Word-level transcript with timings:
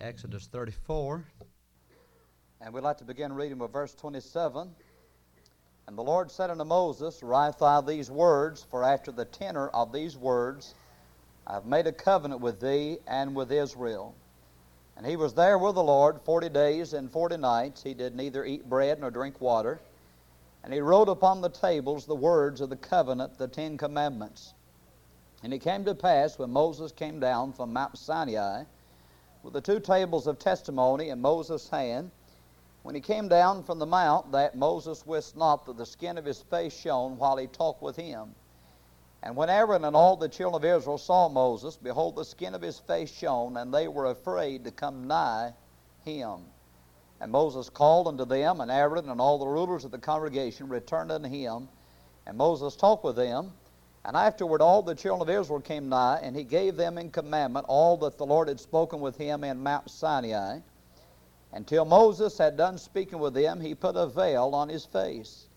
Exodus 0.00 0.46
34. 0.46 1.22
And 2.62 2.72
we'd 2.72 2.82
like 2.82 2.96
to 2.98 3.04
begin 3.04 3.34
reading 3.34 3.58
with 3.58 3.70
verse 3.70 3.94
27. 3.94 4.70
And 5.86 5.98
the 5.98 6.02
Lord 6.02 6.30
said 6.30 6.48
unto 6.48 6.64
Moses, 6.64 7.22
Write 7.22 7.58
thou 7.58 7.82
these 7.82 8.10
words, 8.10 8.66
for 8.70 8.82
after 8.82 9.12
the 9.12 9.26
tenor 9.26 9.68
of 9.68 9.92
these 9.92 10.16
words 10.16 10.74
I 11.46 11.54
have 11.54 11.66
made 11.66 11.86
a 11.86 11.92
covenant 11.92 12.40
with 12.40 12.60
thee 12.60 12.98
and 13.06 13.34
with 13.34 13.52
Israel. 13.52 14.14
And 14.96 15.04
he 15.04 15.16
was 15.16 15.34
there 15.34 15.58
with 15.58 15.74
the 15.74 15.82
Lord 15.82 16.20
forty 16.22 16.48
days 16.48 16.94
and 16.94 17.10
forty 17.10 17.36
nights. 17.36 17.82
He 17.82 17.92
did 17.92 18.14
neither 18.14 18.44
eat 18.44 18.70
bread 18.70 19.00
nor 19.00 19.10
drink 19.10 19.40
water. 19.40 19.80
And 20.64 20.72
he 20.72 20.80
wrote 20.80 21.08
upon 21.08 21.42
the 21.42 21.50
tables 21.50 22.06
the 22.06 22.14
words 22.14 22.62
of 22.62 22.70
the 22.70 22.76
covenant, 22.76 23.36
the 23.36 23.48
Ten 23.48 23.76
Commandments. 23.76 24.54
And 25.42 25.52
it 25.52 25.58
came 25.58 25.84
to 25.84 25.94
pass 25.94 26.38
when 26.38 26.50
Moses 26.50 26.90
came 26.90 27.20
down 27.20 27.52
from 27.52 27.72
Mount 27.74 27.98
Sinai 27.98 28.64
with 29.42 29.52
the 29.52 29.60
two 29.60 29.80
tables 29.80 30.26
of 30.26 30.38
testimony 30.38 31.08
in 31.08 31.20
Moses' 31.20 31.68
hand, 31.68 32.10
when 32.82 32.94
he 32.94 33.00
came 33.00 33.28
down 33.28 33.62
from 33.62 33.78
the 33.78 33.86
mount, 33.86 34.32
that 34.32 34.56
Moses 34.56 35.06
wist 35.06 35.36
not 35.36 35.66
that 35.66 35.76
the 35.76 35.86
skin 35.86 36.16
of 36.16 36.24
his 36.24 36.40
face 36.40 36.74
shone 36.78 37.18
while 37.18 37.36
he 37.36 37.46
talked 37.46 37.82
with 37.82 37.96
him. 37.96 38.34
And 39.22 39.36
when 39.36 39.50
Aaron 39.50 39.84
and 39.84 39.94
all 39.94 40.16
the 40.16 40.28
children 40.28 40.62
of 40.62 40.78
Israel 40.78 40.96
saw 40.96 41.28
Moses, 41.28 41.76
behold, 41.76 42.16
the 42.16 42.24
skin 42.24 42.54
of 42.54 42.62
his 42.62 42.78
face 42.78 43.12
shone, 43.12 43.58
and 43.58 43.72
they 43.72 43.86
were 43.86 44.06
afraid 44.06 44.64
to 44.64 44.70
come 44.70 45.06
nigh 45.06 45.52
him. 46.04 46.46
And 47.20 47.30
Moses 47.30 47.68
called 47.68 48.08
unto 48.08 48.24
them, 48.24 48.62
and 48.62 48.70
Aaron 48.70 49.10
and 49.10 49.20
all 49.20 49.38
the 49.38 49.46
rulers 49.46 49.84
of 49.84 49.90
the 49.90 49.98
congregation 49.98 50.70
returned 50.70 51.12
unto 51.12 51.28
him. 51.28 51.68
And 52.26 52.38
Moses 52.38 52.76
talked 52.76 53.04
with 53.04 53.16
them. 53.16 53.52
And 54.04 54.16
afterward 54.16 54.62
all 54.62 54.82
the 54.82 54.94
children 54.94 55.28
of 55.28 55.40
Israel 55.40 55.60
came 55.60 55.88
nigh, 55.88 56.20
and 56.22 56.34
he 56.34 56.44
gave 56.44 56.76
them 56.76 56.96
in 56.96 57.10
commandment 57.10 57.66
all 57.68 57.96
that 57.98 58.16
the 58.16 58.26
Lord 58.26 58.48
had 58.48 58.58
spoken 58.58 59.00
with 59.00 59.16
him 59.16 59.44
in 59.44 59.62
Mount 59.62 59.90
Sinai. 59.90 60.60
Until 61.52 61.84
Moses 61.84 62.38
had 62.38 62.56
done 62.56 62.78
speaking 62.78 63.18
with 63.18 63.34
them, 63.34 63.60
he 63.60 63.74
put 63.74 63.96
a 63.96 64.06
veil 64.06 64.54
on 64.54 64.68
his 64.68 64.86
face. 64.86 65.48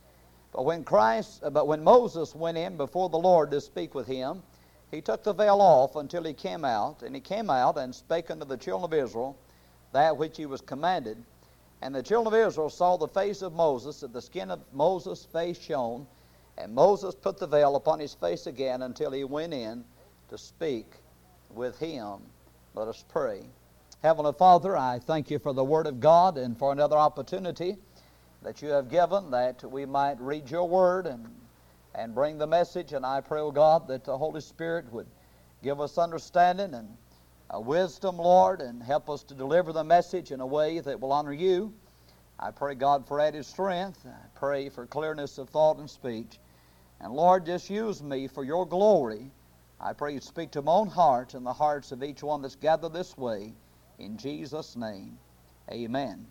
But 0.52 0.66
when 0.66 0.84
Christ, 0.84 1.42
but 1.52 1.68
when 1.68 1.84
Moses 1.84 2.36
went 2.36 2.58
in 2.58 2.78
before 2.78 3.10
the 3.10 3.18
Lord 3.18 3.50
to 3.52 3.62
speak 3.62 3.96
with 3.96 4.08
him, 4.08 4.44
he 4.92 5.02
took 5.02 5.24
the 5.24 5.34
veil 5.34 5.62
off 5.62 5.96
until 5.96 6.24
he 6.24 6.34
came 6.34 6.66
out, 6.66 7.02
and 7.02 7.16
he 7.16 7.22
came 7.22 7.50
out 7.50 7.78
and 7.78 7.96
spake 7.96 8.30
unto 8.30 8.46
the 8.46 8.58
children 8.58 8.84
of 8.84 8.94
Israel 8.94 9.38
that 9.94 10.18
which 10.18 10.38
he 10.38 10.46
was 10.46 10.62
commanded. 10.62 11.24
And 11.82 11.96
the 11.96 12.04
children 12.04 12.34
of 12.34 12.48
Israel 12.48 12.70
saw 12.70 12.98
the 12.98 13.08
face 13.08 13.42
of 13.42 13.54
Moses, 13.54 14.02
that 14.02 14.14
the 14.14 14.22
skin 14.22 14.52
of 14.52 14.62
Moses' 14.74 15.26
face 15.26 15.60
shone, 15.60 16.06
and 16.58 16.74
Moses 16.74 17.16
put 17.16 17.38
the 17.40 17.48
veil 17.48 17.76
upon 17.76 18.00
his 18.00 18.14
face 18.14 18.48
again 18.48 18.82
until 18.82 19.12
he 19.12 19.24
went 19.24 19.54
in 19.54 19.84
to 20.30 20.38
speak 20.38 20.88
with 21.50 21.78
him. 21.80 22.20
Let 22.76 22.88
us 22.88 23.04
pray. 23.08 23.44
Heavenly 24.02 24.34
Father, 24.34 24.76
I 24.76 25.00
thank 25.00 25.32
you 25.32 25.40
for 25.40 25.54
the 25.54 25.64
Word 25.64 25.88
of 25.88 26.00
God 26.00 26.38
and 26.38 26.58
for 26.58 26.72
another 26.72 26.98
opportunity 26.98 27.78
that 28.42 28.62
you 28.62 28.70
have 28.70 28.90
given 28.90 29.32
that 29.32 29.64
we 29.64 29.86
might 29.86 30.20
read 30.20 30.52
your 30.52 30.68
Word 30.68 31.08
and, 31.08 31.26
and 31.96 32.14
bring 32.14 32.38
the 32.38 32.48
message. 32.48 32.94
And 32.94 33.06
I 33.06 33.22
pray, 33.22 33.40
O 33.40 33.52
God, 33.52 33.88
that 33.88 34.04
the 34.04 34.18
Holy 34.18 34.42
Spirit 34.42 34.92
would 34.92 35.08
give 35.64 35.80
us 35.80 35.98
understanding 35.98 36.74
and 36.74 36.98
uh, 37.54 37.60
wisdom, 37.60 38.18
Lord, 38.18 38.62
and 38.62 38.84
help 38.84 39.10
us 39.10 39.24
to 39.24 39.34
deliver 39.34 39.72
the 39.72 39.84
message 39.84 40.32
in 40.32 40.42
a 40.42 40.46
way 40.46 40.80
that 40.80 41.00
will 41.00 41.14
honor 41.14 41.34
you. 41.34 41.74
I 42.44 42.52
pray, 42.52 42.76
God, 42.76 43.08
for 43.08 43.22
added 43.22 43.46
strength. 43.46 44.06
I 44.06 44.28
pray 44.38 44.68
for 44.68 44.86
clearness 44.86 45.38
of 45.38 45.48
thought 45.48 45.78
and 45.78 45.90
speech. 45.90 46.40
And 47.00 47.14
Lord, 47.14 47.46
just 47.46 47.70
use 47.70 48.04
me 48.04 48.28
for 48.28 48.44
your 48.44 48.68
glory. 48.68 49.32
I 49.80 49.94
pray 49.94 50.16
you 50.16 50.20
speak 50.20 50.52
to 50.52 50.62
my 50.62 50.74
own 50.74 50.90
heart 50.90 51.36
and 51.36 51.46
the 51.46 51.54
hearts 51.54 51.94
of 51.94 52.04
each 52.04 52.22
one 52.22 52.42
that's 52.42 52.58
gathered 52.58 52.92
this 52.92 53.18
way. 53.18 53.54
In 53.98 54.18
Jesus' 54.18 54.76
name, 54.76 55.18
amen. 55.72 56.28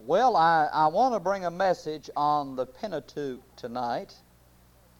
Well, 0.00 0.36
I, 0.36 0.68
I 0.72 0.88
want 0.88 1.14
to 1.14 1.20
bring 1.20 1.44
a 1.44 1.50
message 1.52 2.10
on 2.16 2.56
the 2.56 2.66
Pentateuch 2.66 3.42
tonight. 3.54 4.16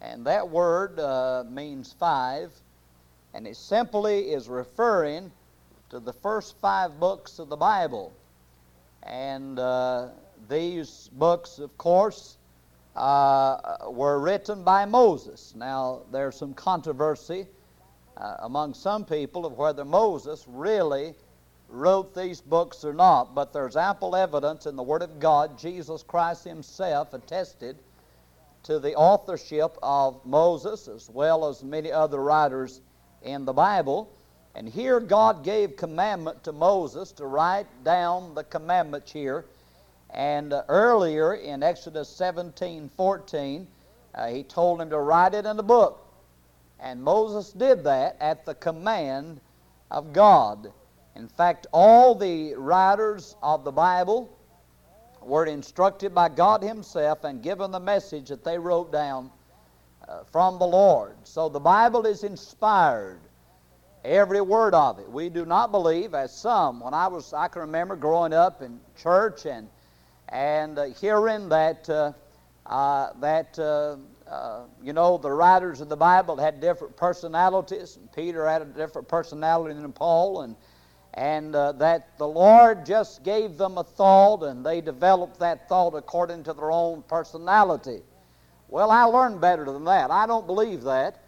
And 0.00 0.24
that 0.26 0.48
word 0.48 1.00
uh, 1.00 1.42
means 1.50 1.92
five. 1.92 2.52
And 3.34 3.48
it 3.48 3.56
simply 3.56 4.30
is 4.30 4.48
referring 4.48 5.32
to 5.88 5.98
the 5.98 6.12
first 6.12 6.56
five 6.60 7.00
books 7.00 7.40
of 7.40 7.48
the 7.48 7.56
Bible. 7.56 8.12
And 9.02 9.58
uh, 9.58 10.08
these 10.48 11.08
books, 11.12 11.58
of 11.58 11.76
course, 11.78 12.36
uh, 12.96 13.76
were 13.88 14.18
written 14.18 14.64
by 14.64 14.84
Moses. 14.84 15.54
Now, 15.56 16.02
there's 16.12 16.36
some 16.36 16.54
controversy 16.54 17.46
uh, 18.16 18.36
among 18.40 18.74
some 18.74 19.04
people 19.04 19.46
of 19.46 19.56
whether 19.56 19.84
Moses 19.84 20.44
really 20.48 21.14
wrote 21.68 22.14
these 22.14 22.40
books 22.40 22.84
or 22.84 22.92
not, 22.92 23.34
but 23.34 23.52
there's 23.52 23.76
ample 23.76 24.16
evidence 24.16 24.66
in 24.66 24.76
the 24.76 24.82
Word 24.82 25.02
of 25.02 25.20
God. 25.20 25.58
Jesus 25.58 26.02
Christ 26.02 26.44
Himself 26.44 27.14
attested 27.14 27.78
to 28.64 28.78
the 28.78 28.94
authorship 28.94 29.76
of 29.82 30.24
Moses 30.26 30.88
as 30.88 31.08
well 31.08 31.48
as 31.48 31.62
many 31.62 31.90
other 31.90 32.22
writers 32.22 32.80
in 33.22 33.44
the 33.44 33.52
Bible. 33.52 34.10
And 34.54 34.68
here 34.68 35.00
God 35.00 35.44
gave 35.44 35.76
commandment 35.76 36.44
to 36.44 36.52
Moses 36.52 37.12
to 37.12 37.26
write 37.26 37.66
down 37.84 38.34
the 38.34 38.44
commandments 38.44 39.12
here 39.12 39.44
and 40.12 40.52
uh, 40.52 40.64
earlier 40.68 41.34
in 41.34 41.62
Exodus 41.62 42.08
17 42.08 42.90
14, 42.96 43.66
uh, 44.14 44.26
he 44.26 44.42
told 44.42 44.80
him 44.80 44.90
to 44.90 44.98
write 44.98 45.34
it 45.34 45.46
in 45.46 45.58
a 45.58 45.62
book. 45.62 46.06
And 46.80 47.02
Moses 47.02 47.52
did 47.52 47.84
that 47.84 48.16
at 48.20 48.44
the 48.44 48.54
command 48.54 49.40
of 49.90 50.12
God. 50.12 50.72
In 51.14 51.28
fact, 51.28 51.66
all 51.72 52.14
the 52.14 52.54
writers 52.54 53.36
of 53.42 53.64
the 53.64 53.70
Bible 53.70 54.36
were 55.22 55.46
instructed 55.46 56.14
by 56.14 56.28
God 56.28 56.62
Himself 56.62 57.24
and 57.24 57.42
given 57.42 57.70
the 57.70 57.80
message 57.80 58.28
that 58.30 58.42
they 58.42 58.58
wrote 58.58 58.90
down 58.90 59.30
uh, 60.08 60.24
from 60.24 60.58
the 60.58 60.66
Lord. 60.66 61.14
So 61.24 61.48
the 61.48 61.60
Bible 61.60 62.06
is 62.06 62.24
inspired, 62.24 63.20
every 64.04 64.40
word 64.40 64.74
of 64.74 64.98
it. 64.98 65.10
We 65.10 65.28
do 65.28 65.44
not 65.44 65.70
believe, 65.70 66.14
as 66.14 66.34
some, 66.34 66.80
when 66.80 66.94
I 66.94 67.06
was, 67.08 67.32
I 67.32 67.48
can 67.48 67.62
remember 67.62 67.96
growing 67.96 68.32
up 68.32 68.62
in 68.62 68.80
church 68.96 69.46
and 69.46 69.68
and 70.28 70.78
uh, 70.78 70.84
hearing 71.00 71.48
that 71.48 71.88
uh, 71.90 72.12
uh, 72.66 73.12
that 73.20 73.58
uh, 73.58 73.96
uh, 74.30 74.64
you 74.82 74.92
know 74.92 75.18
the 75.18 75.30
writers 75.30 75.80
of 75.80 75.88
the 75.88 75.96
Bible 75.96 76.36
had 76.36 76.60
different 76.60 76.96
personalities. 76.96 77.96
And 77.96 78.10
Peter 78.12 78.48
had 78.48 78.62
a 78.62 78.66
different 78.66 79.08
personality 79.08 79.74
than 79.74 79.92
Paul, 79.92 80.42
and 80.42 80.56
and 81.14 81.54
uh, 81.54 81.72
that 81.72 82.16
the 82.18 82.28
Lord 82.28 82.86
just 82.86 83.24
gave 83.24 83.58
them 83.58 83.78
a 83.78 83.84
thought, 83.84 84.44
and 84.44 84.64
they 84.64 84.80
developed 84.80 85.40
that 85.40 85.68
thought 85.68 85.94
according 85.94 86.44
to 86.44 86.52
their 86.52 86.70
own 86.70 87.02
personality. 87.02 88.02
Well, 88.68 88.92
I 88.92 89.02
learned 89.02 89.40
better 89.40 89.64
than 89.64 89.84
that. 89.86 90.12
I 90.12 90.28
don't 90.28 90.46
believe 90.46 90.82
that. 90.84 91.19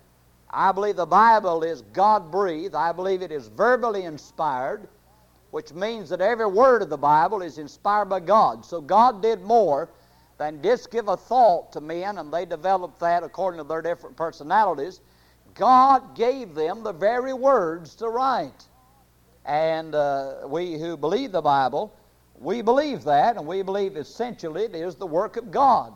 I 0.53 0.73
believe 0.73 0.97
the 0.97 1.07
Bible 1.07 1.63
is 1.63 1.83
God 1.93 2.31
breathed. 2.31 2.75
I 2.75 2.93
believe 2.93 3.23
it 3.23 3.33
is 3.33 3.49
verbally 3.49 4.05
inspired 4.05 4.89
which 5.53 5.73
means 5.75 6.09
that 6.09 6.23
every 6.23 6.47
word 6.47 6.81
of 6.81 6.89
the 6.89 6.97
Bible 6.97 7.43
is 7.43 7.59
inspired 7.59 8.07
by 8.07 8.21
God. 8.21 8.65
So 8.65 8.81
God 8.81 9.21
did 9.21 9.43
more 9.43 9.91
than 10.39 10.63
just 10.63 10.91
give 10.91 11.09
a 11.09 11.17
thought 11.17 11.73
to 11.73 11.81
men 11.81 12.17
and 12.17 12.33
they 12.33 12.47
developed 12.47 12.99
that 13.01 13.23
according 13.23 13.59
to 13.59 13.65
their 13.65 13.83
different 13.83 14.17
personalities. 14.17 15.01
God 15.55 16.17
gave 16.17 16.55
them 16.55 16.83
the 16.83 16.93
very 16.93 17.35
words 17.35 17.95
to 17.97 18.09
write. 18.09 18.65
And 19.45 19.95
uh, 19.95 20.37
we 20.47 20.79
who 20.79 20.97
believe 20.97 21.33
the 21.33 21.43
Bible, 21.43 21.95
we 22.41 22.63
believe 22.63 23.05
that, 23.05 23.37
and 23.37 23.47
we 23.47 23.61
believe 23.61 23.99
essentially 23.99 24.65
it 24.65 24.75
is 24.75 24.95
the 24.95 25.07
work 25.07 25.37
of 25.37 25.51
God. 25.51 25.93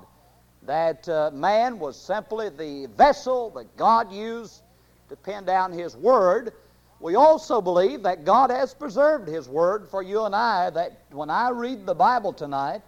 That 0.66 1.08
uh, 1.08 1.30
man 1.32 1.78
was 1.78 1.96
simply 1.98 2.48
the 2.48 2.86
vessel 2.96 3.50
that 3.50 3.76
God 3.76 4.12
used 4.12 4.62
to 5.08 5.16
pen 5.16 5.44
down 5.44 5.72
His 5.72 5.96
Word 5.96 6.52
we 6.98 7.14
also 7.14 7.60
believe 7.60 8.02
that 8.04 8.24
God 8.24 8.50
has 8.50 8.72
preserved 8.72 9.28
His 9.28 9.48
Word 9.48 9.86
for 9.88 10.02
you 10.02 10.24
and 10.24 10.34
I, 10.34 10.70
that 10.70 11.02
when 11.10 11.28
I 11.28 11.50
read 11.50 11.84
the 11.84 11.94
Bible 11.94 12.32
tonight, 12.32 12.80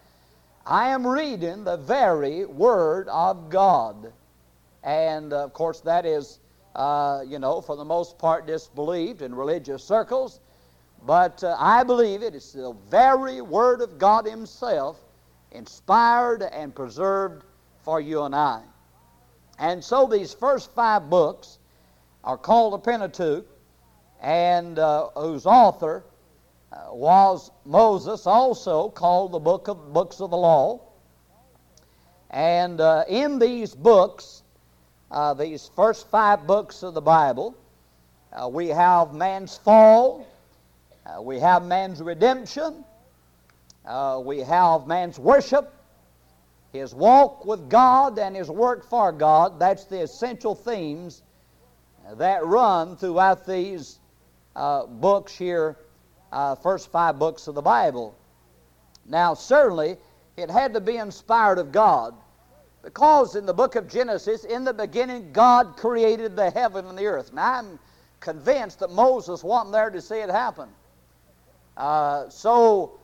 I 0.67 0.89
am 0.89 1.07
reading 1.07 1.65
the 1.65 1.77
very 1.77 2.47
Word 2.47 3.09
of 3.09 3.51
God. 3.51 4.13
And 4.83 5.33
of 5.33 5.53
course, 5.53 5.81
that 5.81 6.07
is, 6.07 6.39
uh, 6.75 7.23
you 7.27 7.39
know, 7.39 7.61
for 7.61 7.77
the 7.77 7.85
most 7.85 8.19
part 8.19 8.47
disbelieved 8.47 9.21
in 9.21 9.35
religious 9.35 9.85
circles. 9.85 10.41
But 11.07 11.45
uh, 11.45 11.55
I 11.59 11.85
believe 11.85 12.23
it 12.23 12.35
is 12.35 12.53
the 12.53 12.75
very 12.89 13.43
Word 13.43 13.83
of 13.83 13.99
God 13.99 14.25
Himself, 14.25 14.99
inspired 15.53 16.43
and 16.43 16.75
preserved 16.75 17.45
for 17.89 18.03
you 18.03 18.25
and 18.25 18.35
I. 18.35 18.61
And 19.59 19.83
so 19.83 20.07
these 20.07 20.35
first 20.35 20.71
five 20.73 21.09
books 21.09 21.59
are 22.23 22.37
called 22.37 22.75
the 22.75 22.79
Pentateuch 22.79 23.47
and 24.21 24.79
uh, 24.79 25.09
whose 25.17 25.47
author 25.47 26.05
uh, 26.71 26.93
was 26.93 27.51
Moses, 27.65 28.27
also 28.27 28.91
called 28.91 29.33
the 29.33 29.39
book 29.39 29.69
of 29.69 29.95
books 29.95 30.21
of 30.21 30.29
the 30.29 30.37
law. 30.37 30.83
And 32.29 32.79
uh, 32.79 33.05
in 33.09 33.39
these 33.39 33.75
books, 33.75 34.43
uh, 35.11 35.33
these 35.33 35.71
first 35.75 36.11
five 36.11 36.47
books 36.47 36.83
of 36.83 36.93
the 36.93 37.01
Bible, 37.01 37.57
uh, 38.35 38.51
we 38.51 38.69
have 38.69 39.15
man's 39.15 39.57
fall, 39.57 40.27
Uh, 41.07 41.23
we 41.23 41.41
have 41.41 41.65
man's 41.65 42.03
redemption. 42.03 42.85
We 44.27 44.41
have 44.41 44.87
man's 44.87 45.19
worship, 45.19 45.73
his 46.73 46.95
walk 46.95 47.45
with 47.45 47.69
God, 47.69 48.19
and 48.19 48.37
his 48.37 48.51
work 48.51 48.89
for 48.89 49.13
God. 49.13 49.59
That's 49.59 49.85
the 49.85 50.03
essential 50.03 50.55
themes 50.55 51.23
that 52.17 52.45
run 52.45 52.97
throughout 52.97 53.47
these 53.47 53.99
uh, 54.57 54.87
books 54.87 55.37
here, 55.37 55.77
uh, 56.33 56.55
first 56.57 56.91
five 56.91 57.19
books 57.19 57.47
of 57.47 57.55
the 57.55 57.63
Bible. 57.63 58.15
Now, 59.07 59.35
certainly, 59.35 59.97
it 60.37 60.51
had 60.51 60.75
to 60.75 60.81
be 60.81 60.97
inspired 60.97 61.59
of 61.59 61.73
God 61.73 62.15
because 62.83 63.35
in 63.35 63.47
the 63.47 63.55
book 63.55 63.75
of 63.75 63.89
Genesis, 63.89 64.45
in 64.45 64.65
the 64.65 64.73
beginning, 64.73 65.33
God 65.33 65.77
created 65.77 66.37
the 66.37 66.51
heaven 66.51 66.87
and 66.87 66.97
the 66.97 67.07
earth. 67.07 67.33
Now, 67.33 67.55
I'm 67.55 67.79
convinced 68.21 68.81
that 68.81 68.91
Moses 68.91 69.43
wasn't 69.43 69.73
there 69.73 69.91
to 69.91 70.01
see 70.01 70.17
it 70.17 70.31
happen. 70.31 70.69
Uh, 71.77 72.29
so, 72.29 72.99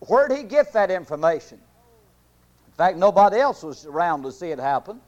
where 0.00 0.28
did 0.28 0.38
he 0.38 0.44
get 0.44 0.72
that 0.72 0.90
information? 0.90 1.60
Fact, 2.78 2.96
nobody 2.96 3.38
else 3.38 3.64
was 3.64 3.86
around 3.86 4.22
to 4.22 4.30
see 4.30 4.50
it 4.50 4.60
happen. 4.60 5.00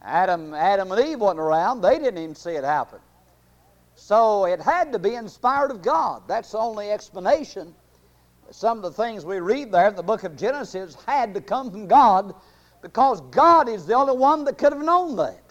Adam, 0.00 0.54
Adam 0.54 0.92
and 0.92 1.08
Eve 1.08 1.18
wasn't 1.18 1.40
around. 1.40 1.80
They 1.80 1.98
didn't 1.98 2.22
even 2.22 2.34
see 2.36 2.52
it 2.52 2.62
happen. 2.62 3.00
So 3.96 4.44
it 4.46 4.62
had 4.62 4.92
to 4.92 4.98
be 5.00 5.16
inspired 5.16 5.72
of 5.72 5.82
God. 5.82 6.22
That's 6.28 6.52
the 6.52 6.58
only 6.58 6.92
explanation. 6.92 7.74
Some 8.52 8.78
of 8.78 8.84
the 8.84 9.02
things 9.02 9.24
we 9.26 9.40
read 9.40 9.72
there 9.72 9.88
in 9.88 9.96
the 9.96 10.04
book 10.04 10.22
of 10.22 10.36
Genesis 10.36 10.96
had 11.04 11.34
to 11.34 11.40
come 11.40 11.72
from 11.72 11.88
God 11.88 12.32
because 12.80 13.20
God 13.32 13.68
is 13.68 13.86
the 13.86 13.94
only 13.94 14.16
one 14.16 14.44
that 14.44 14.56
could 14.56 14.72
have 14.72 14.82
known 14.82 15.16
that. 15.16 15.42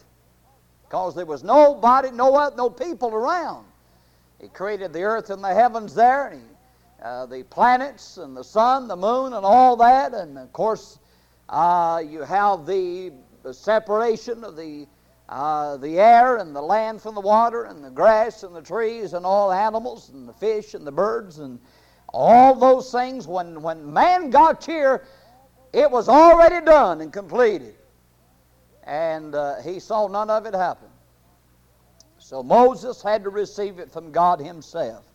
Because 0.83 1.13
there 1.13 1.25
was 1.25 1.43
nobody, 1.43 2.09
no, 2.11 2.49
no 2.55 2.69
people 2.69 3.13
around. 3.13 3.65
He 4.39 4.47
created 4.47 4.93
the 4.93 5.03
earth 5.03 5.29
and 5.29 5.43
the 5.43 5.53
heavens 5.53 5.93
there, 5.93 6.27
and 6.27 6.41
he, 6.41 6.47
uh, 7.03 7.25
the 7.25 7.43
planets 7.43 8.15
and 8.17 8.35
the 8.35 8.43
sun, 8.43 8.87
the 8.87 8.95
moon, 8.95 9.33
and 9.33 9.45
all 9.45 9.75
that. 9.75 10.13
And 10.13 10.37
of 10.37 10.51
course, 10.53 10.97
uh, 11.49 12.03
you 12.07 12.21
have 12.21 12.65
the 12.65 13.11
separation 13.51 14.43
of 14.43 14.55
the, 14.55 14.87
uh, 15.27 15.77
the 15.77 15.99
air 15.99 16.37
and 16.37 16.55
the 16.55 16.61
land 16.61 17.01
from 17.01 17.15
the 17.15 17.21
water 17.21 17.63
and 17.63 17.83
the 17.83 17.89
grass 17.89 18.43
and 18.43 18.55
the 18.55 18.61
trees 18.61 19.13
and 19.13 19.25
all 19.25 19.51
animals 19.51 20.09
and 20.09 20.29
the 20.29 20.33
fish 20.33 20.75
and 20.75 20.85
the 20.85 20.91
birds 20.91 21.39
and 21.39 21.59
all 22.13 22.53
those 22.53 22.91
things. 22.91 23.27
When, 23.27 23.61
when 23.61 23.91
man 23.91 24.29
got 24.29 24.63
here, 24.63 25.03
it 25.73 25.89
was 25.89 26.07
already 26.07 26.63
done 26.63 27.01
and 27.01 27.11
completed. 27.11 27.75
And 28.83 29.33
uh, 29.33 29.61
he 29.61 29.79
saw 29.79 30.07
none 30.07 30.29
of 30.29 30.45
it 30.45 30.53
happen. 30.53 30.89
So 32.19 32.43
Moses 32.43 33.01
had 33.01 33.23
to 33.23 33.29
receive 33.29 33.79
it 33.79 33.91
from 33.91 34.11
God 34.11 34.39
himself. 34.39 35.08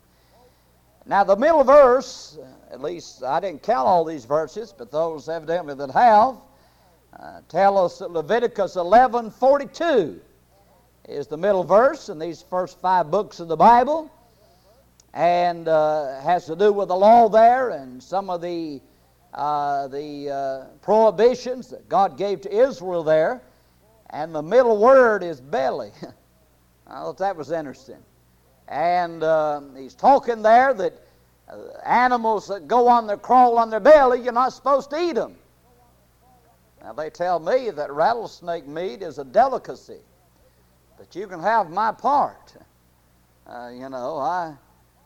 Now, 1.07 1.23
the 1.23 1.35
middle 1.35 1.63
verse, 1.63 2.39
at 2.71 2.81
least 2.81 3.21
I 3.21 3.39
didn't 3.39 3.61
count 3.61 3.87
all 3.87 4.03
these 4.03 4.25
verses, 4.25 4.73
but 4.75 4.91
those 4.91 5.29
evidently 5.29 5.75
that 5.75 5.91
have, 5.91 6.37
uh, 7.19 7.41
tell 7.47 7.77
us 7.77 7.99
that 7.99 8.09
Leviticus 8.09 8.75
11:42 8.75 10.19
is 11.07 11.27
the 11.27 11.37
middle 11.37 11.63
verse 11.63 12.09
in 12.09 12.17
these 12.17 12.41
first 12.41 12.79
five 12.79 13.11
books 13.11 13.39
of 13.39 13.47
the 13.47 13.55
Bible, 13.55 14.09
and 15.13 15.67
uh, 15.67 16.19
has 16.21 16.47
to 16.47 16.55
do 16.55 16.73
with 16.73 16.87
the 16.87 16.95
law 16.95 17.29
there 17.29 17.69
and 17.69 18.01
some 18.01 18.31
of 18.31 18.41
the 18.41 18.81
uh, 19.35 19.87
the 19.89 20.29
uh, 20.31 20.65
prohibitions 20.81 21.69
that 21.69 21.87
God 21.87 22.17
gave 22.17 22.41
to 22.41 22.51
Israel 22.51 23.03
there. 23.03 23.41
And 24.09 24.33
the 24.33 24.41
middle 24.41 24.77
word 24.77 25.23
is 25.23 25.39
belly. 25.41 25.91
I 26.87 27.01
thought 27.01 27.17
that 27.17 27.35
was 27.35 27.51
interesting. 27.51 28.01
And 28.67 29.23
uh, 29.23 29.61
he's 29.77 29.93
talking 29.93 30.41
there 30.41 30.73
that 30.73 31.01
uh, 31.47 31.57
animals 31.85 32.47
that 32.47 32.67
go 32.67 32.87
on 32.87 33.07
their 33.07 33.17
crawl 33.17 33.57
on 33.57 33.69
their 33.69 33.79
belly, 33.79 34.21
you're 34.21 34.33
not 34.33 34.53
supposed 34.53 34.89
to 34.89 34.99
eat 34.99 35.13
them. 35.13 35.35
Now, 36.81 36.93
they 36.93 37.09
tell 37.09 37.39
me 37.39 37.71
that 37.71 37.91
rattlesnake 37.91 38.67
meat 38.67 39.01
is 39.01 39.17
a 39.17 39.23
delicacy, 39.23 39.99
but 40.97 41.15
you 41.15 41.27
can 41.27 41.39
have 41.39 41.69
my 41.69 41.91
part. 41.91 42.53
Uh, 43.47 43.71
you 43.73 43.89
know, 43.89 44.17
I, 44.17 44.53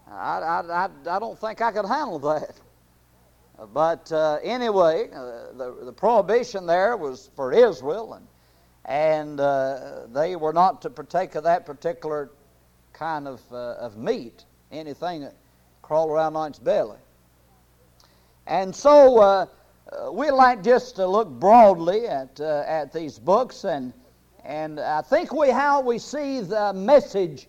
I, 0.09 0.39
I, 0.39 0.89
I, 1.09 1.19
don't 1.19 1.38
think 1.38 1.61
I 1.61 1.71
could 1.71 1.85
handle 1.85 2.19
that. 2.19 2.56
But 3.73 4.11
uh, 4.11 4.39
anyway, 4.41 5.09
uh, 5.13 5.51
the, 5.57 5.77
the 5.85 5.91
prohibition 5.91 6.65
there 6.65 6.95
was 6.95 7.29
for 7.35 7.51
Israel, 7.51 8.13
and, 8.13 8.27
and 8.85 9.39
uh, 9.39 10.07
they 10.13 10.38
were 10.38 10.53
not 10.53 10.81
to 10.83 10.89
partake 10.89 11.35
of 11.35 11.44
that 11.44 11.65
particular 11.65 12.29
kind 12.99 13.29
of, 13.29 13.41
uh, 13.49 13.75
of 13.79 13.97
meat, 13.97 14.43
anything 14.73 15.21
that 15.21 15.33
crawled 15.81 16.11
around 16.11 16.35
on 16.35 16.49
its 16.49 16.59
belly. 16.59 16.97
And 18.45 18.75
so 18.75 19.19
uh, 19.21 19.45
uh, 19.89 20.11
we 20.11 20.29
like 20.31 20.61
just 20.63 20.97
to 20.97 21.07
look 21.07 21.29
broadly 21.29 22.07
at, 22.07 22.41
uh, 22.41 22.65
at 22.67 22.91
these 22.91 23.17
books, 23.17 23.63
and, 23.63 23.93
and 24.43 24.81
I 24.81 25.01
think 25.01 25.31
we, 25.31 25.49
how 25.49 25.79
we 25.79 25.97
see 25.97 26.41
the 26.41 26.73
message 26.73 27.47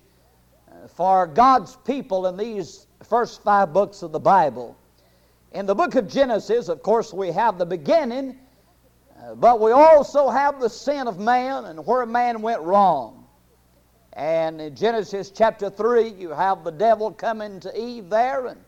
uh, 0.71 0.87
for 0.87 1.27
God's 1.27 1.75
people 1.85 2.29
in 2.29 2.37
these 2.37 2.87
first 3.03 3.43
five 3.43 3.73
books 3.73 4.03
of 4.03 4.13
the 4.13 4.21
Bible. 4.21 4.77
In 5.51 5.67
the 5.67 5.75
book 5.75 5.97
of 5.97 6.07
Genesis, 6.07 6.69
of 6.69 6.81
course, 6.81 7.13
we 7.13 7.33
have 7.33 7.59
the 7.59 7.67
beginning, 7.67 8.39
but 9.35 9.61
we 9.61 9.73
also 9.73 10.31
have 10.31 10.61
the 10.61 10.71
sin 10.71 11.09
of 11.09 11.19
man 11.19 11.65
and 11.65 11.85
where 11.85 12.07
man 12.07 12.41
went 12.41 12.61
wrong. 12.61 13.20
And 14.21 14.61
in 14.61 14.77
Genesis 14.77 15.31
chapter 15.31 15.71
3, 15.71 16.09
you 16.09 16.29
have 16.29 16.63
the 16.63 16.71
devil 16.71 17.11
coming 17.11 17.59
to 17.61 17.81
Eve 17.81 18.11
there 18.11 18.49
and 18.49 18.61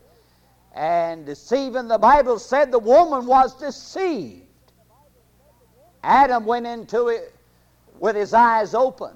and 0.73 1.27
deceiving. 1.27 1.87
The 1.87 1.99
Bible 1.99 2.39
said 2.39 2.71
the 2.71 2.79
woman 2.79 3.27
was 3.27 3.53
deceived. 3.53 4.47
Adam 6.03 6.47
went 6.47 6.65
into 6.65 7.09
it 7.09 7.35
with 7.99 8.15
his 8.15 8.33
eyes 8.33 8.73
open. 8.73 9.11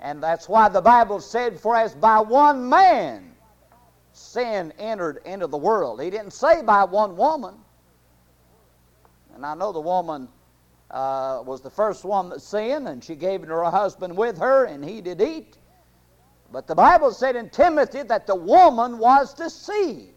And 0.00 0.22
that's 0.22 0.48
why 0.48 0.68
the 0.68 0.80
Bible 0.80 1.18
said, 1.18 1.58
For 1.58 1.74
as 1.74 1.92
by 1.92 2.20
one 2.20 2.68
man 2.68 3.32
sin 4.12 4.72
entered 4.78 5.22
into 5.24 5.48
the 5.48 5.58
world. 5.58 6.00
He 6.00 6.10
didn't 6.10 6.34
say 6.34 6.62
by 6.62 6.84
one 6.84 7.16
woman. 7.16 7.56
And 9.34 9.44
I 9.44 9.56
know 9.56 9.72
the 9.72 9.80
woman 9.80 10.28
uh, 10.90 11.42
was 11.44 11.60
the 11.60 11.70
first 11.70 12.04
one 12.04 12.28
that 12.30 12.40
sinned, 12.42 12.88
and 12.88 13.02
she 13.02 13.14
gave 13.14 13.42
it 13.42 13.46
to 13.46 13.52
her 13.52 13.70
husband 13.70 14.16
with 14.16 14.38
her, 14.38 14.64
and 14.64 14.84
he 14.84 15.00
did 15.00 15.20
eat. 15.20 15.56
But 16.52 16.66
the 16.66 16.74
Bible 16.74 17.12
said 17.12 17.36
in 17.36 17.48
Timothy 17.50 18.02
that 18.02 18.26
the 18.26 18.34
woman 18.34 18.98
was 18.98 19.32
deceived. 19.34 20.14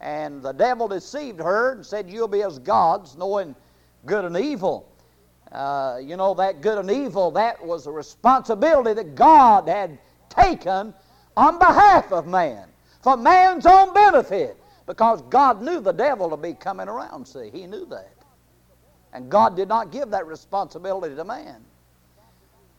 And 0.00 0.42
the 0.42 0.52
devil 0.52 0.86
deceived 0.86 1.40
her 1.40 1.72
and 1.72 1.84
said, 1.84 2.08
You'll 2.10 2.28
be 2.28 2.42
as 2.42 2.58
gods, 2.58 3.16
knowing 3.16 3.54
good 4.06 4.24
and 4.24 4.36
evil. 4.36 4.92
Uh, 5.50 5.98
you 6.02 6.16
know, 6.16 6.34
that 6.34 6.60
good 6.60 6.78
and 6.78 6.90
evil, 6.90 7.30
that 7.32 7.64
was 7.64 7.86
a 7.86 7.90
responsibility 7.90 8.92
that 8.92 9.14
God 9.14 9.66
had 9.66 9.98
taken 10.28 10.92
on 11.36 11.58
behalf 11.58 12.12
of 12.12 12.26
man, 12.26 12.68
for 13.02 13.16
man's 13.16 13.64
own 13.64 13.94
benefit, 13.94 14.56
because 14.86 15.22
God 15.22 15.62
knew 15.62 15.80
the 15.80 15.92
devil 15.92 16.28
to 16.30 16.36
be 16.36 16.52
coming 16.52 16.86
around, 16.86 17.26
see. 17.26 17.50
He 17.50 17.66
knew 17.66 17.86
that. 17.86 18.17
And 19.12 19.30
God 19.30 19.56
did 19.56 19.68
not 19.68 19.90
give 19.90 20.10
that 20.10 20.26
responsibility 20.26 21.14
to 21.14 21.24
man. 21.24 21.64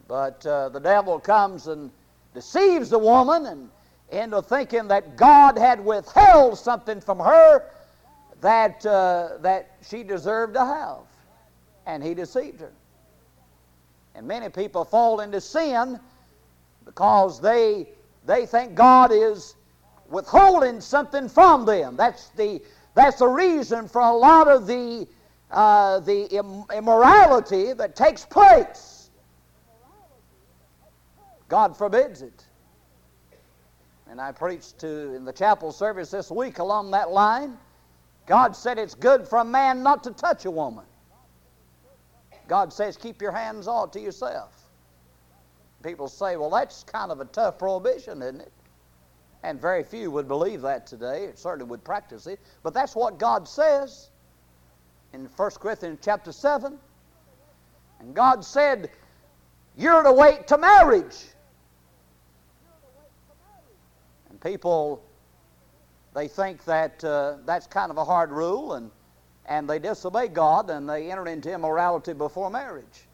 But 0.08 0.46
uh, 0.46 0.70
the 0.70 0.80
devil 0.80 1.20
comes 1.20 1.68
and 1.68 1.92
deceives 2.34 2.90
the 2.90 3.00
woman 3.00 3.46
and 3.46 3.70
into 4.12 4.42
thinking 4.42 4.88
that 4.88 5.18
God 5.18 5.58
had 5.58 5.84
withheld 5.84 6.58
something 6.58 7.00
from 7.00 7.20
her 7.20 7.64
that, 8.42 8.86
uh, 8.86 9.38
that 9.42 9.76
she 9.88 10.04
deserved 10.04 10.54
to 10.56 10.66
have. 10.66 11.00
And 11.86 12.04
he 12.04 12.14
deceived 12.14 12.62
her. 12.62 12.72
And 14.16 14.28
many 14.28 14.50
people 14.50 14.84
fall 14.84 15.22
into 15.22 15.40
sin 15.40 16.00
because 16.86 17.40
they, 17.40 17.90
they 18.26 18.46
think 18.46 18.76
God 18.76 19.12
is 19.12 19.56
withholding 20.10 20.82
something 20.82 21.30
from 21.30 21.66
them. 21.66 21.96
That's 21.96 22.30
the, 22.30 22.62
that's 22.96 23.20
the 23.20 23.28
reason 23.28 23.88
for 23.88 24.02
a 24.02 24.12
lot 24.12 24.48
of 24.48 24.66
the, 24.66 25.08
uh, 25.52 26.00
the 26.00 26.66
immorality 26.76 27.74
that 27.74 27.96
takes 27.96 28.26
place. 28.26 29.10
God 31.48 31.76
forbids 31.76 32.22
it. 32.22 32.46
And 34.10 34.20
I 34.22 34.32
preached 34.32 34.80
to 34.80 35.16
in 35.16 35.26
the 35.26 35.34
chapel 35.34 35.72
service 35.72 36.12
this 36.12 36.32
week 36.32 36.60
along 36.60 36.92
that 36.92 37.12
line. 37.12 37.58
God 38.26 38.56
said 38.56 38.78
it's 38.78 38.96
good 38.96 39.28
for 39.28 39.40
a 39.40 39.46
man 39.46 39.82
not 39.82 40.04
to 40.04 40.12
touch 40.12 40.46
a 40.46 40.52
woman. 40.52 40.86
God 42.48 42.72
says 42.72 42.98
keep 42.98 43.22
your 43.22 43.32
hands 43.32 43.68
all 43.68 43.88
to 43.88 44.00
yourself. 44.00 44.70
People 45.84 46.08
say, 46.08 46.36
well, 46.36 46.50
that's 46.50 46.84
kind 46.84 47.12
of 47.12 47.22
a 47.22 47.26
tough 47.26 47.58
prohibition, 47.58 48.22
isn't 48.22 48.42
it? 48.42 48.52
And 49.44 49.62
very 49.62 49.84
few 49.84 50.12
would 50.12 50.28
believe 50.28 50.62
that 50.62 50.86
today. 50.86 51.30
Certainly 51.36 51.70
would 51.70 51.84
practice 51.84 52.28
it. 52.28 52.40
But 52.62 52.74
that's 52.74 52.96
what 52.96 53.18
God 53.18 53.48
says 53.48 54.10
in 55.14 55.26
1 55.26 55.52
Corinthians 55.52 56.00
chapter 56.02 56.32
7. 56.32 56.78
And 58.00 58.14
God 58.14 58.46
said, 58.46 58.90
You're 59.78 60.04
to 60.04 60.14
wait 60.14 60.48
to 60.48 60.58
marriage 60.58 61.16
And 64.30 64.52
people, 64.52 65.04
they 66.14 66.28
think 66.28 66.64
that 66.66 67.04
uh, 67.04 67.38
that's 67.46 67.68
kind 67.68 67.92
of 67.92 67.98
a 67.98 68.06
hard 68.06 68.32
rule, 68.32 68.74
and, 68.74 68.90
and 69.46 69.70
they 69.70 69.80
disobey 69.80 70.28
God 70.28 70.70
and 70.70 70.90
they 70.90 71.12
enter 71.12 71.28
into 71.28 71.52
immorality 71.52 72.14
before 72.14 72.50
marriage. 72.50 73.08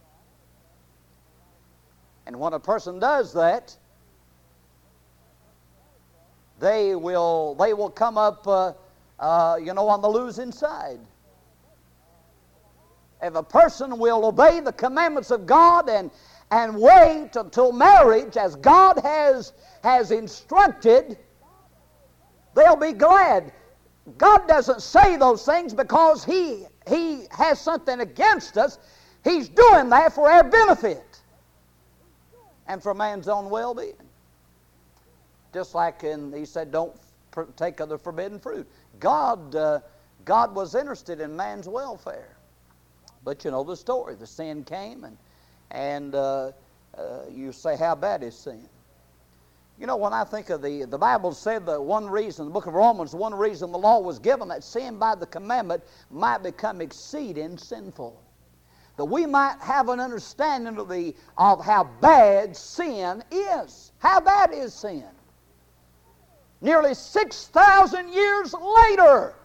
And 2.28 2.40
when 2.40 2.54
a 2.54 2.60
person 2.60 3.00
does 3.00 3.34
that, 3.34 3.76
they 6.60 6.96
will, 6.96 7.56
they 7.56 7.74
will 7.74 7.90
come 7.90 8.18
up, 8.18 8.48
uh, 8.48 8.74
uh, 9.20 9.58
you 9.62 9.74
know, 9.74 9.88
on 9.88 10.02
the 10.02 10.10
losing 10.10 10.52
side. 10.52 11.00
If 13.26 13.34
a 13.34 13.42
person 13.42 13.98
will 13.98 14.24
obey 14.24 14.60
the 14.60 14.72
commandments 14.72 15.32
of 15.32 15.48
God 15.48 15.90
and, 15.90 16.12
and 16.52 16.80
wait 16.80 17.36
until 17.36 17.72
marriage 17.72 18.38
as 18.38 18.56
God 18.56 19.00
has, 19.00 19.54
has 19.84 20.12
instructed, 20.12 21.18
they'll 22.54 22.76
be 22.76 22.94
glad. 22.94 23.52
God 24.20 24.48
doesn't 24.48 24.84
say 24.84 25.18
those 25.18 25.44
things 25.44 25.74
because 25.74 26.24
he, 26.24 26.66
he 26.88 27.26
has 27.32 27.60
something 27.60 28.00
against 28.00 28.60
us. 28.60 28.78
He's 29.24 29.50
doing 29.50 29.90
that 29.90 30.14
for 30.14 30.30
our 30.30 30.44
benefit 30.44 31.22
and 32.68 32.84
for 32.84 32.94
man's 32.94 33.28
own 33.28 33.50
well 33.50 33.74
being. 33.74 33.94
Just 35.52 35.74
like 35.74 36.04
in, 36.04 36.32
he 36.32 36.46
said, 36.46 36.72
don't 36.72 36.96
take 37.56 37.80
of 37.80 37.90
the 37.90 37.98
forbidden 37.98 38.38
fruit. 38.38 38.70
God, 39.00 39.56
uh, 39.56 39.80
God 40.26 40.54
was 40.54 40.76
interested 40.76 41.20
in 41.22 41.36
man's 41.36 41.68
welfare. 41.68 42.35
But 43.26 43.44
you 43.44 43.52
know 43.52 43.64
the 43.64 43.76
story. 43.76 44.16
The 44.16 44.28
sin 44.28 44.64
came, 44.64 45.04
and, 45.04 45.18
and 45.72 46.16
uh, 46.16 46.52
uh, 46.98 47.22
you 47.30 47.52
say, 47.52 47.76
how 47.76 47.96
bad 47.96 48.24
is 48.24 48.36
sin? 48.36 48.70
You 49.78 49.88
know, 49.88 49.98
when 49.98 50.14
I 50.14 50.24
think 50.24 50.50
of 50.50 50.62
the, 50.62 50.86
the 50.86 50.98
Bible 50.98 51.34
said 51.34 51.66
that 51.66 51.82
one 51.82 52.08
reason, 52.08 52.46
the 52.46 52.52
book 52.52 52.68
of 52.68 52.74
Romans, 52.74 53.14
one 53.14 53.34
reason 53.34 53.74
the 53.74 53.78
law 53.78 54.00
was 54.00 54.20
given, 54.20 54.48
that 54.48 54.64
sin 54.64 54.98
by 54.98 55.16
the 55.16 55.26
commandment 55.26 55.84
might 56.10 56.44
become 56.44 56.80
exceeding 56.80 57.58
sinful. 57.58 58.22
That 58.96 59.04
we 59.04 59.26
might 59.26 59.58
have 59.60 59.90
an 59.90 60.00
understanding 60.00 60.78
of, 60.78 60.88
the, 60.88 61.14
of 61.38 61.66
how 61.66 61.90
bad 62.00 62.56
sin 62.56 63.22
is. 63.30 63.92
How 64.00 64.22
bad 64.22 64.54
is 64.54 64.74
sin? 64.74 65.04
nearly 66.66 66.94
6,000 66.94 68.10
years 68.10 68.54
later, 68.54 69.36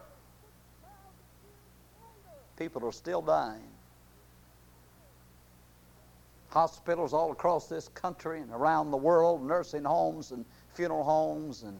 people 2.57 2.85
are 2.85 2.91
still 2.91 3.21
dying. 3.21 3.70
Hospitals 6.51 7.13
all 7.13 7.31
across 7.31 7.67
this 7.67 7.87
country 7.89 8.41
and 8.41 8.51
around 8.51 8.91
the 8.91 8.97
world, 8.97 9.45
nursing 9.45 9.83
homes 9.83 10.31
and 10.31 10.45
funeral 10.73 11.03
homes 11.03 11.63
and 11.63 11.79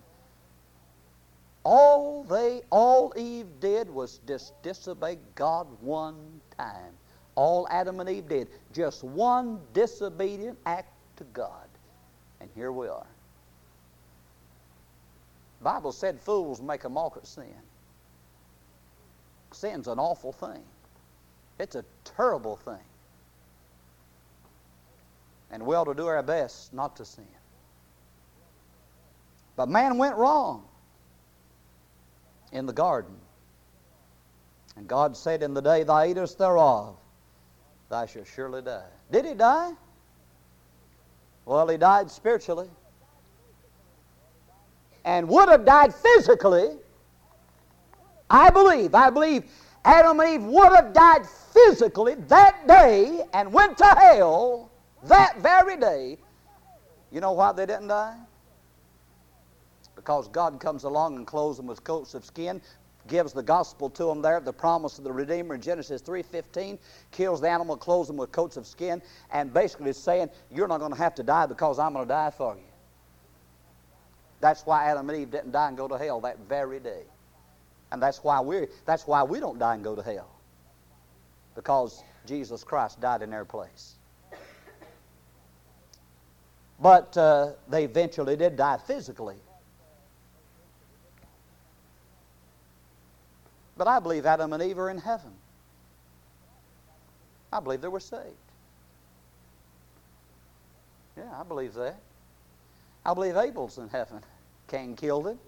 all 1.63 2.24
they 2.24 2.62
all 2.72 3.13
Eve 3.16 3.60
did 3.60 3.90
was 3.90 4.20
just 4.28 4.60
disobey 4.63 5.20
God 5.36 5.68
one 5.82 6.42
time. 6.58 6.94
All 7.36 7.68
Adam 7.70 8.00
and 8.00 8.10
Eve 8.10 8.28
did. 8.28 8.48
Just 8.74 9.04
one 9.04 9.60
disobedient 9.74 10.58
act 10.66 10.92
to 11.18 11.24
God. 11.25 11.68
And 12.40 12.50
here 12.56 12.72
we 12.72 12.88
are. 12.88 13.06
Bible 15.62 15.92
said 15.92 16.20
fools 16.20 16.62
make 16.62 16.84
a 16.84 16.90
mock 16.90 17.18
at 17.18 17.28
sin. 17.28 17.46
Sin's 19.51 19.88
an 19.88 20.00
awful 20.00 20.32
thing. 20.32 20.63
It's 21.60 21.75
a 21.75 21.86
terrible 22.04 22.56
thing. 22.56 22.80
And 25.51 25.65
we 25.65 25.75
ought 25.75 25.86
to 25.86 25.93
do 25.93 26.08
our 26.08 26.24
best 26.24 26.74
not 26.74 26.96
to 26.96 27.05
sin. 27.05 27.27
But 29.55 29.67
man 29.70 29.98
went 29.98 30.15
wrong 30.15 30.63
in 32.51 32.65
the 32.65 32.74
garden. 32.74 33.15
And 34.77 34.88
God 34.88 35.15
said, 35.15 35.43
In 35.43 35.53
the 35.53 35.62
day 35.62 35.84
thou 35.84 36.05
eatest 36.05 36.38
thereof, 36.38 36.96
thou 37.89 38.05
shalt 38.05 38.27
surely 38.27 38.62
die. 38.62 38.88
Did 39.12 39.25
he 39.25 39.34
die? 39.34 39.74
Well, 41.46 41.67
he 41.67 41.77
died 41.77 42.10
spiritually 42.10 42.70
and 45.03 45.27
would 45.27 45.50
have 45.50 45.65
died 45.65 45.93
physically, 45.93 46.70
I 48.29 48.50
believe, 48.50 48.96
I 48.96 49.10
believe 49.10 49.43
Adam 49.84 50.20
and 50.20 50.29
Eve 50.29 50.43
would 50.43 50.74
have 50.74 50.93
died 50.93 51.27
physically 51.53 52.15
that 52.27 52.67
day 52.67 53.22
and 53.34 53.51
went 53.51 53.77
to 53.79 53.86
hell 53.86 54.71
that 55.05 55.39
very 55.39 55.77
day. 55.77 56.17
You 57.12 57.20
know 57.20 57.34
why 57.34 57.51
they 57.51 57.65
didn't 57.65 57.88
die? 57.88 58.17
Because 59.96 60.27
God 60.29 60.60
comes 60.60 60.84
along 60.84 61.17
and 61.17 61.27
clothes 61.27 61.58
them 61.58 61.67
with 61.67 61.84
coats 61.84 62.13
of 62.13 62.24
skin, 62.24 62.62
gives 63.08 63.34
the 63.34 63.43
gospel 63.43 63.89
to 63.89 64.05
them 64.05 64.22
there, 64.22 64.39
the 64.39 64.53
promise 64.53 64.98
of 64.98 65.03
the 65.03 65.12
Redeemer 65.12 65.55
in 65.55 65.62
Genesis 65.62 66.01
3.15, 66.01 66.79
kills 67.12 67.41
the 67.41 67.50
animal, 67.50 67.75
clothes 67.75 68.08
them 68.08 68.17
with 68.17 68.31
coats 68.31 68.58
of 68.58 68.65
skin, 68.65 69.01
and 69.31 69.53
basically 69.53 69.89
is 69.89 69.98
saying, 69.98 70.29
you're 70.50 70.67
not 70.67 70.79
going 70.79 70.91
to 70.91 70.98
have 70.98 71.15
to 71.15 71.24
die 71.24 71.46
because 71.46 71.77
I'm 71.77 71.93
going 71.93 72.05
to 72.05 72.10
die 72.10 72.31
for 72.31 72.55
you. 72.55 72.62
That's 74.39 74.65
why 74.65 74.86
Adam 74.86 75.10
and 75.10 75.20
Eve 75.20 75.29
didn't 75.29 75.51
die 75.51 75.67
and 75.67 75.77
go 75.77 75.88
to 75.88 75.98
hell 75.98 76.20
that 76.22 76.39
very 76.50 76.79
day. 76.79 77.03
And 77.91 78.01
that's 78.01 78.24
why 78.24 78.39
we 78.41 78.67
that's 78.86 79.05
why 79.05 79.22
we 79.22 79.39
don't 79.39 79.60
die 79.60 79.75
and 79.75 79.84
go 79.84 79.96
to 79.96 80.01
hell. 80.01 80.31
Because 81.55 82.03
Jesus 82.25 82.63
Christ 82.63 83.00
died 83.00 83.22
in 83.22 83.29
their 83.29 83.46
place. 83.46 83.96
But 86.82 87.16
uh, 87.16 87.52
they 87.70 87.84
eventually 87.84 88.36
did 88.36 88.56
die 88.58 88.78
physically. 88.78 89.38
But 93.78 93.88
I 93.88 94.00
believe 94.00 94.26
Adam 94.26 94.52
and 94.54 94.62
Eve 94.62 94.80
are 94.80 94.90
in 94.90 94.98
heaven. 94.98 95.32
I 97.54 97.60
believe 97.60 97.82
they 97.82 97.88
were 97.88 98.00
saved. 98.00 98.24
Yeah, 101.18 101.24
I 101.40 101.44
believe 101.44 101.74
that. 101.76 102.00
I 103.06 103.14
believe 103.14 103.36
Abel's 103.36 103.78
in 103.78 103.90
heaven. 103.90 104.22
Cain 104.68 104.96
killed 104.96 105.28
him. 105.28 105.40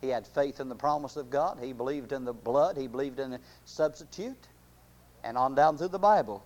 He 0.00 0.08
had 0.08 0.26
faith 0.26 0.60
in 0.60 0.68
the 0.68 0.74
promise 0.74 1.16
of 1.16 1.30
God. 1.30 1.58
He 1.60 1.72
believed 1.72 2.12
in 2.12 2.24
the 2.24 2.32
blood. 2.32 2.76
He 2.76 2.86
believed 2.86 3.18
in 3.18 3.30
the 3.30 3.40
substitute. 3.64 4.48
And 5.22 5.38
on 5.38 5.54
down 5.54 5.78
through 5.78 5.88
the 5.88 5.98
Bible. 5.98 6.44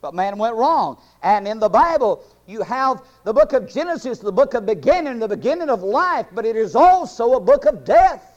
But 0.00 0.14
man 0.14 0.38
went 0.38 0.56
wrong. 0.56 1.00
And 1.22 1.48
in 1.48 1.58
the 1.58 1.68
Bible, 1.68 2.24
you 2.46 2.62
have 2.62 3.02
the 3.24 3.32
book 3.32 3.52
of 3.52 3.68
Genesis, 3.68 4.18
the 4.18 4.32
book 4.32 4.54
of 4.54 4.66
beginning, 4.66 5.18
the 5.18 5.28
beginning 5.28 5.70
of 5.70 5.82
life, 5.82 6.26
but 6.32 6.44
it 6.44 6.56
is 6.56 6.76
also 6.76 7.34
a 7.34 7.40
book 7.40 7.64
of 7.64 7.84
death. 7.84 8.32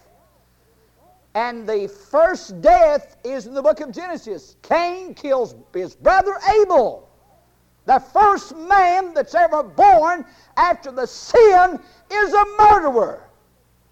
And 1.36 1.68
the 1.68 1.88
first 1.88 2.62
death 2.62 3.18
is 3.24 3.46
in 3.46 3.54
the 3.54 3.62
book 3.62 3.82
of 3.82 3.92
Genesis. 3.92 4.56
Cain 4.64 5.14
kills 5.14 5.56
his 5.74 5.96
brother 5.96 6.34
Abel. 6.62 7.10
The 7.86 8.00
first 8.00 8.56
man 8.56 9.14
that's 9.14 9.36
ever 9.36 9.64
born 9.64 10.26
after 10.58 10.92
the 10.92 11.06
sin 11.06 11.80
is 12.12 12.34
a 12.34 12.46
murderer 12.60 13.30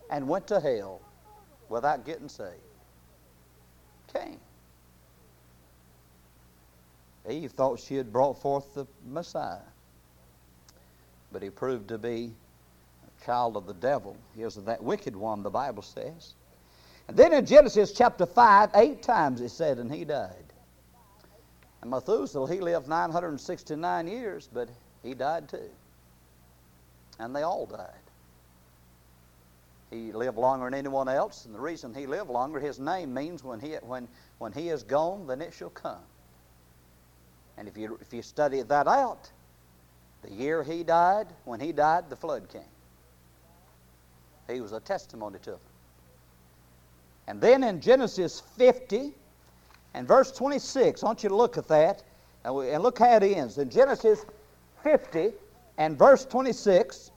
and 0.09 0.27
went 0.27 0.47
to 0.47 0.59
hell 0.59 1.01
without 1.69 2.05
getting 2.05 2.29
saved. 2.29 2.61
Cain. 4.13 4.39
Eve 7.29 7.51
thought 7.51 7.79
she 7.79 7.95
had 7.95 8.11
brought 8.11 8.41
forth 8.41 8.73
the 8.73 8.87
Messiah, 9.05 9.59
but 11.31 11.41
he 11.41 11.49
proved 11.49 11.89
to 11.89 11.97
be 11.97 12.31
a 13.05 13.25
child 13.25 13.57
of 13.57 13.65
the 13.65 13.73
devil. 13.73 14.15
He 14.35 14.43
was 14.43 14.55
that 14.55 14.83
wicked 14.83 15.15
one, 15.15 15.43
the 15.43 15.49
Bible 15.49 15.83
says. 15.83 16.33
And 17.07 17.17
then 17.17 17.33
in 17.33 17.45
Genesis 17.45 17.91
chapter 17.91 18.25
5, 18.25 18.71
eight 18.75 19.01
times 19.01 19.41
it 19.41 19.49
said, 19.49 19.77
and 19.77 19.93
he 19.93 20.05
died. 20.05 20.33
And 21.81 21.91
Methuselah, 21.91 22.51
he 22.51 22.59
lived 22.59 22.87
969 22.87 24.07
years, 24.07 24.49
but 24.51 24.69
he 25.03 25.13
died 25.13 25.47
too. 25.49 25.69
And 27.19 27.35
they 27.35 27.43
all 27.43 27.65
died. 27.65 27.91
He 29.89 30.11
lived 30.11 30.37
longer 30.37 30.65
than 30.65 30.73
anyone 30.73 31.07
else, 31.07 31.45
and 31.45 31.55
the 31.55 31.59
reason 31.59 31.93
he 31.93 32.07
lived 32.07 32.29
longer, 32.29 32.59
his 32.59 32.77
name 32.77 33.13
means 33.13 33.43
when 33.43 33.59
he, 33.59 33.75
when, 33.75 34.07
when 34.37 34.51
he 34.51 34.69
is 34.69 34.83
gone, 34.83 35.27
then 35.27 35.41
it 35.41 35.53
shall 35.53 35.69
come. 35.69 36.01
And 37.57 37.67
if 37.67 37.77
you, 37.77 37.97
if 38.01 38.13
you 38.13 38.21
study 38.21 38.61
that 38.61 38.87
out, 38.87 39.31
the 40.21 40.31
year 40.31 40.63
he 40.63 40.83
died, 40.83 41.27
when 41.45 41.59
he 41.59 41.71
died, 41.71 42.09
the 42.09 42.15
flood 42.15 42.49
came. 42.49 42.61
He 44.47 44.61
was 44.61 44.71
a 44.71 44.79
testimony 44.79 45.39
to 45.39 45.51
them. 45.51 45.59
And 47.27 47.41
then 47.41 47.63
in 47.63 47.81
Genesis 47.81 48.41
50, 48.57 49.13
and 49.93 50.07
verse 50.07 50.31
26, 50.31 51.03
I 51.03 51.05
want 51.05 51.23
you 51.23 51.29
to 51.29 51.35
look 51.35 51.57
at 51.57 51.67
that 51.67 52.03
and, 52.45 52.55
we, 52.55 52.69
and 52.69 52.83
look 52.83 52.99
how 52.99 53.17
it 53.17 53.23
ends. 53.23 53.57
In 53.57 53.69
Genesis 53.69 54.25
50 54.83 55.31
and 55.77 55.97
verse 55.97 56.23
26, 56.25 57.11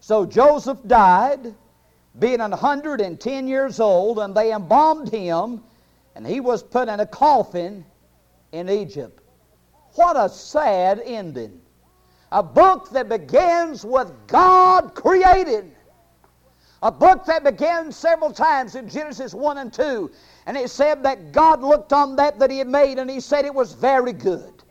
so 0.00 0.26
Joseph 0.26 0.78
died, 0.86 1.54
being 2.18 2.40
110 2.40 3.46
years 3.46 3.80
old, 3.80 4.18
and 4.18 4.34
they 4.34 4.52
embalmed 4.52 5.10
him, 5.10 5.62
and 6.14 6.26
he 6.26 6.40
was 6.40 6.62
put 6.62 6.88
in 6.88 7.00
a 7.00 7.06
coffin 7.06 7.84
in 8.52 8.68
Egypt. 8.68 9.20
What 9.94 10.16
a 10.16 10.28
sad 10.28 11.00
ending. 11.04 11.60
A 12.32 12.42
book 12.42 12.90
that 12.90 13.08
begins 13.08 13.84
with 13.84 14.12
God 14.26 14.94
created. 14.94 15.72
A 16.82 16.90
book 16.90 17.26
that 17.26 17.44
begins 17.44 17.96
several 17.96 18.32
times 18.32 18.74
in 18.74 18.88
Genesis 18.88 19.34
1 19.34 19.58
and 19.58 19.72
2. 19.72 20.10
And 20.46 20.56
it 20.56 20.70
said 20.70 21.02
that 21.02 21.32
God 21.32 21.60
looked 21.60 21.92
on 21.92 22.16
that 22.16 22.38
that 22.38 22.50
He 22.50 22.58
had 22.58 22.68
made 22.68 22.98
and 22.98 23.10
He 23.10 23.20
said 23.20 23.44
it 23.44 23.54
was 23.54 23.72
very 23.72 24.12
good. 24.12 24.62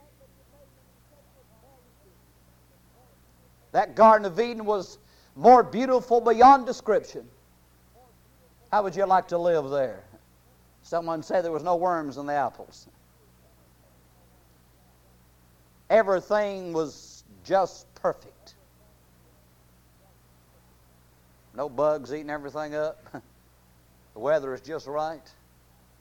That 3.71 3.95
Garden 3.95 4.25
of 4.25 4.39
Eden 4.39 4.65
was 4.65 4.97
more 5.35 5.61
beautiful 5.61 6.21
beyond 6.21 6.65
description. 6.65 7.27
How 8.71 8.83
would 8.83 8.95
you 8.95 9.05
like 9.05 9.27
to 9.29 9.37
live 9.37 9.69
there? 9.69 10.03
Someone 10.81 11.21
said 11.21 11.43
there 11.43 11.51
was 11.51 11.63
no 11.63 11.75
worms 11.75 12.17
in 12.17 12.25
the 12.25 12.33
apples. 12.33 12.87
Everything 15.89 16.73
was 16.73 17.23
just 17.43 17.93
perfect. 17.95 18.55
No 21.55 21.67
bugs 21.67 22.13
eating 22.13 22.29
everything 22.29 22.75
up. 22.75 23.03
the 24.13 24.19
weather 24.19 24.53
is 24.53 24.61
just 24.61 24.87
right. 24.87 25.21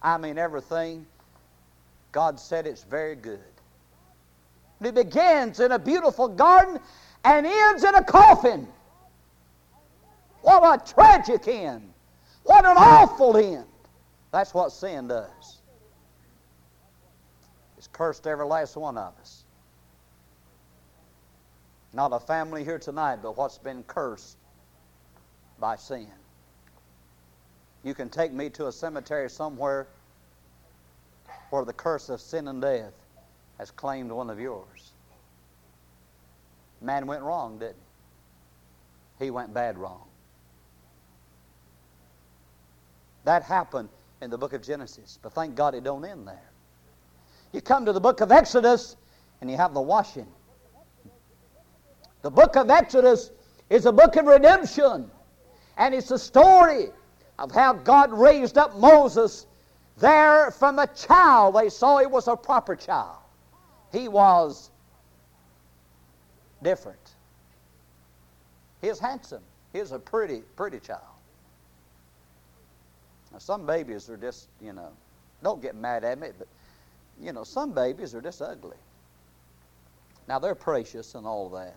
I 0.02 0.18
mean, 0.18 0.38
everything. 0.38 1.06
God 2.12 2.38
said 2.38 2.66
it's 2.66 2.84
very 2.84 3.16
good. 3.16 3.40
It 4.80 4.94
begins 4.94 5.60
in 5.60 5.72
a 5.72 5.78
beautiful 5.78 6.28
garden 6.28 6.78
and 7.24 7.46
ends 7.46 7.82
in 7.82 7.94
a 7.94 8.04
coffin. 8.04 8.68
What 10.42 10.62
a 10.80 10.92
tragic 10.94 11.48
end. 11.48 11.92
What 12.44 12.64
an 12.64 12.76
awful 12.76 13.36
end. 13.36 13.66
That's 14.30 14.54
what 14.54 14.70
sin 14.70 15.08
does. 15.08 15.60
It's 17.76 17.88
cursed 17.88 18.26
every 18.26 18.46
last 18.46 18.76
one 18.76 18.96
of 18.96 19.12
us. 19.20 19.44
Not 21.92 22.12
a 22.12 22.20
family 22.20 22.64
here 22.64 22.78
tonight, 22.78 23.20
but 23.22 23.36
what's 23.36 23.58
been 23.58 23.82
cursed 23.84 24.36
by 25.58 25.76
sin. 25.76 26.08
You 27.82 27.94
can 27.94 28.08
take 28.08 28.32
me 28.32 28.50
to 28.50 28.66
a 28.66 28.72
cemetery 28.72 29.30
somewhere 29.30 29.88
where 31.50 31.64
the 31.64 31.72
curse 31.72 32.08
of 32.08 32.20
sin 32.20 32.48
and 32.48 32.60
death 32.60 32.92
has 33.58 33.70
claimed 33.70 34.12
one 34.12 34.30
of 34.30 34.38
yours. 34.38 34.92
Man 36.80 37.06
went 37.06 37.22
wrong, 37.22 37.58
didn't 37.58 37.76
he? 39.18 39.26
He 39.26 39.30
went 39.30 39.52
bad 39.52 39.78
wrong. 39.78 40.04
That 43.24 43.42
happened 43.42 43.88
in 44.22 44.30
the 44.30 44.38
book 44.38 44.52
of 44.52 44.62
Genesis, 44.62 45.18
but 45.22 45.32
thank 45.32 45.54
God 45.54 45.74
it 45.74 45.82
don't 45.82 46.04
end 46.04 46.26
there. 46.28 46.50
You 47.52 47.60
come 47.60 47.84
to 47.86 47.92
the 47.92 48.00
book 48.00 48.20
of 48.20 48.30
Exodus 48.30 48.96
and 49.40 49.50
you 49.50 49.56
have 49.56 49.74
the 49.74 49.80
washing. 49.80 50.26
The 52.28 52.34
book 52.34 52.56
of 52.56 52.68
Exodus 52.68 53.30
is 53.70 53.86
a 53.86 53.92
book 53.92 54.16
of 54.16 54.26
redemption. 54.26 55.10
And 55.78 55.94
it's 55.94 56.10
a 56.10 56.18
story 56.18 56.88
of 57.38 57.50
how 57.50 57.72
God 57.72 58.12
raised 58.12 58.58
up 58.58 58.76
Moses 58.76 59.46
there 59.96 60.50
from 60.50 60.78
a 60.78 60.86
child. 60.88 61.54
They 61.54 61.70
saw 61.70 62.00
he 62.00 62.06
was 62.06 62.28
a 62.28 62.36
proper 62.36 62.76
child. 62.76 63.16
He 63.92 64.08
was 64.08 64.68
different. 66.62 67.00
He 68.82 68.88
is 68.88 68.98
handsome. 68.98 69.42
He 69.72 69.78
is 69.78 69.92
a 69.92 69.98
pretty, 69.98 70.42
pretty 70.54 70.80
child. 70.80 71.00
Now, 73.32 73.38
some 73.38 73.64
babies 73.64 74.10
are 74.10 74.18
just, 74.18 74.48
you 74.60 74.74
know, 74.74 74.90
don't 75.42 75.62
get 75.62 75.74
mad 75.74 76.04
at 76.04 76.20
me, 76.20 76.28
but, 76.36 76.48
you 77.22 77.32
know, 77.32 77.44
some 77.44 77.72
babies 77.72 78.14
are 78.14 78.20
just 78.20 78.42
ugly. 78.42 78.76
Now, 80.28 80.38
they're 80.38 80.54
precious 80.54 81.14
and 81.14 81.26
all 81.26 81.48
that. 81.48 81.74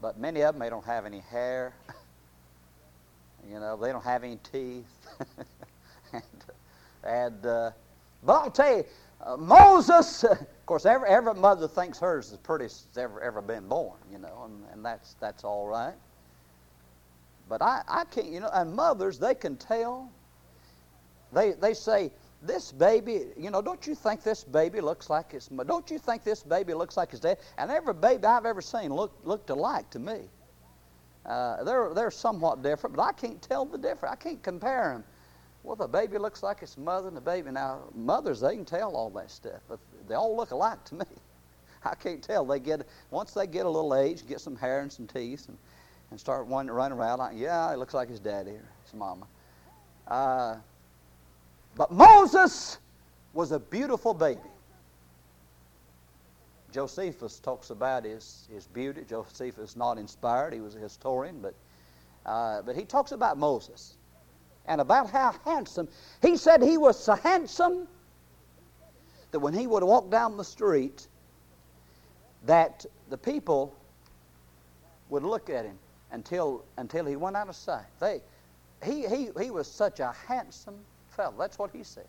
But 0.00 0.18
many 0.18 0.42
of 0.42 0.54
them, 0.54 0.60
they 0.60 0.70
don't 0.70 0.84
have 0.84 1.04
any 1.06 1.20
hair. 1.20 1.74
you 3.48 3.60
know, 3.60 3.76
they 3.76 3.92
don't 3.92 4.04
have 4.04 4.24
any 4.24 4.38
teeth. 4.52 4.86
and, 6.12 6.22
and 7.04 7.46
uh, 7.46 7.70
but 8.22 8.32
I'll 8.32 8.50
tell 8.50 8.76
you, 8.78 8.84
uh, 9.24 9.36
Moses, 9.36 10.24
of 10.24 10.66
course, 10.66 10.86
every, 10.86 11.08
every 11.08 11.34
mother 11.34 11.68
thinks 11.68 11.98
hers 11.98 12.26
is 12.26 12.32
the 12.32 12.38
prettiest 12.38 12.86
that's 12.86 12.98
ever, 12.98 13.20
ever 13.20 13.42
been 13.42 13.68
born, 13.68 13.98
you 14.10 14.18
know, 14.18 14.42
and, 14.46 14.64
and 14.72 14.84
that's, 14.84 15.14
that's 15.20 15.44
all 15.44 15.66
right. 15.66 15.94
But 17.48 17.62
I, 17.62 17.82
I 17.88 18.04
can't, 18.04 18.28
you 18.28 18.40
know, 18.40 18.50
and 18.52 18.72
mothers, 18.74 19.18
they 19.18 19.34
can 19.34 19.56
tell. 19.56 20.10
They, 21.32 21.52
they 21.52 21.74
say, 21.74 22.12
this 22.42 22.72
baby, 22.72 23.26
you 23.36 23.50
know, 23.50 23.60
don't 23.60 23.86
you 23.86 23.94
think 23.94 24.22
this 24.22 24.44
baby 24.44 24.80
looks 24.80 25.10
like 25.10 25.32
his 25.32 25.48
Don't 25.48 25.90
you 25.90 25.98
think 25.98 26.24
this 26.24 26.42
baby 26.42 26.72
looks 26.74 26.96
like 26.96 27.10
his 27.10 27.20
dad? 27.20 27.38
And 27.58 27.70
every 27.70 27.94
baby 27.94 28.24
I've 28.24 28.46
ever 28.46 28.62
seen 28.62 28.92
looked, 28.92 29.26
looked 29.26 29.50
alike 29.50 29.90
to 29.90 29.98
me. 29.98 30.20
Uh, 31.26 31.62
they're, 31.64 31.92
they're 31.94 32.10
somewhat 32.10 32.62
different, 32.62 32.96
but 32.96 33.02
I 33.02 33.12
can't 33.12 33.40
tell 33.42 33.66
the 33.66 33.76
difference. 33.76 34.12
I 34.12 34.16
can't 34.16 34.42
compare 34.42 34.92
them. 34.92 35.04
Well, 35.62 35.76
the 35.76 35.86
baby 35.86 36.16
looks 36.16 36.42
like 36.42 36.62
its 36.62 36.78
mother 36.78 37.08
and 37.08 37.16
the 37.16 37.20
baby. 37.20 37.50
Now, 37.50 37.80
mothers, 37.94 38.40
they 38.40 38.54
can 38.54 38.64
tell 38.64 38.96
all 38.96 39.10
that 39.10 39.30
stuff, 39.30 39.60
but 39.68 39.78
they 40.08 40.14
all 40.14 40.34
look 40.34 40.50
alike 40.50 40.82
to 40.86 40.94
me. 40.94 41.04
I 41.84 41.94
can't 41.94 42.22
tell. 42.22 42.46
They 42.46 42.58
get 42.58 42.86
once 43.10 43.32
they 43.32 43.46
get 43.46 43.66
a 43.66 43.68
little 43.68 43.94
age, 43.94 44.26
get 44.26 44.40
some 44.40 44.56
hair 44.56 44.80
and 44.80 44.90
some 44.90 45.06
teeth, 45.06 45.48
and, 45.48 45.58
and 46.10 46.18
start 46.18 46.46
running, 46.48 46.72
running 46.72 46.98
around 46.98 47.18
like, 47.18 47.36
yeah, 47.36 47.70
it 47.72 47.78
looks 47.78 47.92
like 47.92 48.08
his 48.08 48.20
daddy 48.20 48.52
or 48.52 48.68
his 48.84 48.94
mama. 48.94 49.26
Uh, 50.08 50.56
but 51.76 51.90
Moses 51.90 52.78
was 53.32 53.52
a 53.52 53.58
beautiful 53.58 54.14
baby. 54.14 54.40
Josephus 56.72 57.40
talks 57.40 57.70
about 57.70 58.04
his, 58.04 58.48
his 58.52 58.66
beauty. 58.66 59.02
Josephus 59.08 59.70
is 59.70 59.76
not 59.76 59.98
inspired. 59.98 60.52
He 60.52 60.60
was 60.60 60.76
a 60.76 60.78
historian, 60.78 61.40
but, 61.40 61.54
uh, 62.26 62.62
but 62.62 62.76
he 62.76 62.84
talks 62.84 63.12
about 63.12 63.38
Moses 63.38 63.94
and 64.66 64.80
about 64.80 65.10
how 65.10 65.34
handsome. 65.44 65.88
He 66.22 66.36
said 66.36 66.62
he 66.62 66.78
was 66.78 66.98
so 66.98 67.14
handsome 67.14 67.88
that 69.32 69.40
when 69.40 69.54
he 69.54 69.66
would 69.66 69.82
walk 69.82 70.10
down 70.10 70.36
the 70.36 70.44
street, 70.44 71.08
that 72.46 72.86
the 73.08 73.18
people 73.18 73.74
would 75.08 75.24
look 75.24 75.50
at 75.50 75.64
him 75.64 75.78
until, 76.12 76.64
until 76.76 77.04
he 77.04 77.16
went 77.16 77.36
out 77.36 77.48
of 77.48 77.56
sight. 77.56 77.86
They, 77.98 78.20
he, 78.84 79.06
he, 79.08 79.30
he 79.40 79.50
was 79.50 79.70
such 79.70 80.00
a 80.00 80.14
handsome 80.26 80.78
fellow. 81.20 81.34
That's 81.38 81.58
what 81.58 81.70
he 81.72 81.82
says. 81.82 82.04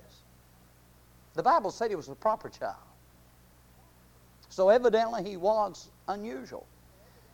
The 1.34 1.44
Bible 1.44 1.72
said 1.72 1.90
he 1.90 1.96
was 1.96 2.10
a 2.10 2.16
proper 2.16 2.50
child. 2.50 2.76
So 4.50 4.70
evidently 4.70 5.24
he 5.24 5.38
was 5.38 5.90
unusual. 6.08 6.66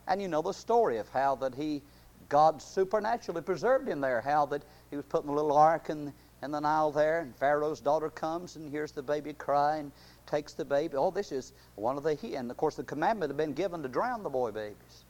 And 0.06 0.20
you 0.22 0.28
know 0.28 0.42
the 0.42 0.52
story 0.52 0.98
of 0.98 1.08
how 1.10 1.36
that 1.36 1.54
he, 1.54 1.82
God 2.28 2.62
supernaturally 2.62 3.42
preserved 3.42 3.88
him 3.88 4.00
there, 4.00 4.20
how 4.20 4.46
that 4.46 4.62
he 4.90 4.96
was 4.96 5.04
put 5.04 5.24
in 5.24 5.30
a 5.30 5.32
little 5.32 5.56
ark 5.56 5.90
in, 5.90 6.12
in 6.42 6.50
the 6.50 6.60
Nile 6.60 6.90
there, 6.90 7.20
and 7.20 7.36
Pharaoh's 7.36 7.80
daughter 7.80 8.08
comes 8.10 8.56
and 8.56 8.70
hears 8.70 8.92
the 8.92 9.02
baby 9.02 9.32
cry 9.32 9.76
and 9.76 9.92
takes 10.26 10.54
the 10.54 10.64
baby. 10.64 10.96
Oh, 10.96 11.10
this 11.10 11.32
is 11.32 11.52
one 11.74 11.96
of 11.96 12.02
the, 12.02 12.14
he, 12.14 12.36
and 12.36 12.50
of 12.50 12.56
course 12.56 12.76
the 12.76 12.84
commandment 12.84 13.30
had 13.30 13.36
been 13.36 13.52
given 13.52 13.82
to 13.82 13.88
drown 13.88 14.22
the 14.22 14.30
boy 14.30 14.50
babies. 14.50 15.04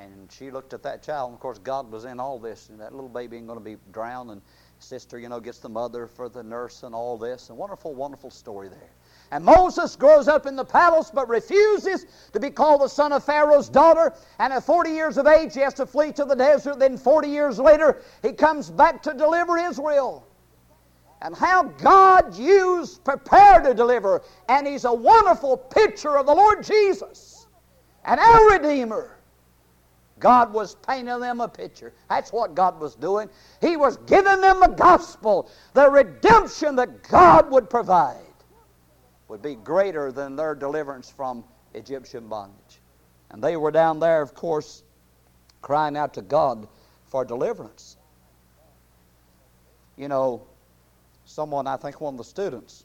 And 0.00 0.30
she 0.30 0.50
looked 0.50 0.74
at 0.74 0.82
that 0.84 1.02
child, 1.02 1.30
and 1.30 1.34
of 1.34 1.40
course, 1.40 1.58
God 1.58 1.90
was 1.90 2.04
in 2.04 2.20
all 2.20 2.38
this. 2.38 2.68
And 2.68 2.80
that 2.80 2.94
little 2.94 3.08
baby 3.08 3.36
ain't 3.36 3.46
going 3.46 3.58
to 3.58 3.64
be 3.64 3.76
drowned. 3.92 4.30
And 4.30 4.42
sister, 4.78 5.18
you 5.18 5.28
know, 5.28 5.40
gets 5.40 5.58
the 5.58 5.68
mother 5.68 6.06
for 6.06 6.28
the 6.28 6.42
nurse 6.42 6.82
and 6.82 6.94
all 6.94 7.18
this. 7.18 7.48
And 7.48 7.58
wonderful, 7.58 7.94
wonderful 7.94 8.30
story 8.30 8.68
there. 8.68 8.90
And 9.30 9.44
Moses 9.44 9.96
grows 9.96 10.26
up 10.28 10.46
in 10.46 10.56
the 10.56 10.64
palace 10.64 11.10
but 11.12 11.28
refuses 11.28 12.06
to 12.32 12.40
be 12.40 12.48
called 12.48 12.80
the 12.80 12.88
son 12.88 13.12
of 13.12 13.24
Pharaoh's 13.24 13.68
daughter. 13.68 14.14
And 14.38 14.52
at 14.52 14.64
40 14.64 14.90
years 14.90 15.18
of 15.18 15.26
age, 15.26 15.54
he 15.54 15.60
has 15.60 15.74
to 15.74 15.86
flee 15.86 16.12
to 16.12 16.24
the 16.24 16.34
desert. 16.34 16.78
Then 16.78 16.96
40 16.96 17.28
years 17.28 17.58
later, 17.58 18.02
he 18.22 18.32
comes 18.32 18.70
back 18.70 19.02
to 19.02 19.12
deliver 19.12 19.58
Israel. 19.58 20.26
And 21.20 21.34
how 21.34 21.64
God 21.64 22.36
used, 22.36 23.02
prepared 23.04 23.64
to 23.64 23.74
deliver. 23.74 24.22
And 24.48 24.66
he's 24.66 24.84
a 24.84 24.94
wonderful 24.94 25.56
picture 25.56 26.16
of 26.16 26.26
the 26.26 26.34
Lord 26.34 26.62
Jesus 26.62 27.48
and 28.04 28.20
our 28.20 28.50
Redeemer. 28.52 29.17
God 30.20 30.52
was 30.52 30.74
painting 30.76 31.20
them 31.20 31.40
a 31.40 31.48
picture. 31.48 31.92
That's 32.08 32.32
what 32.32 32.54
God 32.54 32.80
was 32.80 32.94
doing. 32.94 33.28
He 33.60 33.76
was 33.76 33.96
giving 33.98 34.40
them 34.40 34.60
the 34.60 34.68
gospel. 34.68 35.50
The 35.74 35.88
redemption 35.90 36.76
that 36.76 37.02
God 37.08 37.50
would 37.50 37.70
provide 37.70 38.16
would 39.28 39.42
be 39.42 39.54
greater 39.54 40.10
than 40.10 40.36
their 40.36 40.54
deliverance 40.54 41.10
from 41.10 41.44
Egyptian 41.74 42.28
bondage. 42.28 42.80
And 43.30 43.42
they 43.42 43.56
were 43.56 43.70
down 43.70 44.00
there, 44.00 44.22
of 44.22 44.34
course, 44.34 44.82
crying 45.60 45.96
out 45.96 46.14
to 46.14 46.22
God 46.22 46.66
for 47.06 47.24
deliverance. 47.24 47.96
You 49.96 50.08
know, 50.08 50.46
someone, 51.24 51.66
I 51.66 51.76
think 51.76 52.00
one 52.00 52.14
of 52.14 52.18
the 52.18 52.24
students, 52.24 52.84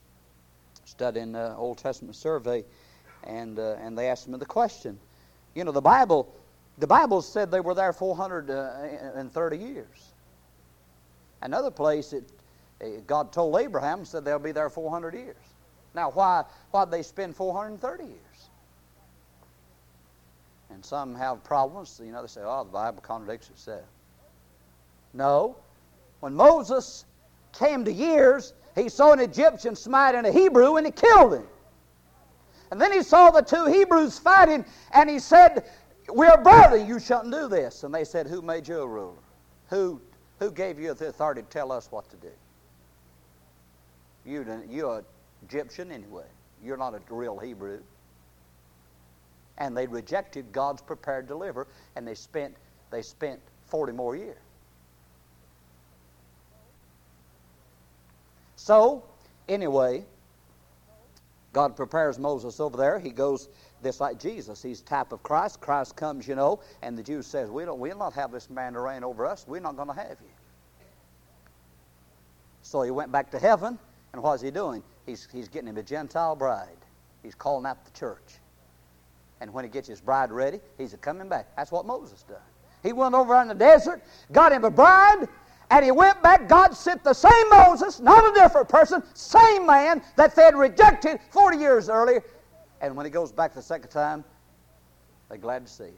studying 0.86 1.32
the 1.32 1.56
Old 1.56 1.78
Testament 1.78 2.16
survey, 2.16 2.66
and, 3.24 3.58
uh, 3.58 3.76
and 3.80 3.98
they 3.98 4.10
asked 4.10 4.28
me 4.28 4.38
the 4.38 4.46
question. 4.46 5.00
You 5.56 5.64
know, 5.64 5.72
the 5.72 5.82
Bible 5.82 6.34
the 6.78 6.88
Bible 6.88 7.22
said 7.22 7.52
they 7.52 7.60
were 7.60 7.76
there 7.76 7.94
430 7.94 9.58
years. 9.58 10.14
Another 11.42 11.72
place, 11.72 12.14
it, 12.14 12.32
eh, 12.82 13.00
God 13.06 13.32
told 13.32 13.56
Abraham, 13.58 14.06
said 14.06 14.26
they'll 14.26 14.40
be 14.40 14.52
there 14.52 14.70
400 14.70 15.14
years. 15.14 15.36
Now, 15.94 16.10
why 16.10 16.46
why 16.72 16.86
they 16.86 17.04
spend 17.04 17.36
430 17.36 18.04
years? 18.06 18.18
And 20.72 20.84
some 20.84 21.14
have 21.14 21.44
problems. 21.44 22.02
You 22.04 22.12
know, 22.12 22.22
they 22.22 22.28
say, 22.28 22.42
"Oh, 22.44 22.64
the 22.64 22.72
Bible 22.72 23.02
contradicts 23.02 23.50
itself." 23.50 23.86
No. 25.14 25.56
When 26.22 26.34
Moses 26.34 27.06
came 27.52 27.86
to 27.86 27.92
years, 27.92 28.54
he 28.76 28.90
saw 28.90 29.12
an 29.12 29.20
Egyptian 29.20 29.76
smiting 29.76 30.26
a 30.26 30.32
Hebrew 30.32 30.78
and 30.78 30.86
he 30.88 30.92
killed 30.92 31.34
him. 31.34 31.48
And 32.72 32.82
then 32.82 32.92
he 32.92 33.04
saw 33.04 33.30
the 33.30 33.42
two 33.42 33.66
Hebrews 33.66 34.18
fighting 34.18 34.66
and 34.94 35.08
he 35.10 35.20
said, 35.20 35.70
We're 36.10 36.38
brothers, 36.38 36.88
you 36.88 37.00
shouldn't 37.00 37.32
do 37.32 37.48
this. 37.48 37.84
And 37.84 37.94
they 37.94 38.04
said, 38.04 38.28
Who 38.28 38.42
made 38.42 38.68
you 38.68 38.80
a 38.80 38.88
ruler? 38.88 39.14
Who, 39.70 40.02
who 40.40 40.52
gave 40.52 40.80
you 40.80 40.94
the 40.94 41.08
authority 41.08 41.42
to 41.42 41.48
tell 41.48 41.72
us 41.72 41.92
what 41.92 42.10
to 42.10 42.18
do? 42.18 42.32
You, 44.26 44.46
you're 44.70 45.00
an 45.00 45.06
Egyptian 45.48 45.92
anyway. 45.92 46.26
You're 46.64 46.78
not 46.78 46.94
a 46.94 47.02
real 47.10 47.38
Hebrew. 47.38 47.82
And 49.58 49.76
they 49.76 49.88
rejected 49.88 50.52
God's 50.52 50.82
prepared 50.82 51.28
deliver, 51.28 51.68
and 51.96 52.08
they 52.08 52.16
spent, 52.16 52.56
they 52.90 53.02
spent 53.02 53.40
40 53.68 53.94
more 53.94 54.16
years. 54.16 54.38
So, 58.56 59.04
anyway, 59.50 60.06
God 61.52 61.76
prepares 61.76 62.18
Moses 62.18 62.60
over 62.60 62.78
there. 62.78 62.98
He 62.98 63.10
goes 63.10 63.50
this 63.84 64.00
like 64.00 64.20
Jesus. 64.20 64.64
He's 64.64 64.82
type 64.82 65.12
of 65.12 65.22
Christ. 65.22 65.62
Christ 65.62 65.96
comes, 65.96 66.28
you 66.28 66.36
know, 66.36 66.60
and 66.82 66.98
the 66.98 67.04
Jews 67.04 67.28
says, 67.28 67.50
we 67.50 67.66
don't, 67.66 67.80
we'll 67.80 67.98
not 67.98 68.14
have 68.14 68.32
this 68.32 68.50
man 68.50 68.74
to 68.74 68.80
reign 68.80 69.04
over 69.04 69.26
us. 69.26 69.46
We're 69.48 69.60
not 69.60 69.76
going 69.76 69.90
to 69.90 69.94
have 69.94 70.18
you. 70.22 70.30
So 72.62 72.82
he 72.82 72.92
went 72.92 73.12
back 73.12 73.30
to 73.32 73.40
heaven, 73.40 73.78
and 74.14 74.24
what's 74.24 74.42
he 74.42 74.50
doing? 74.50 74.82
He's, 75.06 75.28
he's 75.32 75.50
getting 75.50 75.68
him 75.68 75.78
a 75.78 75.84
Gentile 75.84 76.36
bride. 76.36 76.70
He's 77.22 77.36
calling 77.36 77.66
out 77.66 77.84
the 77.86 77.92
church. 77.92 78.40
And 79.42 79.54
when 79.54 79.66
he 79.66 79.70
gets 79.70 79.88
his 79.88 80.00
bride 80.00 80.32
ready, 80.32 80.60
he's 80.78 80.96
coming 81.02 81.28
back. 81.28 81.48
That's 81.58 81.72
what 81.72 81.86
Moses 81.86 82.24
done. 82.24 82.38
He 82.82 82.94
went 82.94 83.16
over 83.16 83.40
in 83.42 83.48
the 83.48 83.56
desert, 83.56 84.02
got 84.32 84.52
him 84.52 84.64
a 84.64 84.72
bride, 84.72 85.28
and 85.70 85.84
he 85.84 85.92
went 85.92 86.22
back. 86.22 86.48
God 86.48 86.76
sent 86.76 87.04
the 87.04 87.14
same 87.14 87.50
Moses, 87.50 88.00
not 88.00 88.24
a 88.30 88.34
different 88.40 88.70
person, 88.70 89.02
same 89.14 89.66
man 89.66 90.02
that 90.16 90.36
they 90.36 90.44
had 90.44 90.56
rejected 90.56 91.20
40 91.32 91.58
years 91.58 91.90
earlier. 91.90 92.24
And 92.84 92.98
when 92.98 93.06
he 93.06 93.10
goes 93.10 93.32
back 93.32 93.54
the 93.54 93.62
second 93.62 93.90
time, 93.90 94.26
they're 95.30 95.38
glad 95.38 95.66
to 95.66 95.72
see 95.72 95.86
him. 95.86 95.94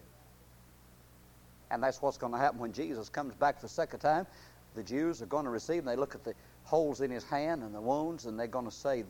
And 1.71 1.82
that's 1.82 2.00
what's 2.00 2.17
going 2.17 2.32
to 2.32 2.38
happen 2.38 2.60
when 2.60 2.74
Jesus 2.74 3.10
comes 3.10 3.34
back 3.34 3.60
the 3.60 3.67
second 3.67 4.00
time. 4.00 4.28
The 4.76 4.84
Jews 4.84 5.19
are 5.24 5.26
going 5.26 5.45
to 5.45 5.50
receive 5.50 5.80
him. 5.80 5.86
They 5.86 5.95
look 5.95 6.13
at 6.13 6.24
the 6.24 6.36
holes 6.63 7.02
in 7.02 7.10
his 7.10 7.24
hand 7.24 7.63
and 7.63 7.74
the 7.74 7.82
wounds, 7.82 8.28
and 8.28 8.39
they're 8.39 8.45
going 8.45 8.65
to 8.65 8.71
say, 8.71 9.04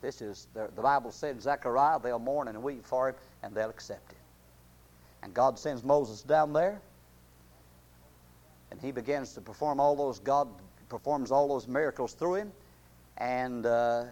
This 0.00 0.22
is, 0.22 0.48
the 0.54 0.80
Bible 0.80 1.12
said 1.12 1.42
Zechariah, 1.42 2.00
they'll 2.00 2.18
mourn 2.18 2.48
and 2.48 2.62
weep 2.62 2.86
for 2.86 3.10
him, 3.10 3.16
and 3.42 3.54
they'll 3.54 3.68
accept 3.68 4.12
it. 4.12 4.18
And 5.22 5.34
God 5.34 5.58
sends 5.58 5.84
Moses 5.84 6.22
down 6.22 6.54
there, 6.54 6.80
and 8.70 8.80
he 8.80 8.92
begins 8.92 9.34
to 9.34 9.42
perform 9.42 9.78
all 9.78 9.94
those, 9.94 10.20
God 10.20 10.48
performs 10.88 11.30
all 11.30 11.48
those 11.48 11.68
miracles 11.68 12.14
through 12.14 12.36
him. 12.36 12.52
And 13.18 13.66
uh, 13.66 14.04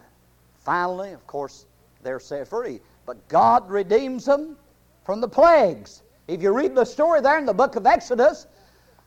finally, 0.59 1.13
of 1.13 1.27
course, 1.27 1.65
they're 2.05 2.21
set 2.21 2.49
free. 2.49 2.81
But 3.07 3.27
God 3.29 3.69
redeems 3.69 4.27
them 4.27 4.57
from 5.05 5.21
the 5.21 5.29
plagues. 5.29 6.03
If 6.29 6.43
you 6.43 6.57
read 6.57 6.75
the 6.75 6.85
story 6.85 7.21
there 7.21 7.39
in 7.39 7.47
the 7.47 7.53
book 7.53 7.77
of 7.77 7.87
Exodus, 7.87 8.47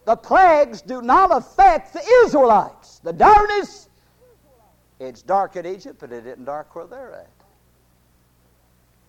the 0.06 0.16
plagues 0.16 0.82
do 0.82 1.02
not 1.02 1.36
affect 1.36 1.94
the 1.94 2.04
Israelites. 2.26 3.00
The 3.00 3.14
darkness, 3.14 3.90
it's 5.00 5.22
dark 5.22 5.56
in 5.56 5.66
Egypt, 5.66 5.98
but 6.00 6.12
it 6.12 6.26
isn't 6.26 6.46
dark 6.46 6.76
where 6.76 6.86
they're 6.86 7.14
at. 7.14 7.30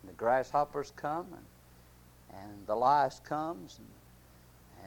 The 0.05 0.13
grasshoppers 0.13 0.93
come, 0.97 1.27
and, 1.33 2.43
and 2.43 2.67
the 2.67 2.75
lice 2.75 3.21
comes, 3.21 3.79
and 3.79 3.89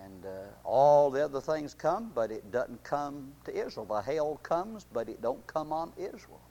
and 0.06 0.26
uh, 0.26 0.30
all 0.64 1.10
the 1.10 1.24
other 1.24 1.42
things 1.42 1.74
come, 1.74 2.12
but 2.14 2.32
it 2.32 2.52
doesn't 2.52 2.84
come 2.84 3.32
to 3.46 3.56
Israel. 3.56 3.86
The 3.86 4.02
hail 4.02 4.40
comes, 4.44 4.86
but 4.92 5.10
it 5.10 5.22
don't 5.22 5.46
come 5.48 5.72
on 5.72 5.92
Israel. 5.98 6.42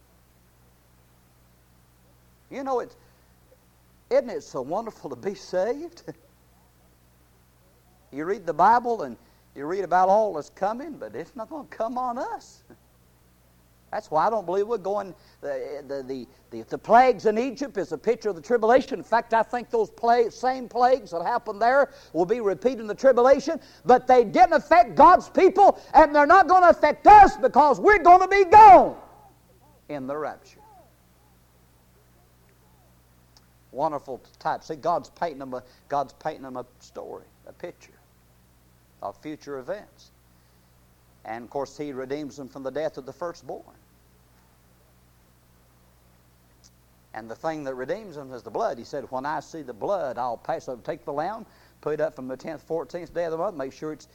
You 2.51 2.65
know, 2.65 2.81
it's, 2.81 2.97
isn't 4.11 4.31
it 4.31 4.43
so 4.43 4.61
wonderful 4.61 5.11
to 5.11 5.17
be 5.17 5.35
saved? 5.35 6.03
you 8.13 8.25
read 8.25 8.45
the 8.45 8.55
Bible 8.55 9.03
and 9.03 9.17
you 9.55 9.67
read 9.67 9.85
about 9.85 10.09
all 10.09 10.35
that's 10.35 10.51
coming, 10.51 10.93
but 10.93 11.15
it's 11.15 11.37
not 11.37 11.49
going 11.49 11.69
to 11.69 11.77
come 11.77 11.97
on 11.97 12.19
us. 12.19 12.63
That's 13.91 14.11
why 14.11 14.27
I 14.27 14.31
don't 14.31 14.47
believe 14.47 14.69
we're 14.69 14.79
going. 14.79 15.15
The, 15.41 15.83
the, 15.89 16.27
the, 16.51 16.63
the, 16.63 16.79
plagues 16.79 17.27
in 17.27 17.39
Egypt 17.39 17.77
is 17.77 17.91
a 17.91 17.99
picture 17.99 18.29
of 18.29 18.37
the 18.37 18.43
tribulation. 18.43 18.99
In 18.99 19.05
fact, 19.05 19.35
I 19.35 19.43
think 19.43 19.69
those 19.69 19.91
same 20.31 20.69
plagues 20.69 21.11
that 21.11 21.23
happened 21.23 21.61
there 21.61 21.91
will 22.13 22.25
be 22.25 22.41
repeated 22.41 22.81
in 22.81 22.87
the 22.87 22.95
tribulation, 22.95 23.61
but 23.85 24.07
they 24.07 24.23
didn't 24.23 24.53
affect 24.53 24.95
God's 24.95 25.29
people, 25.29 25.81
and 25.93 26.15
they're 26.15 26.27
not 26.27 26.47
going 26.47 26.63
to 26.63 26.69
affect 26.69 27.07
us 27.09 27.37
because 27.37 27.81
we're 27.81 28.03
going 28.03 28.21
to 28.21 28.29
be 28.29 28.45
gone 28.45 28.97
in 29.89 30.07
the 30.07 30.17
rapture. 30.17 30.60
Wonderful 33.73 34.21
type. 34.39 34.65
See, 34.65 34.75
God's 34.77 35.11
painting 35.11 35.39
them 35.39 35.55
a, 35.55 35.63
God's 35.89 36.13
painting 36.15 36.43
them 36.43 36.57
a 36.57 36.67
story, 36.81 37.25
a 37.47 37.53
picture 37.53 37.93
of 39.03 39.17
future 39.19 39.59
events. 39.59 40.11
And 41.25 41.45
of 41.45 41.51
course, 41.51 41.77
He 41.77 41.93
redeems 41.93 42.37
them 42.37 42.49
from 42.49 42.63
the 42.63 42.71
death 42.71 42.99
of 42.99 43.07
the 43.07 43.13
firstborn. 43.13 43.77
And 47.13 47.29
the 47.29 47.35
thing 47.35 47.65
that 47.65 47.75
redeems 47.75 48.17
them 48.17 48.33
is 48.33 48.43
the 48.43 48.51
blood. 48.51 48.79
He 48.79 48.85
said, 48.85 49.05
When 49.11 49.27
I 49.27 49.41
see 49.41 49.63
the 49.63 49.73
blood, 49.73 50.17
I'll 50.17 50.37
pass 50.37 50.69
over. 50.69 50.81
Take 50.83 51.05
the 51.05 51.13
lamb, 51.13 51.45
put 51.81 51.95
it 51.95 52.01
up 52.01 52.15
from 52.15 52.29
the 52.29 52.37
10th, 52.37 52.61
14th 52.63 53.13
day 53.13 53.25
of 53.25 53.33
the 53.33 53.39
month, 53.39 53.57
make 53.57 53.73
sure 53.73 53.93
it 53.93 54.07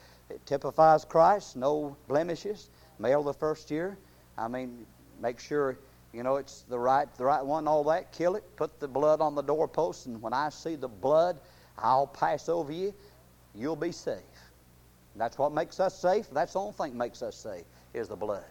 typifies 0.46 1.04
Christ, 1.04 1.56
no 1.56 1.96
blemishes, 2.08 2.70
male 3.00 3.22
the 3.24 3.34
first 3.34 3.70
year. 3.70 3.98
I 4.38 4.48
mean, 4.48 4.86
make 5.22 5.40
sure 5.40 5.78
you 6.16 6.24
know 6.24 6.38
it's 6.38 6.62
the 6.70 6.80
right 6.80 7.14
the 7.18 7.26
right 7.26 7.46
one 7.46 7.68
all 7.68 7.84
that 7.84 8.12
kill 8.12 8.36
it 8.36 8.44
put 8.56 8.80
the 8.80 8.88
blood 8.88 9.20
on 9.22 9.36
the 9.36 9.42
doorpost 9.42 10.06
and 10.06 10.22
when 10.22 10.34
i 10.34 10.50
see 10.50 10.76
the 10.76 10.88
blood 10.88 11.40
i'll 11.80 12.08
pass 12.08 12.48
over 12.48 12.72
you 12.72 12.94
you'll 13.54 13.76
be 13.76 13.92
safe 13.92 14.22
that's 15.18 15.38
what 15.38 15.54
makes 15.54 15.80
us 15.80 15.98
safe 15.98 16.28
that's 16.32 16.54
the 16.54 16.60
only 16.60 16.74
thing 16.74 16.92
that 16.92 16.98
makes 16.98 17.22
us 17.22 17.36
safe 17.36 17.66
is 17.94 18.08
the 18.08 18.16
blood 18.16 18.46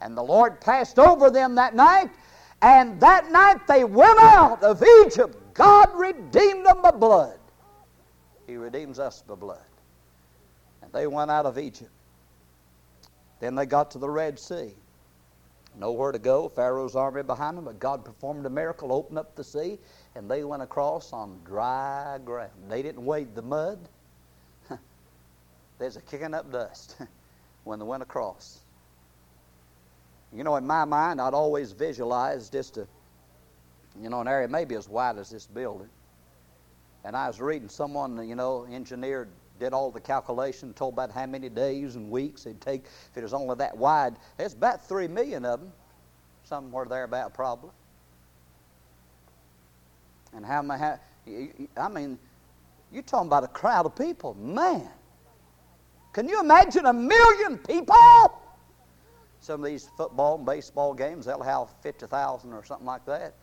and 0.00 0.16
the 0.16 0.22
lord 0.22 0.60
passed 0.60 0.98
over 0.98 1.30
them 1.30 1.54
that 1.54 1.74
night 1.74 2.10
and 2.62 2.98
that 3.00 3.30
night 3.30 3.66
they 3.66 3.84
went 3.84 4.18
out 4.18 4.62
of 4.62 4.82
Egypt. 5.04 5.36
God 5.54 5.88
redeemed 5.94 6.66
them 6.66 6.82
by 6.82 6.90
blood. 6.90 7.38
He 8.46 8.56
redeems 8.56 8.98
us 8.98 9.22
by 9.22 9.34
blood. 9.34 9.58
And 10.82 10.92
they 10.92 11.06
went 11.06 11.30
out 11.30 11.46
of 11.46 11.58
Egypt. 11.58 11.90
Then 13.40 13.54
they 13.54 13.66
got 13.66 13.90
to 13.92 13.98
the 13.98 14.08
Red 14.08 14.38
Sea. 14.38 14.72
Nowhere 15.78 16.12
to 16.12 16.18
go, 16.18 16.48
Pharaoh's 16.48 16.96
army 16.96 17.22
behind 17.22 17.58
them, 17.58 17.66
but 17.66 17.78
God 17.78 18.04
performed 18.04 18.46
a 18.46 18.50
miracle, 18.50 18.92
opened 18.92 19.18
up 19.18 19.36
the 19.36 19.44
sea, 19.44 19.78
and 20.14 20.30
they 20.30 20.42
went 20.42 20.62
across 20.62 21.12
on 21.12 21.38
dry 21.44 22.18
ground. 22.24 22.50
They 22.68 22.82
didn't 22.82 23.04
wade 23.04 23.34
the 23.34 23.42
mud. 23.42 23.78
There's 25.78 25.96
a 25.96 26.00
kicking 26.00 26.32
up 26.32 26.50
dust 26.50 26.96
when 27.64 27.78
they 27.78 27.84
went 27.84 28.02
across. 28.02 28.60
You 30.32 30.44
know, 30.44 30.56
in 30.56 30.66
my 30.66 30.86
mind, 30.86 31.20
I'd 31.20 31.34
always 31.34 31.72
visualize 31.72 32.48
just 32.48 32.78
a, 32.78 32.86
you 34.00 34.08
know, 34.08 34.22
an 34.22 34.28
area 34.28 34.48
maybe 34.48 34.74
as 34.76 34.88
wide 34.88 35.18
as 35.18 35.28
this 35.30 35.46
building. 35.46 35.90
And 37.04 37.14
I 37.14 37.26
was 37.28 37.38
reading 37.38 37.68
someone, 37.68 38.26
you 38.26 38.34
know, 38.34 38.66
engineered, 38.70 39.28
did 39.58 39.72
all 39.72 39.90
the 39.90 40.00
calculation, 40.00 40.72
told 40.74 40.94
about 40.94 41.10
how 41.10 41.26
many 41.26 41.48
days 41.48 41.96
and 41.96 42.10
weeks 42.10 42.46
it'd 42.46 42.60
take 42.60 42.84
if 42.84 43.16
it 43.16 43.22
was 43.22 43.34
only 43.34 43.54
that 43.56 43.76
wide. 43.76 44.16
There's 44.36 44.54
about 44.54 44.86
three 44.86 45.08
million 45.08 45.44
of 45.44 45.60
them, 45.60 45.72
somewhere 46.44 46.84
there 46.86 47.04
about 47.04 47.34
probably. 47.34 47.70
And 50.34 50.44
how 50.44 50.62
many? 50.62 50.98
I 51.76 51.88
mean, 51.88 52.18
you're 52.92 53.02
talking 53.02 53.28
about 53.28 53.44
a 53.44 53.48
crowd 53.48 53.86
of 53.86 53.96
people, 53.96 54.34
man. 54.34 54.88
Can 56.12 56.28
you 56.28 56.40
imagine 56.40 56.86
a 56.86 56.92
million 56.92 57.58
people? 57.58 57.94
some 59.46 59.62
of 59.62 59.66
these 59.70 59.88
football 59.96 60.36
and 60.36 60.44
baseball 60.44 60.92
games, 60.92 61.26
they'll 61.26 61.40
have 61.40 61.68
50,000 61.82 62.52
or 62.52 62.64
something 62.64 62.86
like 62.86 63.04
that. 63.06 63.34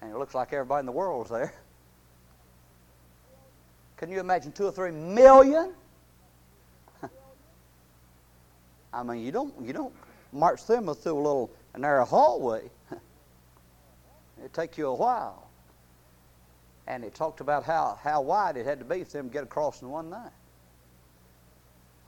And 0.00 0.10
it 0.10 0.16
looks 0.16 0.34
like 0.34 0.52
everybody 0.54 0.80
in 0.80 0.86
the 0.86 0.92
world's 0.92 1.30
there. 1.30 1.52
Can 4.00 4.10
you 4.10 4.18
imagine 4.18 4.50
two 4.50 4.64
or 4.64 4.72
three 4.72 4.90
million? 4.90 5.74
I 8.92 9.02
mean, 9.02 9.22
you 9.22 9.30
don't 9.30 9.54
you 9.62 9.72
don't 9.72 9.94
march 10.32 10.66
them 10.66 10.92
through 10.94 11.12
a 11.12 11.22
little 11.22 11.50
narrow 11.76 12.04
hallway. 12.04 12.70
it 14.44 14.52
take 14.52 14.78
you 14.78 14.88
a 14.88 14.94
while. 14.94 15.48
And 16.86 17.04
it 17.04 17.14
talked 17.14 17.40
about 17.40 17.62
how, 17.62 17.98
how 18.02 18.22
wide 18.22 18.56
it 18.56 18.66
had 18.66 18.78
to 18.78 18.84
be 18.84 19.04
for 19.04 19.18
them 19.18 19.28
to 19.28 19.32
get 19.32 19.44
across 19.44 19.82
in 19.82 19.90
one 19.90 20.10
night. 20.10 20.32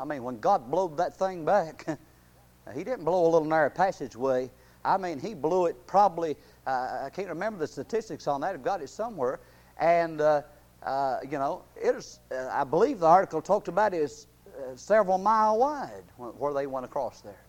I 0.00 0.04
mean, 0.04 0.24
when 0.24 0.40
God 0.40 0.70
blowed 0.70 0.96
that 0.96 1.16
thing 1.16 1.44
back, 1.44 1.86
he 2.74 2.82
didn't 2.82 3.04
blow 3.04 3.24
a 3.26 3.30
little 3.30 3.46
narrow 3.46 3.70
passageway 3.70 4.50
I 4.84 4.96
mean, 4.96 5.20
he 5.20 5.34
blew 5.34 5.66
it 5.66 5.86
probably, 5.86 6.36
uh, 6.66 7.02
I 7.04 7.10
can't 7.10 7.28
remember 7.28 7.60
the 7.60 7.66
statistics 7.66 8.26
on 8.26 8.40
that, 8.40 8.54
I've 8.54 8.64
got 8.64 8.82
it 8.82 8.88
somewhere. 8.88 9.40
And, 9.78 10.20
uh, 10.20 10.42
uh, 10.84 11.18
you 11.22 11.38
know, 11.38 11.62
it 11.80 11.94
is, 11.94 12.20
uh, 12.32 12.48
I 12.50 12.64
believe 12.64 13.00
the 13.00 13.06
article 13.06 13.40
talked 13.40 13.68
about 13.68 13.94
is 13.94 14.26
uh, 14.48 14.74
several 14.74 15.18
mile 15.18 15.58
wide 15.58 16.04
where 16.16 16.52
they 16.52 16.66
went 16.66 16.84
across 16.84 17.20
there. 17.20 17.40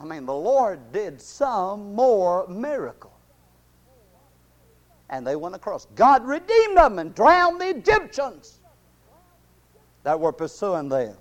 I 0.00 0.04
mean, 0.04 0.26
the 0.26 0.34
Lord 0.34 0.92
did 0.92 1.20
some 1.20 1.94
more 1.94 2.46
miracle. 2.48 3.12
And 5.10 5.26
they 5.26 5.36
went 5.36 5.54
across. 5.54 5.86
God 5.94 6.26
redeemed 6.26 6.76
them 6.76 6.98
and 6.98 7.14
drowned 7.14 7.60
the 7.60 7.68
Egyptians 7.68 8.58
that 10.02 10.18
were 10.18 10.32
pursuing 10.32 10.88
them. 10.88 11.16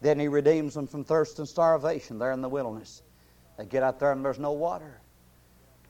Then 0.00 0.18
he 0.18 0.28
redeems 0.28 0.74
them 0.74 0.86
from 0.86 1.04
thirst 1.04 1.38
and 1.38 1.48
starvation 1.48 2.18
there 2.18 2.32
in 2.32 2.40
the 2.40 2.48
wilderness. 2.48 3.02
They 3.56 3.66
get 3.66 3.82
out 3.82 4.00
there 4.00 4.12
and 4.12 4.24
there's 4.24 4.38
no 4.38 4.52
water. 4.52 5.00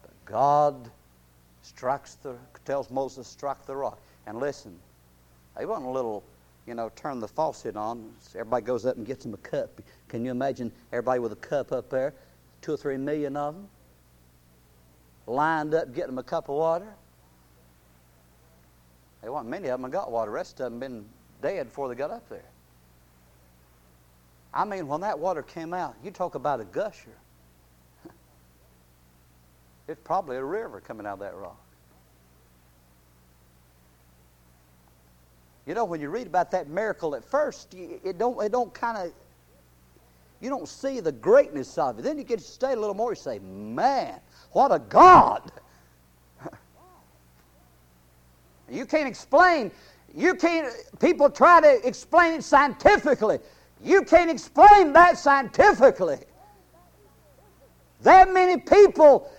But 0.02 0.24
God 0.24 0.90
strikes 1.62 2.14
the, 2.16 2.36
tells 2.64 2.90
Moses, 2.90 3.26
strike 3.26 3.64
the 3.66 3.74
rock. 3.74 3.98
And 4.26 4.38
listen, 4.38 4.78
they 5.56 5.66
wasn't 5.66 5.86
a 5.86 5.90
little, 5.90 6.22
you 6.66 6.74
know, 6.74 6.90
turn 6.94 7.20
the 7.20 7.28
faucet 7.28 7.76
on. 7.76 8.12
Everybody 8.34 8.64
goes 8.64 8.86
up 8.86 8.96
and 8.96 9.06
gets 9.06 9.24
them 9.24 9.34
a 9.34 9.38
cup. 9.38 9.80
Can 10.08 10.24
you 10.24 10.30
imagine 10.30 10.70
everybody 10.92 11.20
with 11.20 11.32
a 11.32 11.36
cup 11.36 11.72
up 11.72 11.88
there? 11.90 12.14
Two 12.60 12.74
or 12.74 12.76
three 12.76 12.96
million 12.96 13.36
of 13.36 13.54
them 13.54 13.68
lined 15.26 15.74
up 15.74 15.94
getting 15.94 16.10
them 16.10 16.18
a 16.18 16.22
cup 16.22 16.48
of 16.48 16.56
water. 16.56 16.94
They 19.22 19.28
wasn't 19.28 19.50
many 19.50 19.68
of 19.68 19.80
them 19.80 19.90
got 19.90 20.10
water. 20.10 20.30
The 20.30 20.34
rest 20.34 20.60
of 20.60 20.70
them 20.70 20.80
been 20.80 21.04
dead 21.40 21.68
before 21.68 21.88
they 21.88 21.94
got 21.94 22.10
up 22.10 22.28
there. 22.28 22.44
I 24.54 24.64
mean, 24.64 24.86
when 24.86 25.00
that 25.00 25.18
water 25.18 25.42
came 25.42 25.72
out, 25.72 25.94
you 26.04 26.10
talk 26.10 26.34
about 26.34 26.60
a 26.60 26.64
gusher. 26.64 27.16
It's 29.92 30.00
probably 30.02 30.36
a 30.36 30.44
river 30.44 30.80
coming 30.80 31.06
out 31.06 31.14
of 31.14 31.18
that 31.20 31.36
rock. 31.36 31.60
You 35.66 35.74
know, 35.74 35.84
when 35.84 36.00
you 36.00 36.08
read 36.08 36.26
about 36.26 36.50
that 36.50 36.68
miracle 36.68 37.14
at 37.14 37.24
first, 37.24 37.74
it 37.74 38.18
don't, 38.18 38.42
it 38.42 38.50
don't 38.50 38.74
kind 38.74 38.98
of, 38.98 39.12
you 40.40 40.48
don't 40.48 40.66
see 40.66 40.98
the 40.98 41.12
greatness 41.12 41.78
of 41.78 42.00
it. 42.00 42.02
Then 42.02 42.18
you 42.18 42.24
get 42.24 42.40
to 42.40 42.44
study 42.44 42.74
a 42.74 42.80
little 42.80 42.96
more, 42.96 43.12
you 43.12 43.16
say, 43.16 43.38
man, 43.38 44.18
what 44.50 44.72
a 44.72 44.80
God! 44.80 45.52
you 48.68 48.84
can't 48.86 49.06
explain, 49.06 49.70
you 50.16 50.34
can't, 50.34 50.74
people 50.98 51.30
try 51.30 51.60
to 51.60 51.86
explain 51.86 52.34
it 52.34 52.42
scientifically. 52.42 53.38
You 53.80 54.02
can't 54.02 54.30
explain 54.30 54.92
that 54.94 55.16
scientifically. 55.16 56.18
That 58.02 58.32
many 58.32 58.60
people, 58.60 59.30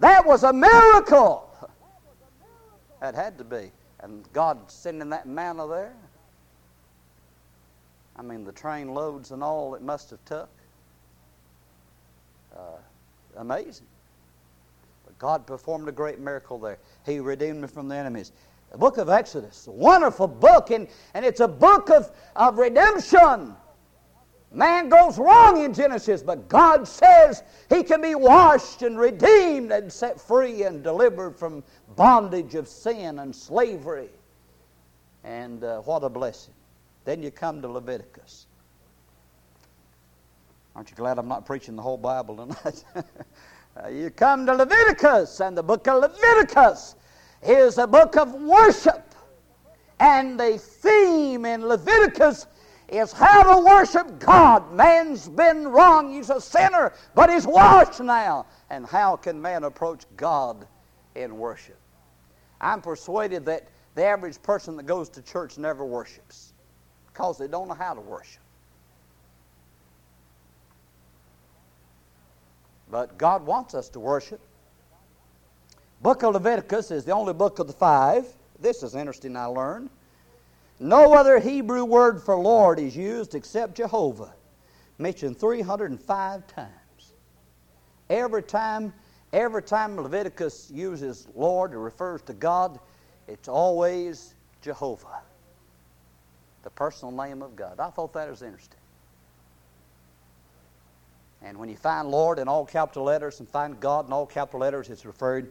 that 0.00 0.26
was 0.26 0.44
a 0.44 0.52
miracle. 0.52 1.42
That 3.00 3.14
had 3.14 3.38
to 3.38 3.44
be. 3.44 3.70
And 4.00 4.30
God 4.32 4.70
sending 4.70 5.10
that 5.10 5.26
manna 5.26 5.66
there. 5.66 5.94
I 8.16 8.22
mean, 8.22 8.44
the 8.44 8.52
train 8.52 8.94
loads 8.94 9.30
and 9.30 9.42
all 9.42 9.74
it 9.74 9.82
must 9.82 10.10
have 10.10 10.24
took. 10.24 10.48
Uh, 12.56 12.78
amazing. 13.36 13.86
But 15.04 15.18
God 15.18 15.46
performed 15.46 15.88
a 15.88 15.92
great 15.92 16.18
miracle 16.18 16.58
there. 16.58 16.78
He 17.04 17.20
redeemed 17.20 17.60
me 17.60 17.68
from 17.68 17.88
the 17.88 17.96
enemies. 17.96 18.32
The 18.72 18.78
book 18.78 18.98
of 18.98 19.08
Exodus, 19.08 19.66
a 19.66 19.70
wonderful 19.70 20.26
book, 20.26 20.70
and, 20.70 20.88
and 21.14 21.24
it's 21.24 21.40
a 21.40 21.48
book 21.48 21.90
of, 21.90 22.10
of 22.34 22.58
redemption. 22.58 23.54
Man 24.56 24.88
goes 24.88 25.18
wrong 25.18 25.62
in 25.62 25.74
Genesis, 25.74 26.22
but 26.22 26.48
God 26.48 26.88
says 26.88 27.42
he 27.68 27.82
can 27.82 28.00
be 28.00 28.14
washed 28.14 28.80
and 28.80 28.98
redeemed 28.98 29.70
and 29.70 29.92
set 29.92 30.18
free 30.18 30.62
and 30.62 30.82
delivered 30.82 31.36
from 31.38 31.62
bondage 31.94 32.54
of 32.54 32.66
sin 32.66 33.18
and 33.18 33.36
slavery. 33.36 34.08
And 35.24 35.62
uh, 35.62 35.80
what 35.80 36.02
a 36.04 36.08
blessing. 36.08 36.54
Then 37.04 37.22
you 37.22 37.30
come 37.30 37.60
to 37.60 37.68
Leviticus. 37.68 38.46
Aren't 40.74 40.88
you 40.90 40.96
glad 40.96 41.18
I'm 41.18 41.28
not 41.28 41.44
preaching 41.44 41.76
the 41.76 41.82
whole 41.82 41.98
Bible 41.98 42.36
tonight? 42.36 42.82
uh, 43.84 43.88
you 43.88 44.08
come 44.08 44.46
to 44.46 44.54
Leviticus, 44.54 45.38
and 45.40 45.54
the 45.54 45.62
book 45.62 45.86
of 45.86 46.00
Leviticus 46.00 46.94
is 47.42 47.76
a 47.76 47.86
book 47.86 48.16
of 48.16 48.32
worship. 48.32 49.14
And 50.00 50.40
the 50.40 50.56
theme 50.56 51.44
in 51.44 51.66
Leviticus 51.66 52.46
is 52.88 53.12
how 53.12 53.54
to 53.54 53.64
worship 53.64 54.18
God. 54.18 54.72
Man's 54.72 55.28
been 55.28 55.66
wrong. 55.68 56.12
He's 56.12 56.30
a 56.30 56.40
sinner, 56.40 56.92
but 57.14 57.30
he's 57.30 57.46
washed 57.46 58.00
now. 58.00 58.46
And 58.70 58.86
how 58.86 59.16
can 59.16 59.40
man 59.40 59.64
approach 59.64 60.04
God 60.16 60.66
in 61.14 61.36
worship? 61.36 61.78
I'm 62.60 62.80
persuaded 62.80 63.44
that 63.46 63.68
the 63.94 64.04
average 64.04 64.40
person 64.42 64.76
that 64.76 64.86
goes 64.86 65.08
to 65.10 65.22
church 65.22 65.58
never 65.58 65.84
worships 65.84 66.52
because 67.08 67.38
they 67.38 67.48
don't 67.48 67.68
know 67.68 67.74
how 67.74 67.94
to 67.94 68.00
worship. 68.00 68.42
But 72.90 73.18
God 73.18 73.44
wants 73.44 73.74
us 73.74 73.88
to 73.90 74.00
worship. 74.00 74.40
Book 76.02 76.22
of 76.22 76.34
Leviticus 76.34 76.90
is 76.90 77.04
the 77.04 77.12
only 77.12 77.32
book 77.32 77.58
of 77.58 77.66
the 77.66 77.72
five. 77.72 78.26
This 78.60 78.82
is 78.82 78.94
interesting, 78.94 79.36
I 79.36 79.46
learned. 79.46 79.90
No 80.78 81.14
other 81.14 81.38
Hebrew 81.38 81.84
word 81.84 82.22
for 82.22 82.36
Lord 82.36 82.78
is 82.78 82.96
used 82.96 83.34
except 83.34 83.76
Jehovah, 83.76 84.34
mentioned 84.98 85.38
305 85.38 86.46
times. 86.46 86.70
Every 88.10 88.42
time, 88.42 88.92
every 89.32 89.62
time 89.62 89.96
Leviticus 89.96 90.70
uses 90.70 91.28
Lord 91.34 91.72
or 91.72 91.80
refers 91.80 92.22
to 92.22 92.34
God, 92.34 92.78
it's 93.26 93.48
always 93.48 94.34
Jehovah, 94.60 95.22
the 96.62 96.70
personal 96.70 97.12
name 97.12 97.42
of 97.42 97.56
God. 97.56 97.80
I 97.80 97.90
thought 97.90 98.12
that 98.12 98.28
was 98.28 98.42
interesting. 98.42 98.78
And 101.42 101.58
when 101.58 101.68
you 101.68 101.76
find 101.76 102.08
Lord 102.08 102.38
in 102.38 102.48
all 102.48 102.66
capital 102.66 103.04
letters 103.04 103.40
and 103.40 103.48
find 103.48 103.78
God 103.80 104.06
in 104.06 104.12
all 104.12 104.26
capital 104.26 104.60
letters, 104.60 104.90
it's 104.90 105.06
referred 105.06 105.50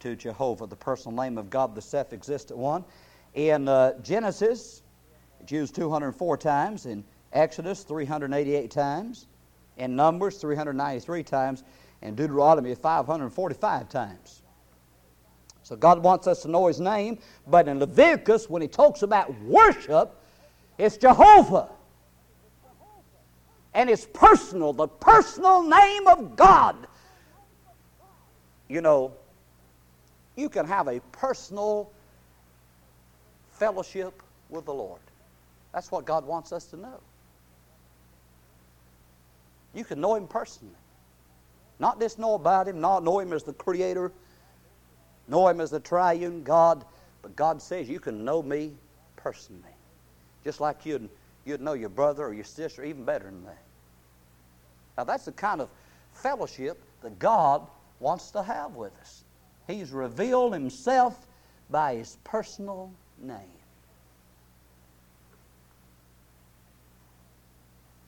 to 0.00 0.16
Jehovah, 0.16 0.66
the 0.66 0.76
personal 0.76 1.16
name 1.16 1.38
of 1.38 1.50
God, 1.50 1.74
the 1.74 1.82
self 1.82 2.12
existent 2.12 2.58
one. 2.58 2.84
In 3.34 3.68
uh, 3.68 3.98
Genesis, 4.00 4.82
it's 5.40 5.52
used 5.52 5.74
204 5.74 6.36
times. 6.36 6.86
In 6.86 7.04
Exodus, 7.32 7.82
388 7.84 8.70
times. 8.70 9.26
In 9.76 9.94
Numbers, 9.94 10.38
393 10.38 11.22
times. 11.22 11.64
In 12.02 12.14
Deuteronomy, 12.14 12.74
545 12.74 13.88
times. 13.88 14.42
So 15.62 15.76
God 15.76 16.02
wants 16.02 16.26
us 16.26 16.42
to 16.42 16.48
know 16.48 16.66
His 16.66 16.80
name, 16.80 17.18
but 17.46 17.68
in 17.68 17.78
Leviticus, 17.78 18.50
when 18.50 18.62
He 18.62 18.68
talks 18.68 19.02
about 19.02 19.32
worship, 19.42 20.16
it's 20.78 20.96
Jehovah. 20.96 21.68
And 23.74 23.88
it's 23.88 24.06
personal, 24.12 24.72
the 24.72 24.88
personal 24.88 25.62
name 25.62 26.08
of 26.08 26.34
God. 26.34 26.88
You 28.68 28.80
know, 28.80 29.12
you 30.36 30.48
can 30.48 30.66
have 30.66 30.88
a 30.88 31.00
personal 31.12 31.92
fellowship 33.60 34.22
with 34.48 34.64
the 34.64 34.72
Lord. 34.72 35.02
That's 35.72 35.92
what 35.92 36.06
God 36.06 36.26
wants 36.26 36.50
us 36.50 36.64
to 36.66 36.76
know. 36.78 36.98
You 39.74 39.84
can 39.84 40.00
know 40.00 40.14
Him 40.16 40.26
personally. 40.26 40.74
Not 41.78 42.00
just 42.00 42.18
know 42.18 42.34
about 42.34 42.66
Him, 42.66 42.80
not 42.80 43.04
know 43.04 43.20
Him 43.20 43.34
as 43.34 43.42
the 43.44 43.52
Creator, 43.52 44.12
know 45.28 45.46
Him 45.46 45.60
as 45.60 45.70
the 45.70 45.78
triune 45.78 46.42
God, 46.42 46.84
but 47.22 47.36
God 47.36 47.60
says 47.60 47.88
you 47.88 48.00
can 48.00 48.24
know 48.24 48.42
me 48.42 48.72
personally. 49.16 49.62
Just 50.42 50.60
like 50.60 50.86
you'd, 50.86 51.10
you'd 51.44 51.60
know 51.60 51.74
your 51.74 51.90
brother 51.90 52.24
or 52.24 52.32
your 52.32 52.44
sister, 52.44 52.82
even 52.82 53.04
better 53.04 53.26
than 53.26 53.44
that. 53.44 53.62
Now, 54.96 55.04
that's 55.04 55.26
the 55.26 55.32
kind 55.32 55.60
of 55.60 55.68
fellowship 56.14 56.82
that 57.02 57.18
God 57.18 57.66
wants 58.00 58.30
to 58.30 58.42
have 58.42 58.74
with 58.74 58.98
us. 59.00 59.22
He's 59.66 59.90
revealed 59.90 60.54
Himself 60.54 61.26
by 61.68 61.96
His 61.96 62.16
personal 62.24 62.90
name. 63.20 63.60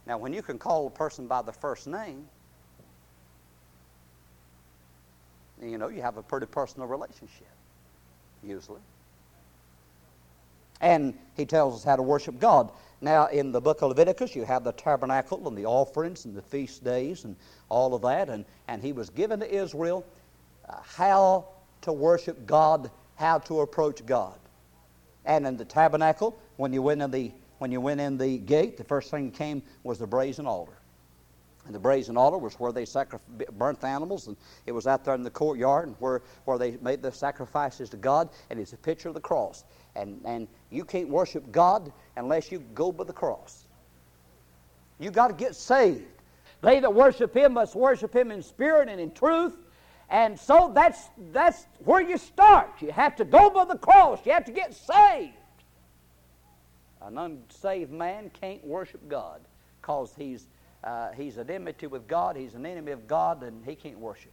Now, 0.06 0.18
when 0.18 0.32
you 0.32 0.42
can 0.42 0.58
call 0.58 0.86
a 0.86 0.90
person 0.90 1.26
by 1.26 1.42
the 1.42 1.52
first 1.52 1.86
name, 1.86 2.26
you 5.62 5.78
know, 5.78 5.88
you 5.88 6.02
have 6.02 6.16
a 6.16 6.22
pretty 6.22 6.46
personal 6.46 6.88
relationship, 6.88 7.46
usually. 8.42 8.80
And 10.80 11.16
he 11.36 11.46
tells 11.46 11.76
us 11.76 11.84
how 11.84 11.94
to 11.94 12.02
worship 12.02 12.40
God. 12.40 12.72
Now, 13.00 13.26
in 13.26 13.52
the 13.52 13.60
book 13.60 13.82
of 13.82 13.90
Leviticus, 13.90 14.34
you 14.34 14.44
have 14.44 14.64
the 14.64 14.72
tabernacle 14.72 15.46
and 15.46 15.56
the 15.56 15.66
offerings 15.66 16.24
and 16.24 16.34
the 16.34 16.42
feast 16.42 16.82
days 16.82 17.24
and 17.24 17.36
all 17.68 17.94
of 17.94 18.02
that. 18.02 18.28
And, 18.28 18.44
and 18.66 18.82
he 18.82 18.92
was 18.92 19.08
given 19.08 19.38
to 19.40 19.54
Israel 19.54 20.04
uh, 20.68 20.76
how 20.82 21.46
to 21.82 21.92
worship 21.92 22.44
God, 22.46 22.90
how 23.16 23.38
to 23.40 23.60
approach 23.60 24.04
God. 24.04 24.38
And 25.24 25.46
in 25.46 25.56
the 25.56 25.64
tabernacle, 25.64 26.38
when 26.56 26.72
you 26.72 26.82
went 26.82 27.02
in 27.02 27.10
the 27.10 27.32
when 27.58 27.70
you 27.70 27.80
went 27.80 28.00
in 28.00 28.18
the 28.18 28.38
gate, 28.38 28.76
the 28.76 28.82
first 28.82 29.08
thing 29.12 29.30
that 29.30 29.38
came 29.38 29.62
was 29.84 30.00
the 30.00 30.06
brazen 30.06 30.46
altar. 30.46 30.76
And 31.64 31.72
the 31.72 31.78
brazen 31.78 32.16
altar 32.16 32.38
was 32.38 32.54
where 32.54 32.72
they 32.72 32.84
sacri- 32.84 33.20
burnt 33.52 33.80
the 33.80 33.86
animals, 33.86 34.26
and 34.26 34.36
it 34.66 34.72
was 34.72 34.88
out 34.88 35.04
there 35.04 35.14
in 35.14 35.22
the 35.22 35.30
courtyard, 35.30 35.86
and 35.86 35.96
where, 36.00 36.22
where 36.44 36.58
they 36.58 36.76
made 36.82 37.02
the 37.02 37.12
sacrifices 37.12 37.88
to 37.90 37.96
God, 37.96 38.30
and 38.50 38.58
it's 38.58 38.72
a 38.72 38.76
picture 38.76 39.06
of 39.06 39.14
the 39.14 39.20
cross. 39.20 39.62
And, 39.94 40.20
and 40.24 40.48
you 40.70 40.84
can't 40.84 41.08
worship 41.08 41.52
God 41.52 41.92
unless 42.16 42.50
you 42.50 42.64
go 42.74 42.90
by 42.90 43.04
the 43.04 43.12
cross. 43.12 43.64
You 44.98 45.12
got 45.12 45.28
to 45.28 45.34
get 45.34 45.54
saved. 45.54 46.02
They 46.62 46.80
that 46.80 46.92
worship 46.92 47.36
Him 47.36 47.52
must 47.52 47.76
worship 47.76 48.14
Him 48.14 48.32
in 48.32 48.42
spirit 48.42 48.88
and 48.88 49.00
in 49.00 49.12
truth. 49.12 49.56
And 50.12 50.38
so 50.38 50.70
that's, 50.74 51.08
that's 51.32 51.66
where 51.84 52.02
you 52.02 52.18
start. 52.18 52.70
You 52.80 52.92
have 52.92 53.16
to 53.16 53.24
go 53.24 53.50
by 53.50 53.64
the 53.64 53.78
cross. 53.78 54.20
You 54.24 54.32
have 54.32 54.44
to 54.44 54.52
get 54.52 54.74
saved. 54.74 55.32
An 57.00 57.18
unsaved 57.18 57.90
man 57.90 58.30
can't 58.38 58.64
worship 58.64 59.08
God 59.08 59.40
because 59.80 60.14
he's 60.16 60.46
uh, 60.84 61.12
he's 61.12 61.38
at 61.38 61.48
enmity 61.48 61.86
with 61.86 62.08
God, 62.08 62.36
he's 62.36 62.54
an 62.54 62.66
enemy 62.66 62.92
of 62.92 63.06
God, 63.06 63.42
and 63.42 63.64
he 63.64 63.74
can't 63.74 63.98
worship. 63.98 64.32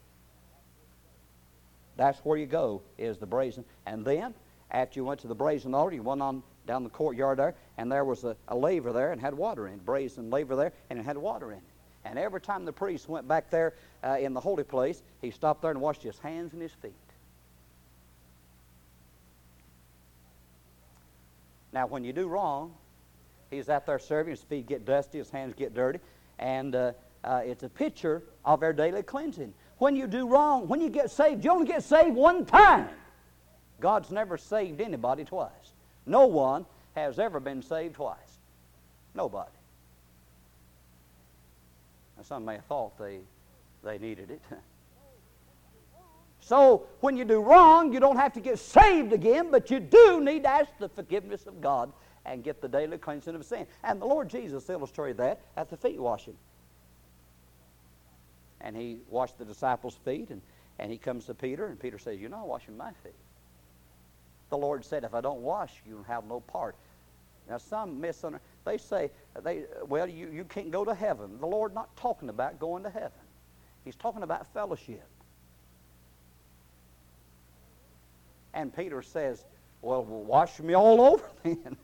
That's 1.95 2.17
where 2.19 2.37
you 2.37 2.45
go, 2.45 2.81
is 2.97 3.17
the 3.17 3.25
brazen. 3.25 3.65
And 3.85 4.03
then, 4.03 4.33
after 4.71 4.99
you 4.99 5.05
went 5.05 5.19
to 5.21 5.27
the 5.27 5.35
brazen 5.35 5.75
altar, 5.75 5.95
you 5.95 6.03
went 6.03 6.21
on 6.21 6.41
down 6.65 6.83
the 6.83 6.89
courtyard 6.89 7.37
there, 7.37 7.55
and 7.77 7.91
there 7.91 8.05
was 8.05 8.23
a, 8.23 8.35
a 8.47 8.55
laver 8.55 8.91
there 8.93 9.11
and 9.11 9.21
had 9.21 9.33
water 9.33 9.67
in 9.67 9.73
it, 9.75 9.85
brazen 9.85 10.29
laver 10.29 10.55
there, 10.55 10.73
and 10.89 10.97
it 10.97 11.05
had 11.05 11.17
water 11.17 11.51
in 11.51 11.59
it. 11.59 11.63
And 12.09 12.17
every 12.17 12.41
time 12.41 12.65
the 12.65 12.73
priest 12.73 13.07
went 13.07 13.27
back 13.27 13.51
there 13.51 13.75
uh, 14.03 14.17
in 14.19 14.33
the 14.33 14.39
holy 14.39 14.63
place, 14.63 15.03
he 15.21 15.29
stopped 15.29 15.61
there 15.61 15.71
and 15.71 15.79
washed 15.79 16.01
his 16.01 16.17
hands 16.17 16.53
and 16.53 16.61
his 16.61 16.71
feet. 16.71 16.93
Now, 21.71 21.85
when 21.85 22.03
you 22.03 22.11
do 22.11 22.27
wrong, 22.27 22.73
he's 23.51 23.69
out 23.69 23.85
there 23.85 23.99
serving, 23.99 24.31
his 24.31 24.41
feet 24.41 24.65
get 24.65 24.85
dusty, 24.85 25.19
his 25.19 25.29
hands 25.29 25.53
get 25.55 25.75
dirty 25.75 25.99
and 26.39 26.73
uh, 26.73 26.93
uh, 27.23 27.41
it's 27.45 27.63
a 27.63 27.69
picture 27.69 28.23
of 28.43 28.63
our 28.63 28.73
daily 28.73 29.03
cleansing. 29.03 29.53
When 29.77 29.95
you 29.95 30.07
do 30.07 30.27
wrong, 30.27 30.67
when 30.67 30.81
you 30.81 30.89
get 30.89 31.11
saved, 31.11 31.43
you 31.43 31.51
only 31.51 31.67
get 31.67 31.83
saved 31.83 32.15
one 32.15 32.45
time. 32.45 32.89
God's 33.79 34.09
never 34.11 34.37
saved 34.37 34.81
anybody 34.81 35.23
twice. 35.23 35.73
No 36.05 36.25
one 36.25 36.65
has 36.95 37.19
ever 37.19 37.39
been 37.39 37.61
saved 37.61 37.95
twice. 37.95 38.39
Nobody. 39.13 39.51
Now, 42.19 42.23
some 42.23 42.43
may 42.43 42.55
have 42.55 42.65
thought 42.65 42.97
they, 42.99 43.21
they 43.81 43.97
needed 43.97 44.29
it. 44.29 44.41
So 46.41 46.87
when 47.01 47.15
you 47.15 47.25
do 47.25 47.41
wrong, 47.41 47.93
you 47.93 47.99
don't 47.99 48.15
have 48.15 48.33
to 48.33 48.39
get 48.39 48.57
saved 48.57 49.13
again, 49.13 49.51
but 49.51 49.69
you 49.69 49.79
do 49.79 50.19
need 50.19 50.43
to 50.43 50.49
ask 50.49 50.71
the 50.79 50.89
forgiveness 50.89 51.45
of 51.45 51.61
God 51.61 51.91
and 52.25 52.43
get 52.43 52.59
the 52.59 52.67
daily 52.67 52.97
cleansing 52.97 53.35
of 53.35 53.45
sin. 53.45 53.67
And 53.83 54.01
the 54.01 54.05
Lord 54.05 54.29
Jesus 54.29 54.67
illustrated 54.67 55.17
that 55.17 55.41
at 55.57 55.69
the 55.69 55.77
feet 55.77 55.99
washing. 55.99 56.35
And 58.61 58.75
he 58.75 59.01
washed 59.09 59.37
the 59.37 59.45
disciples' 59.45 59.99
feet, 60.03 60.31
and, 60.31 60.41
and 60.79 60.91
he 60.91 60.97
comes 60.97 61.25
to 61.25 61.35
Peter, 61.35 61.67
and 61.67 61.79
Peter 61.79 61.99
says, 61.99 62.19
You're 62.19 62.31
not 62.31 62.47
washing 62.47 62.75
my 62.75 62.93
feet. 63.03 63.13
The 64.49 64.57
Lord 64.57 64.83
said, 64.83 65.03
If 65.03 65.13
I 65.13 65.21
don't 65.21 65.41
wash, 65.41 65.73
you 65.85 66.03
have 66.07 66.25
no 66.25 66.39
part. 66.39 66.75
Now, 67.49 67.57
some 67.57 67.99
misunderstand. 67.99 68.41
They 68.63 68.77
say, 68.77 69.09
they, 69.41 69.63
well, 69.87 70.07
you, 70.07 70.29
you 70.31 70.43
can't 70.43 70.69
go 70.69 70.85
to 70.85 70.93
heaven. 70.93 71.39
The 71.39 71.47
Lord 71.47 71.73
not 71.73 71.95
talking 71.97 72.29
about 72.29 72.59
going 72.59 72.83
to 72.83 72.89
heaven. 72.89 73.11
He's 73.83 73.95
talking 73.95 74.21
about 74.21 74.45
fellowship. 74.53 75.07
And 78.53 78.75
Peter 78.75 79.01
says, 79.01 79.43
well, 79.81 80.03
wash 80.03 80.59
me 80.59 80.75
all 80.75 81.01
over 81.13 81.25
then. 81.43 81.77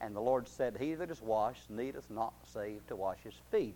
And 0.00 0.14
the 0.14 0.20
Lord 0.20 0.46
said, 0.46 0.76
He 0.78 0.94
that 0.94 1.10
is 1.10 1.22
washed 1.22 1.70
needeth 1.70 2.10
not 2.10 2.34
save 2.52 2.86
to 2.88 2.96
wash 2.96 3.18
his 3.24 3.34
feet. 3.50 3.74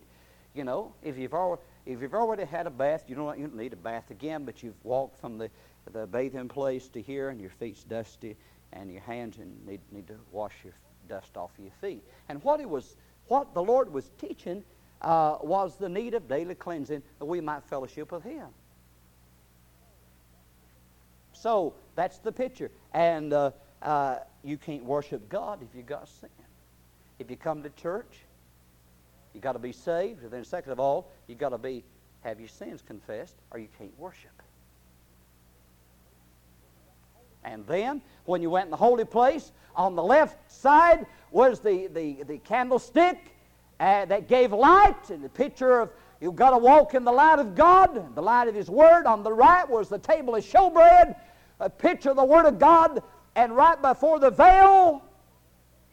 You 0.54 0.64
know, 0.64 0.92
if 1.02 1.16
you've 1.16 1.32
already, 1.32 1.62
if 1.86 2.02
you've 2.02 2.14
already 2.14 2.44
had 2.44 2.66
a 2.66 2.70
bath, 2.70 3.04
you 3.08 3.14
don't, 3.14 3.38
you 3.38 3.46
don't 3.46 3.56
need 3.56 3.72
a 3.72 3.76
bath 3.76 4.10
again, 4.10 4.44
but 4.44 4.62
you've 4.62 4.84
walked 4.84 5.18
from 5.18 5.38
the, 5.38 5.50
the 5.92 6.06
bathing 6.06 6.48
place 6.48 6.88
to 6.88 7.00
here 7.00 7.30
and 7.30 7.40
your 7.40 7.50
feet's 7.50 7.84
dusty 7.84 8.36
and 8.72 8.90
your 8.90 9.02
hands 9.02 9.38
and 9.38 9.66
need, 9.66 9.80
need 9.90 10.06
to 10.06 10.16
wash 10.32 10.54
your 10.64 10.74
dust 11.08 11.36
off 11.36 11.50
your 11.58 11.72
feet. 11.80 12.02
And 12.28 12.42
what, 12.42 12.60
it 12.60 12.68
was, 12.68 12.96
what 13.28 13.54
the 13.54 13.62
Lord 13.62 13.92
was 13.92 14.10
teaching 14.18 14.62
uh, 15.02 15.38
was 15.42 15.76
the 15.76 15.88
need 15.88 16.14
of 16.14 16.28
daily 16.28 16.54
cleansing 16.54 17.02
that 17.18 17.24
we 17.24 17.40
might 17.40 17.64
fellowship 17.64 18.12
with 18.12 18.22
Him. 18.22 18.48
So 21.32 21.74
that's 21.94 22.18
the 22.18 22.32
picture. 22.32 22.70
And 22.92 23.32
uh, 23.32 23.50
uh, 23.82 24.16
you 24.44 24.56
can't 24.56 24.84
worship 24.84 25.28
God 25.28 25.62
if 25.62 25.74
you 25.74 25.82
got 25.82 26.08
sin. 26.08 26.28
If 27.18 27.30
you 27.30 27.36
come 27.36 27.62
to 27.62 27.70
church, 27.70 28.18
you 29.34 29.40
got 29.40 29.52
to 29.52 29.58
be 29.58 29.72
saved. 29.72 30.22
And 30.22 30.30
then, 30.30 30.44
second 30.44 30.72
of 30.72 30.80
all, 30.80 31.10
you 31.26 31.34
got 31.34 31.50
to 31.50 31.58
be 31.58 31.84
have 32.22 32.38
your 32.38 32.48
sins 32.48 32.82
confessed, 32.86 33.36
or 33.50 33.58
you 33.58 33.68
can't 33.78 33.98
worship. 33.98 34.42
And 37.44 37.66
then, 37.66 38.02
when 38.24 38.42
you 38.42 38.50
went 38.50 38.66
in 38.66 38.70
the 38.70 38.76
holy 38.76 39.04
place, 39.04 39.52
on 39.74 39.96
the 39.96 40.02
left 40.02 40.50
side 40.50 41.06
was 41.30 41.60
the, 41.60 41.86
the, 41.88 42.22
the 42.24 42.38
candlestick 42.38 43.34
uh, 43.78 44.04
that 44.06 44.28
gave 44.28 44.52
light, 44.52 45.10
and 45.10 45.24
the 45.24 45.28
picture 45.28 45.80
of 45.80 45.90
you've 46.20 46.36
got 46.36 46.50
to 46.50 46.58
walk 46.58 46.94
in 46.94 47.04
the 47.04 47.12
light 47.12 47.38
of 47.38 47.54
God, 47.54 48.14
the 48.14 48.22
light 48.22 48.48
of 48.48 48.54
His 48.54 48.68
Word. 48.68 49.06
On 49.06 49.22
the 49.22 49.32
right 49.32 49.68
was 49.68 49.88
the 49.88 49.98
table 49.98 50.34
of 50.34 50.44
showbread, 50.44 51.16
a 51.60 51.70
picture 51.70 52.10
of 52.10 52.16
the 52.16 52.24
Word 52.24 52.46
of 52.46 52.58
God 52.58 53.02
and 53.36 53.54
right 53.54 53.80
before 53.80 54.18
the 54.18 54.30
veil 54.30 55.02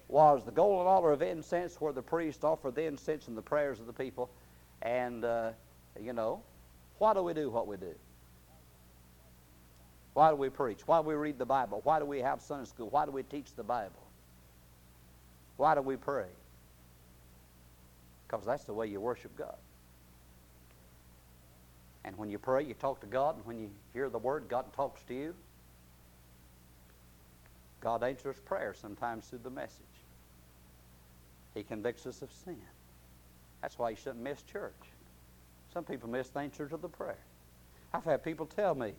was 0.07 0.43
the 0.45 0.51
golden 0.51 0.87
altar 0.87 1.11
of 1.11 1.21
incense 1.21 1.79
where 1.79 1.93
the 1.93 2.01
priest 2.01 2.43
offered 2.43 2.75
the 2.75 2.83
incense 2.83 3.27
and 3.27 3.37
the 3.37 3.41
prayers 3.41 3.79
of 3.79 3.85
the 3.85 3.93
people. 3.93 4.29
And, 4.81 5.25
uh, 5.25 5.51
you 5.99 6.13
know, 6.13 6.41
why 6.97 7.13
do 7.13 7.21
we 7.21 7.33
do 7.33 7.49
what 7.49 7.67
we 7.67 7.77
do? 7.77 7.93
Why 10.17 10.31
do 10.31 10.35
we 10.35 10.49
preach? 10.49 10.79
Why 10.87 10.99
do 10.99 11.07
we 11.09 11.13
read 11.13 11.37
the 11.37 11.45
Bible? 11.45 11.81
Why 11.83 11.99
do 11.99 12.05
we 12.05 12.21
have 12.21 12.41
Sunday 12.41 12.65
school? 12.67 12.89
Why 12.89 13.05
do 13.05 13.11
we 13.11 13.21
teach 13.21 13.53
the 13.55 13.61
Bible? 13.61 14.01
Why 15.57 15.75
do 15.75 15.81
we 15.83 15.95
pray? 15.95 16.25
Because 18.27 18.43
that's 18.43 18.63
the 18.63 18.73
way 18.73 18.87
you 18.87 18.99
worship 18.99 19.37
God. 19.37 19.57
And 22.03 22.17
when 22.17 22.31
you 22.31 22.39
pray, 22.39 22.63
you 22.63 22.73
talk 22.73 22.99
to 23.01 23.05
God, 23.05 23.35
and 23.35 23.45
when 23.45 23.59
you 23.59 23.69
hear 23.93 24.09
the 24.09 24.17
Word, 24.17 24.45
God 24.49 24.65
talks 24.73 25.03
to 25.03 25.13
you. 25.13 25.35
God 27.79 28.01
answers 28.01 28.39
prayer 28.39 28.73
sometimes 28.73 29.27
through 29.27 29.41
the 29.43 29.51
message. 29.51 29.85
He 31.53 31.61
convicts 31.61 32.07
us 32.07 32.23
of 32.23 32.31
sin. 32.43 32.57
That's 33.61 33.77
why 33.77 33.91
you 33.91 33.95
shouldn't 33.95 34.23
miss 34.23 34.41
church. 34.41 34.73
Some 35.71 35.83
people 35.83 36.09
miss 36.09 36.29
the 36.29 36.39
answer 36.39 36.67
to 36.67 36.77
the 36.77 36.89
prayer. 36.89 37.19
I've 37.93 38.05
had 38.05 38.23
people 38.23 38.47
tell 38.47 38.73
me, 38.73 38.93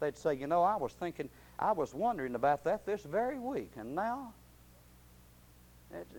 they'd 0.00 0.16
say, 0.16 0.34
you 0.34 0.46
know, 0.46 0.62
I 0.62 0.76
was 0.76 0.92
thinking, 0.92 1.28
I 1.58 1.72
was 1.72 1.94
wondering 1.94 2.34
about 2.34 2.64
that 2.64 2.84
this 2.86 3.02
very 3.02 3.38
week, 3.38 3.72
and 3.76 3.94
now 3.94 4.32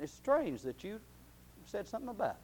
it's 0.02 0.14
strange 0.14 0.62
that 0.64 0.84
you 0.84 1.00
said 1.66 1.88
something 1.88 2.10
about 2.10 2.32
it. 2.32 2.38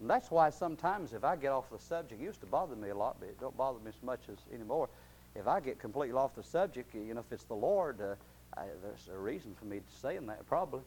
And 0.00 0.10
that's 0.10 0.30
why 0.30 0.50
sometimes 0.50 1.12
if 1.12 1.24
I 1.24 1.36
get 1.36 1.52
off 1.52 1.70
the 1.70 1.78
subject, 1.78 2.20
it 2.20 2.24
used 2.24 2.40
to 2.40 2.46
bother 2.46 2.76
me 2.76 2.90
a 2.90 2.94
lot, 2.94 3.16
but 3.18 3.28
it 3.28 3.40
don't 3.40 3.56
bother 3.56 3.78
me 3.78 3.88
as 3.88 4.02
much 4.02 4.20
as 4.30 4.36
anymore. 4.52 4.88
If 5.34 5.46
I 5.46 5.60
get 5.60 5.78
completely 5.78 6.16
off 6.16 6.34
the 6.34 6.42
subject, 6.42 6.94
you 6.94 7.14
know, 7.14 7.20
if 7.20 7.32
it's 7.32 7.44
the 7.44 7.54
Lord, 7.54 8.00
uh, 8.00 8.14
I, 8.56 8.64
there's 8.82 9.08
a 9.12 9.18
reason 9.18 9.54
for 9.58 9.64
me 9.64 9.80
saying 10.02 10.26
that 10.26 10.46
probably. 10.46 10.82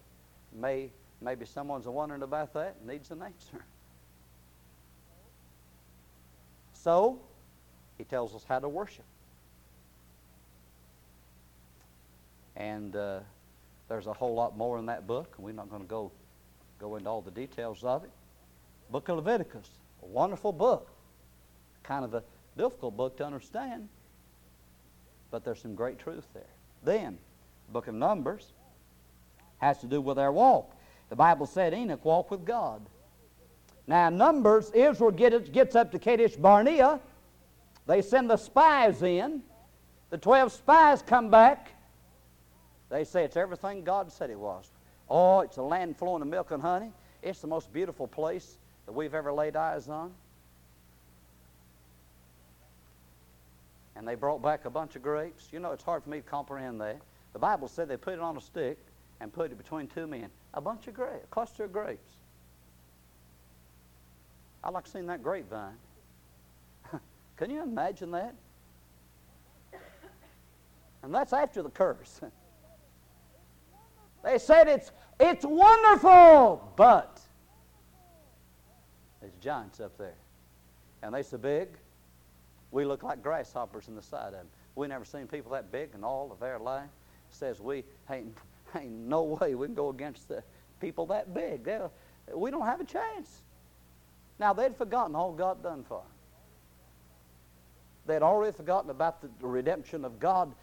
May 0.53 0.89
maybe 1.21 1.45
someone's 1.45 1.87
wondering 1.87 2.21
about 2.21 2.53
that 2.53 2.75
and 2.79 2.89
needs 2.89 3.11
an 3.11 3.21
answer. 3.21 3.65
So, 6.83 7.19
he 7.97 8.03
tells 8.03 8.35
us 8.35 8.45
how 8.47 8.59
to 8.59 8.69
worship. 8.69 9.05
And 12.55 12.95
uh, 12.95 13.19
there's 13.87 14.07
a 14.07 14.13
whole 14.13 14.33
lot 14.33 14.57
more 14.57 14.77
in 14.79 14.87
that 14.87 15.07
book, 15.07 15.33
and 15.37 15.45
we're 15.45 15.53
not 15.53 15.69
going 15.69 15.81
to 15.81 15.87
go 15.87 16.11
go 16.79 16.95
into 16.95 17.09
all 17.09 17.21
the 17.21 17.31
details 17.31 17.83
of 17.83 18.03
it. 18.03 18.11
Book 18.91 19.09
of 19.09 19.17
Leviticus, 19.17 19.69
a 20.03 20.05
wonderful 20.05 20.51
book. 20.51 20.89
Kind 21.83 22.05
of 22.05 22.13
a 22.13 22.23
difficult 22.57 22.95
book 22.95 23.17
to 23.17 23.25
understand, 23.25 23.87
but 25.31 25.43
there's 25.43 25.61
some 25.61 25.75
great 25.75 25.99
truth 25.99 26.25
there. 26.33 26.43
Then, 26.83 27.17
Book 27.71 27.87
of 27.87 27.95
Numbers 27.95 28.51
has 29.59 29.79
to 29.79 29.87
do 29.87 30.01
with 30.01 30.19
our 30.19 30.31
walk. 30.31 30.75
The 31.09 31.15
Bible 31.15 31.45
said 31.45 31.73
Enoch 31.73 32.03
walked 32.03 32.31
with 32.31 32.45
God. 32.45 32.81
Now, 33.87 34.09
Numbers, 34.09 34.69
Israel 34.71 35.11
gets 35.11 35.75
up 35.75 35.91
to 35.93 35.99
Kadesh 35.99 36.35
Barnea. 36.35 36.99
They 37.85 38.01
send 38.01 38.29
the 38.29 38.35
spies 38.35 39.01
in. 39.01 39.41
The 40.09 40.17
12 40.17 40.51
spies 40.51 41.01
come 41.01 41.29
back. 41.29 41.71
They 42.89 43.05
say 43.05 43.23
it's 43.23 43.37
everything 43.37 43.83
God 43.83 44.11
said 44.11 44.29
it 44.29 44.39
was. 44.39 44.69
Oh, 45.09 45.39
it's 45.39 45.57
a 45.57 45.61
land 45.61 45.97
flowing 45.97 46.19
with 46.19 46.29
milk 46.29 46.51
and 46.51 46.61
honey. 46.61 46.91
It's 47.23 47.39
the 47.39 47.47
most 47.47 47.71
beautiful 47.71 48.07
place 48.07 48.57
that 48.85 48.91
we've 48.91 49.13
ever 49.13 49.31
laid 49.31 49.55
eyes 49.55 49.87
on. 49.87 50.13
And 53.95 54.07
they 54.07 54.15
brought 54.15 54.41
back 54.41 54.65
a 54.65 54.69
bunch 54.69 54.95
of 54.95 55.01
grapes. 55.01 55.47
You 55.51 55.59
know, 55.59 55.71
it's 55.71 55.83
hard 55.83 56.03
for 56.03 56.09
me 56.09 56.17
to 56.17 56.23
comprehend 56.23 56.79
that. 56.81 56.99
The 57.33 57.39
Bible 57.39 57.67
said 57.67 57.87
they 57.87 57.97
put 57.97 58.13
it 58.13 58.19
on 58.19 58.35
a 58.37 58.41
stick 58.41 58.77
and 59.19 59.31
put 59.31 59.51
it 59.51 59.57
between 59.57 59.87
two 59.87 60.07
men. 60.07 60.27
A 60.53 60.61
bunch 60.61 60.87
of 60.87 60.93
grapes, 60.93 61.23
a 61.23 61.27
cluster 61.27 61.63
of 61.63 61.73
grapes. 61.73 62.11
I 64.67 64.71
like 64.71 64.85
seeing 64.85 65.07
that 65.07 65.23
grapevine. 65.23 65.77
Can 67.37 67.49
you 67.49 67.63
imagine 67.63 68.11
that? 68.11 68.35
And 71.03 71.15
that's 71.15 71.31
after 71.31 71.63
the 71.63 71.69
curse. 71.69 72.19
they 74.25 74.37
said 74.37 74.67
it's 74.67 74.91
it's 75.21 75.45
wonderful, 75.45 76.73
but 76.75 77.21
there's 79.21 79.35
giants 79.39 79.79
up 79.79 79.97
there. 79.97 80.17
And 81.01 81.15
they 81.15 81.23
so 81.23 81.37
big, 81.37 81.69
we 82.71 82.83
look 82.83 83.03
like 83.03 83.23
grasshoppers 83.23 83.87
in 83.87 83.95
the 83.95 84.01
sight 84.01 84.27
of 84.27 84.33
them. 84.33 84.47
We 84.75 84.87
never 84.87 85.05
seen 85.05 85.27
people 85.27 85.51
that 85.53 85.71
big 85.71 85.91
in 85.95 86.03
all 86.03 86.29
of 86.29 86.41
their 86.41 86.59
life. 86.59 86.89
Says 87.29 87.61
we 87.61 87.85
ain't, 88.09 88.37
ain't 88.75 88.91
no 88.91 89.23
way 89.23 89.55
we 89.55 89.67
can 89.67 89.75
go 89.75 89.89
against 89.89 90.27
the 90.27 90.43
people 90.81 91.05
that 91.05 91.33
big. 91.33 91.63
They're, 91.63 91.89
we 92.35 92.51
don't 92.51 92.65
have 92.65 92.81
a 92.81 92.85
chance. 92.85 93.43
Now 94.39 94.53
they'd 94.53 94.75
forgotten 94.75 95.15
all 95.15 95.33
God 95.33 95.63
done 95.63 95.83
for 95.83 95.99
them. 95.99 96.11
They'd 98.05 98.23
already 98.23 98.55
forgotten 98.55 98.89
about 98.89 99.21
the, 99.21 99.47
redemption 99.47 100.05
of 100.05 100.19
God, 100.19 100.53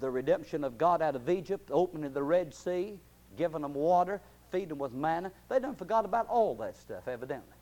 the 0.00 0.10
redemption 0.10 0.64
of 0.64 0.78
God 0.78 1.00
out 1.00 1.14
of 1.14 1.28
Egypt, 1.28 1.70
opening 1.72 2.12
the 2.12 2.22
Red 2.22 2.52
Sea, 2.52 2.98
giving 3.36 3.62
them 3.62 3.74
water, 3.74 4.20
feeding 4.50 4.70
them 4.70 4.78
with 4.78 4.92
manna. 4.92 5.30
They'd 5.48 5.62
done 5.62 5.76
forgot 5.76 6.04
about 6.04 6.26
all 6.28 6.56
that 6.56 6.76
stuff, 6.76 7.06
evidently. 7.06 7.54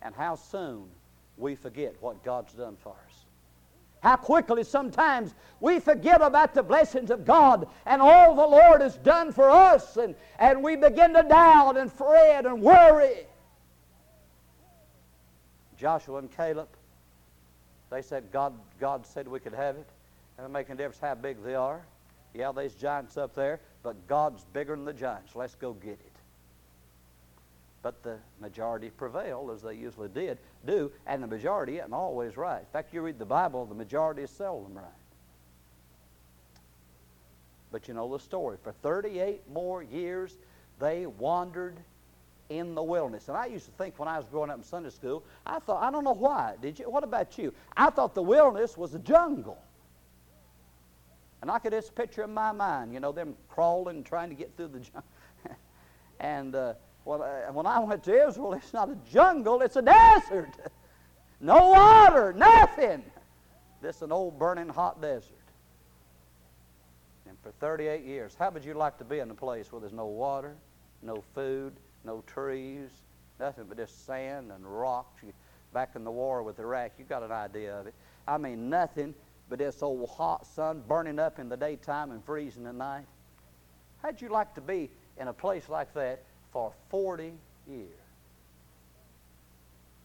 And 0.00 0.14
how 0.16 0.34
soon 0.34 0.88
we 1.36 1.54
forget 1.54 1.94
what 2.00 2.24
God's 2.24 2.54
done 2.54 2.76
for 2.82 2.96
us. 3.06 3.24
How 4.02 4.16
quickly 4.16 4.64
sometimes 4.64 5.32
we 5.60 5.78
forget 5.78 6.20
about 6.22 6.54
the 6.54 6.62
blessings 6.64 7.12
of 7.12 7.24
God 7.24 7.68
and 7.86 8.02
all 8.02 8.34
the 8.34 8.46
Lord 8.46 8.80
has 8.80 8.96
done 8.96 9.30
for 9.30 9.48
us, 9.48 9.96
and, 9.96 10.16
and 10.40 10.60
we 10.60 10.74
begin 10.74 11.14
to 11.14 11.22
doubt 11.22 11.76
and 11.76 11.92
fret 11.92 12.46
and 12.46 12.60
worry. 12.60 13.26
Joshua 15.82 16.18
and 16.18 16.30
Caleb, 16.30 16.68
they 17.90 18.02
said 18.02 18.30
God, 18.30 18.52
God 18.78 19.04
said 19.04 19.26
we 19.26 19.40
could 19.40 19.52
have 19.52 19.74
it. 19.74 19.88
And 20.38 20.46
it 20.46 20.48
making 20.48 20.74
a 20.74 20.76
difference 20.76 21.00
how 21.00 21.16
big 21.16 21.42
they 21.42 21.56
are. 21.56 21.82
Yeah, 22.34 22.52
there's 22.52 22.74
giants 22.74 23.16
up 23.16 23.34
there, 23.34 23.58
but 23.82 24.06
God's 24.06 24.44
bigger 24.52 24.76
than 24.76 24.84
the 24.84 24.92
giants. 24.92 25.34
Let's 25.34 25.56
go 25.56 25.72
get 25.72 25.94
it. 25.94 26.12
But 27.82 28.00
the 28.04 28.18
majority 28.40 28.90
prevailed, 28.90 29.50
as 29.50 29.62
they 29.62 29.74
usually 29.74 30.08
did, 30.08 30.38
do, 30.64 30.92
and 31.04 31.20
the 31.20 31.26
majority 31.26 31.78
isn't 31.78 31.92
always 31.92 32.36
right. 32.36 32.60
In 32.60 32.66
fact, 32.72 32.94
you 32.94 33.02
read 33.02 33.18
the 33.18 33.24
Bible, 33.24 33.66
the 33.66 33.74
majority 33.74 34.22
is 34.22 34.30
seldom 34.30 34.74
right. 34.74 34.84
But 37.72 37.88
you 37.88 37.94
know 37.94 38.10
the 38.10 38.22
story. 38.22 38.56
For 38.62 38.70
38 38.70 39.50
more 39.52 39.82
years, 39.82 40.36
they 40.78 41.06
wandered 41.06 41.76
in 42.58 42.74
the 42.74 42.82
wilderness. 42.82 43.28
And 43.28 43.36
I 43.36 43.46
used 43.46 43.66
to 43.66 43.72
think 43.72 43.98
when 43.98 44.08
I 44.08 44.16
was 44.16 44.26
growing 44.26 44.50
up 44.50 44.58
in 44.58 44.64
Sunday 44.64 44.90
school, 44.90 45.24
I 45.46 45.58
thought, 45.58 45.82
I 45.82 45.90
don't 45.90 46.04
know 46.04 46.14
why. 46.14 46.54
Did 46.60 46.78
you? 46.78 46.90
What 46.90 47.04
about 47.04 47.38
you? 47.38 47.52
I 47.76 47.90
thought 47.90 48.14
the 48.14 48.22
wilderness 48.22 48.76
was 48.76 48.94
a 48.94 48.98
jungle. 48.98 49.58
And 51.40 51.50
I 51.50 51.58
could 51.58 51.72
just 51.72 51.94
picture 51.94 52.22
in 52.22 52.32
my 52.32 52.52
mind, 52.52 52.94
you 52.94 53.00
know, 53.00 53.10
them 53.10 53.34
crawling, 53.48 54.04
trying 54.04 54.28
to 54.28 54.36
get 54.36 54.56
through 54.56 54.68
the 54.68 54.78
jungle. 54.78 55.02
and 56.20 56.54
uh, 56.54 56.74
well, 57.04 57.22
uh, 57.22 57.52
when 57.52 57.66
I 57.66 57.80
went 57.80 58.04
to 58.04 58.28
Israel, 58.28 58.52
it's 58.54 58.72
not 58.72 58.88
a 58.88 58.96
jungle, 59.12 59.60
it's 59.62 59.76
a 59.76 59.82
desert. 59.82 60.50
no 61.40 61.70
water, 61.70 62.32
nothing. 62.32 63.02
This 63.80 63.96
is 63.96 64.02
an 64.02 64.12
old 64.12 64.38
burning 64.38 64.68
hot 64.68 65.02
desert. 65.02 65.32
And 67.28 67.36
for 67.42 67.50
38 67.58 68.04
years, 68.04 68.36
how 68.38 68.50
would 68.50 68.64
you 68.64 68.74
like 68.74 68.98
to 68.98 69.04
be 69.04 69.18
in 69.18 69.28
a 69.30 69.34
place 69.34 69.72
where 69.72 69.80
there's 69.80 69.92
no 69.92 70.06
water, 70.06 70.54
no 71.02 71.24
food, 71.34 71.72
no 72.04 72.22
trees, 72.26 72.90
nothing 73.38 73.64
but 73.68 73.76
just 73.76 74.06
sand 74.06 74.50
and 74.52 74.66
rocks? 74.66 75.22
You, 75.22 75.32
back 75.72 75.90
in 75.94 76.04
the 76.04 76.10
war 76.10 76.42
with 76.42 76.58
Iraq, 76.58 76.92
you 76.98 77.04
got 77.04 77.22
an 77.22 77.32
idea 77.32 77.78
of 77.78 77.86
it. 77.86 77.94
I 78.26 78.38
mean, 78.38 78.70
nothing 78.70 79.14
but 79.48 79.58
this 79.58 79.82
old 79.82 80.08
hot 80.08 80.46
sun 80.46 80.82
burning 80.86 81.18
up 81.18 81.38
in 81.38 81.48
the 81.48 81.56
daytime 81.56 82.10
and 82.10 82.24
freezing 82.24 82.66
at 82.66 82.74
night. 82.74 83.04
How'd 84.02 84.20
you 84.20 84.28
like 84.28 84.54
to 84.54 84.60
be 84.60 84.90
in 85.18 85.28
a 85.28 85.32
place 85.32 85.68
like 85.68 85.92
that 85.94 86.22
for 86.52 86.72
40 86.90 87.32
years? 87.68 87.88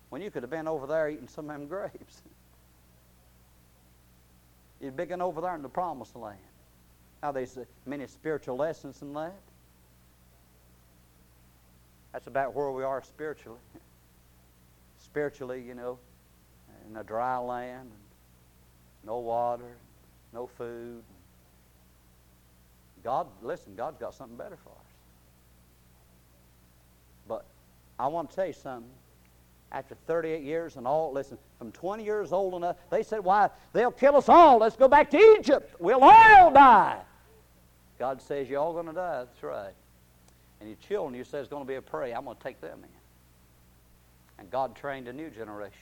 When 0.10 0.22
you 0.22 0.32
could 0.32 0.44
have 0.44 0.50
been 0.50 0.68
over 0.68 0.88
there 0.88 1.10
eating 1.10 1.28
some 1.28 1.50
of 1.50 1.58
them 1.58 1.68
grapes. 1.68 2.22
You'd 4.82 4.96
been 4.96 5.22
over 5.22 5.42
there 5.42 5.56
in 5.56 5.62
the 5.62 5.70
promised 5.70 6.16
land. 6.16 6.38
Now, 7.22 7.32
there's 7.32 7.58
many 7.86 8.08
spiritual 8.08 8.58
lessons 8.58 9.02
in 9.02 9.14
that. 9.14 9.36
That's 12.14 12.28
about 12.28 12.56
where 12.56 12.72
we 12.72 12.84
are 12.84 13.04
spiritually. 13.04 13.60
spiritually, 15.00 15.62
you 15.62 15.76
know, 15.76 16.00
in 16.90 16.98
a 16.98 17.04
dry 17.04 17.38
land 17.38 17.92
no 19.08 19.20
water, 19.20 19.78
no 20.34 20.46
food. 20.46 21.02
God, 23.04 23.28
listen, 23.42 23.74
God's 23.76 23.98
got 23.98 24.14
something 24.14 24.38
better 24.38 24.58
for 24.58 24.70
us. 24.70 24.92
But 27.28 27.46
I 27.98 28.08
want 28.08 28.30
to 28.30 28.36
tell 28.36 28.48
you 28.48 28.54
something. 28.54 28.92
After 29.72 29.96
38 30.08 30.44
years 30.44 30.78
and 30.78 30.88
all, 30.88 31.12
listen, 31.12 31.38
from 31.58 31.74
20 31.74 32.04
years 32.04 32.32
old 32.32 32.54
enough, 32.54 32.78
they 32.90 33.04
said, 33.04 33.22
Why, 33.22 33.50
they'll 33.74 33.92
kill 33.92 34.16
us 34.16 34.30
all. 34.30 34.60
Let's 34.60 34.78
go 34.78 34.88
back 34.88 35.10
to 35.12 35.18
Egypt. 35.18 35.76
We'll 35.80 36.04
all 36.04 36.52
die. 36.52 37.00
God 38.00 38.22
says, 38.22 38.50
You're 38.50 38.62
all 38.62 38.74
going 38.74 38.86
to 38.86 38.94
die. 38.94 39.26
That's 39.26 39.44
right. 39.44 39.74
And 40.60 40.70
your 40.70 40.78
children, 40.88 41.16
you 41.16 41.24
say, 41.24 41.40
is 41.40 41.48
going 41.48 41.64
to 41.64 41.68
be 41.68 41.76
a 41.76 41.82
prey. 41.82 42.14
I'm 42.14 42.26
going 42.26 42.38
to 42.38 42.44
take 42.44 42.62
them 42.62 42.80
in. 42.84 42.90
And 44.40 44.52
God 44.52 44.76
trained 44.76 45.08
a 45.08 45.14
new 45.14 45.30
generation. 45.30 45.78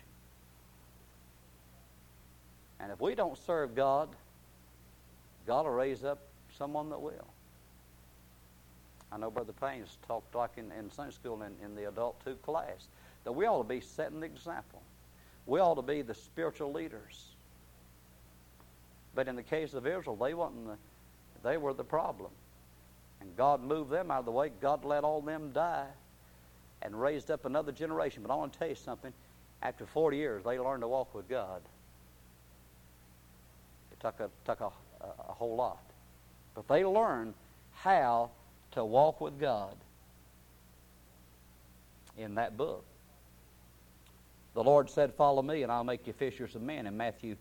And 2.80 2.92
if 2.92 3.00
we 3.00 3.16
don't 3.16 3.38
serve 3.46 3.76
God, 3.76 4.10
God 5.48 5.66
will 5.66 5.72
raise 5.72 6.04
up 6.04 6.20
someone 6.58 6.90
that 6.90 7.02
will. 7.02 7.28
I 9.12 9.18
know 9.18 9.32
Brother 9.32 9.54
Payne's 9.54 9.98
talked 10.08 10.36
like 10.36 10.52
in, 10.58 10.72
in 10.72 10.92
Sunday 10.92 11.14
school 11.14 11.42
in, 11.44 11.54
in 11.64 11.76
the 11.76 11.88
adult 11.88 12.24
two 12.26 12.36
class 12.36 12.88
that 13.24 13.32
we 13.32 13.46
ought 13.46 13.64
to 13.64 13.68
be 13.68 13.80
setting 13.80 14.20
the 14.20 14.26
example. 14.26 14.82
We 15.46 15.60
ought 15.60 15.76
to 15.76 15.82
be 15.82 16.02
the 16.02 16.14
spiritual 16.14 16.74
leaders. 16.74 17.26
But 19.14 19.28
in 19.28 19.36
the 19.36 19.44
case 19.44 19.74
of 19.74 19.88
Israel, 19.88 20.16
they 20.16 20.34
wasn't 20.34 20.68
the, 20.68 20.78
they 21.44 21.58
were 21.58 21.74
the 21.74 21.84
problem. 21.84 22.32
And 23.22 23.36
God 23.36 23.64
moved 23.64 23.92
them 23.92 24.12
out 24.12 24.20
of 24.20 24.26
the 24.26 24.32
way. 24.32 24.52
God 24.62 24.86
let 24.86 25.04
all 25.04 25.22
them 25.22 25.52
die 25.54 25.88
and 26.82 27.00
raised 27.00 27.32
up 27.32 27.46
another 27.46 27.72
generation. 27.72 28.22
But 28.22 28.32
I 28.32 28.36
want 28.36 28.54
to 28.54 28.60
tell 28.60 28.70
you 28.70 28.76
something. 28.76 29.14
After 29.62 29.86
40 29.86 30.18
years, 30.18 30.44
they 30.44 30.60
learned 30.60 30.82
to 30.82 30.88
walk 30.88 31.16
with 31.16 31.28
God. 31.28 31.62
It 33.92 34.00
took 34.00 34.20
a, 34.20 34.30
took 34.46 34.62
a, 34.62 34.70
a 35.02 35.34
whole 35.34 35.56
lot. 35.56 35.82
But 36.54 36.68
they 36.68 36.86
learned 36.86 37.34
how 37.74 38.32
to 38.72 38.86
walk 38.86 39.22
with 39.22 39.40
God 39.40 39.76
in 42.18 42.36
that 42.36 42.58
book. 42.58 42.84
The 44.54 44.64
Lord 44.64 44.90
said, 44.90 45.14
Follow 45.14 45.42
me, 45.42 45.64
and 45.64 45.72
I'll 45.72 45.84
make 45.84 46.08
you 46.08 46.14
fishers 46.14 46.56
of 46.56 46.62
men 46.62 46.88
in 46.88 46.96
Matthew 46.96 47.36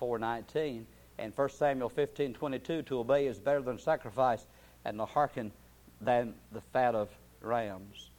4.19. 0.00 0.84
And 1.18 1.32
1 1.36 1.48
Samuel 1.50 1.90
15.22, 1.90 2.86
to 2.86 2.98
obey 2.98 3.26
is 3.26 3.38
better 3.38 3.60
than 3.60 3.78
sacrifice, 3.78 4.46
and 4.84 4.98
the 4.98 5.06
hearken 5.06 5.52
than 6.00 6.34
the 6.52 6.60
fat 6.60 6.94
of 6.94 7.08
rams. 7.40 8.10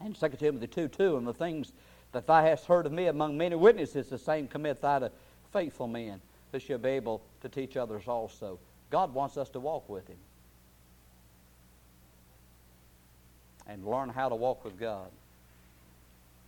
And 0.00 0.18
2 0.18 0.28
Timothy 0.38 0.66
2.2, 0.66 1.18
and 1.18 1.26
the 1.26 1.34
things 1.34 1.72
that 2.12 2.26
thou 2.26 2.42
hast 2.42 2.66
heard 2.66 2.86
of 2.86 2.92
me 2.92 3.06
among 3.06 3.36
many 3.36 3.56
witnesses, 3.56 4.08
the 4.08 4.18
same 4.18 4.48
commit 4.48 4.80
thou 4.80 4.98
to 5.00 5.12
faithful 5.52 5.88
men 5.88 6.20
that 6.52 6.62
shall 6.62 6.78
be 6.78 6.90
able 6.90 7.22
to 7.42 7.48
teach 7.48 7.76
others 7.76 8.06
also. 8.06 8.58
God 8.90 9.12
wants 9.12 9.36
us 9.36 9.48
to 9.50 9.60
walk 9.60 9.88
with 9.88 10.06
Him 10.08 10.18
and 13.66 13.84
learn 13.84 14.08
how 14.08 14.28
to 14.28 14.34
walk 14.34 14.64
with 14.64 14.78
God. 14.78 15.08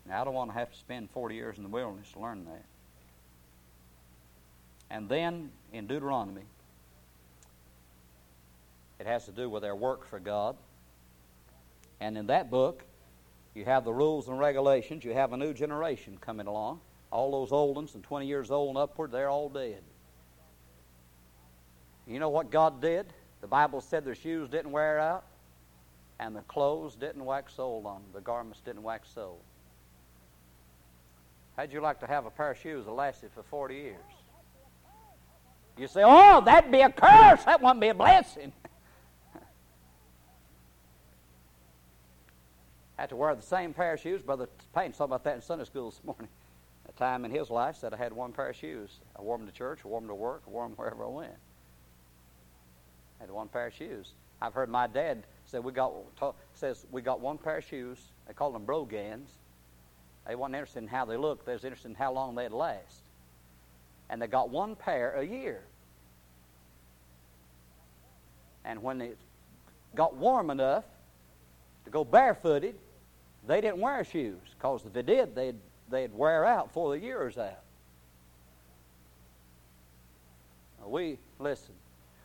Now, 0.06 0.22
I 0.22 0.24
don't 0.24 0.34
want 0.34 0.50
to 0.50 0.58
have 0.58 0.70
to 0.70 0.78
spend 0.78 1.10
40 1.10 1.34
years 1.34 1.56
in 1.58 1.62
the 1.64 1.68
wilderness 1.68 2.10
to 2.12 2.20
learn 2.20 2.44
that. 2.46 2.64
And 4.90 5.08
then 5.08 5.50
in 5.72 5.86
Deuteronomy, 5.86 6.42
it 8.98 9.06
has 9.06 9.24
to 9.26 9.32
do 9.32 9.48
with 9.48 9.64
our 9.64 9.76
work 9.76 10.06
for 10.06 10.18
God. 10.18 10.56
And 12.00 12.16
in 12.16 12.26
that 12.28 12.50
book, 12.50 12.84
you 13.54 13.64
have 13.64 13.84
the 13.84 13.92
rules 13.92 14.28
and 14.28 14.38
regulations. 14.38 15.04
You 15.04 15.14
have 15.14 15.32
a 15.32 15.36
new 15.36 15.52
generation 15.52 16.18
coming 16.20 16.46
along. 16.46 16.80
All 17.10 17.30
those 17.32 17.52
old 17.52 17.76
ones 17.76 17.94
and 17.94 18.04
20 18.04 18.26
years 18.26 18.50
old 18.50 18.68
and 18.70 18.78
upward, 18.78 19.10
they're 19.10 19.30
all 19.30 19.48
dead. 19.48 19.82
You 22.06 22.18
know 22.18 22.28
what 22.28 22.50
God 22.50 22.80
did? 22.80 23.06
The 23.40 23.46
Bible 23.46 23.80
said 23.80 24.04
their 24.04 24.14
shoes 24.14 24.48
didn't 24.48 24.72
wear 24.72 24.98
out, 24.98 25.24
and 26.18 26.34
the 26.34 26.40
clothes 26.42 26.96
didn't 26.96 27.24
wax 27.24 27.58
old 27.58 27.86
on 27.86 28.02
them. 28.02 28.10
The 28.14 28.20
garments 28.20 28.60
didn't 28.64 28.82
wax 28.82 29.08
old. 29.16 29.40
How'd 31.56 31.72
you 31.72 31.80
like 31.80 32.00
to 32.00 32.06
have 32.06 32.26
a 32.26 32.30
pair 32.30 32.52
of 32.52 32.58
shoes 32.58 32.84
that 32.84 32.92
lasted 32.92 33.30
for 33.32 33.42
40 33.42 33.74
years? 33.74 33.96
You 35.76 35.86
say, 35.86 36.02
oh, 36.04 36.40
that'd 36.44 36.70
be 36.70 36.80
a 36.80 36.90
curse. 36.90 37.44
That 37.44 37.60
wouldn't 37.60 37.80
be 37.80 37.88
a 37.88 37.94
blessing. 37.94 38.52
had 43.02 43.10
to 43.10 43.16
wear 43.16 43.34
the 43.34 43.42
same 43.42 43.72
pair 43.72 43.94
of 43.94 44.00
shoes. 44.00 44.22
Brother 44.22 44.48
Payne 44.74 44.92
talked 44.92 45.08
about 45.08 45.24
that 45.24 45.36
in 45.36 45.42
Sunday 45.42 45.64
school 45.64 45.90
this 45.90 46.02
morning. 46.04 46.28
A 46.88 46.92
time 46.92 47.24
in 47.24 47.30
his 47.30 47.50
life 47.50 47.76
said 47.76 47.94
I 47.94 47.96
had 47.96 48.12
one 48.12 48.32
pair 48.32 48.48
of 48.48 48.56
shoes. 48.56 48.98
I 49.16 49.22
wore 49.22 49.38
them 49.38 49.46
to 49.46 49.52
church, 49.52 49.80
I 49.84 49.88
wore 49.88 50.00
them 50.00 50.08
to 50.08 50.14
work, 50.14 50.42
I 50.46 50.50
wore 50.50 50.66
them 50.66 50.76
wherever 50.76 51.04
I 51.04 51.08
went. 51.08 51.36
I 53.20 53.24
had 53.24 53.30
one 53.30 53.48
pair 53.48 53.68
of 53.68 53.74
shoes. 53.74 54.12
I've 54.40 54.54
heard 54.54 54.68
my 54.68 54.86
dad 54.86 55.24
say 55.46 55.58
we 55.58 55.72
got 55.72 55.92
says 56.54 56.86
we 56.90 57.02
got 57.02 57.20
one 57.20 57.38
pair 57.38 57.58
of 57.58 57.64
shoes. 57.64 57.98
They 58.26 58.34
called 58.34 58.54
them 58.54 58.64
brogans. 58.64 59.28
They 60.26 60.34
wasn't 60.34 60.56
interested 60.56 60.80
in 60.80 60.88
how 60.88 61.04
they 61.04 61.16
looked. 61.16 61.46
They 61.46 61.54
was 61.54 61.64
interested 61.64 61.88
in 61.88 61.94
how 61.94 62.12
long 62.12 62.34
they'd 62.34 62.52
last. 62.52 63.02
And 64.10 64.20
they 64.20 64.26
got 64.26 64.50
one 64.50 64.76
pair 64.76 65.12
a 65.12 65.24
year. 65.24 65.62
And 68.64 68.82
when 68.82 69.00
it 69.00 69.18
got 69.94 70.14
warm 70.16 70.50
enough 70.50 70.84
to 71.84 71.90
go 71.90 72.04
barefooted, 72.04 72.74
they 73.48 73.60
didn't 73.60 73.80
wear 73.80 74.04
shoes 74.04 74.38
because 74.56 74.84
if 74.84 74.92
they 74.92 75.02
did, 75.02 75.34
they'd, 75.34 75.56
they'd 75.90 76.14
wear 76.14 76.44
out 76.44 76.68
before 76.68 76.94
the 76.94 77.02
year 77.02 77.24
was 77.24 77.38
out. 77.38 77.62
We, 80.84 81.18
listen, 81.38 81.74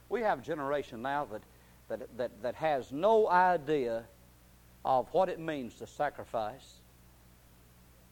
we 0.10 0.22
have 0.22 0.40
a 0.40 0.42
generation 0.42 1.02
now 1.02 1.26
that, 1.32 1.42
that, 1.88 2.18
that, 2.18 2.44
that 2.44 2.56
has 2.56 2.92
no 2.92 3.30
idea 3.30 4.04
of 4.86 5.08
what 5.12 5.30
it 5.30 5.40
means 5.40 5.76
to 5.76 5.88
sacrifice. 5.88 6.74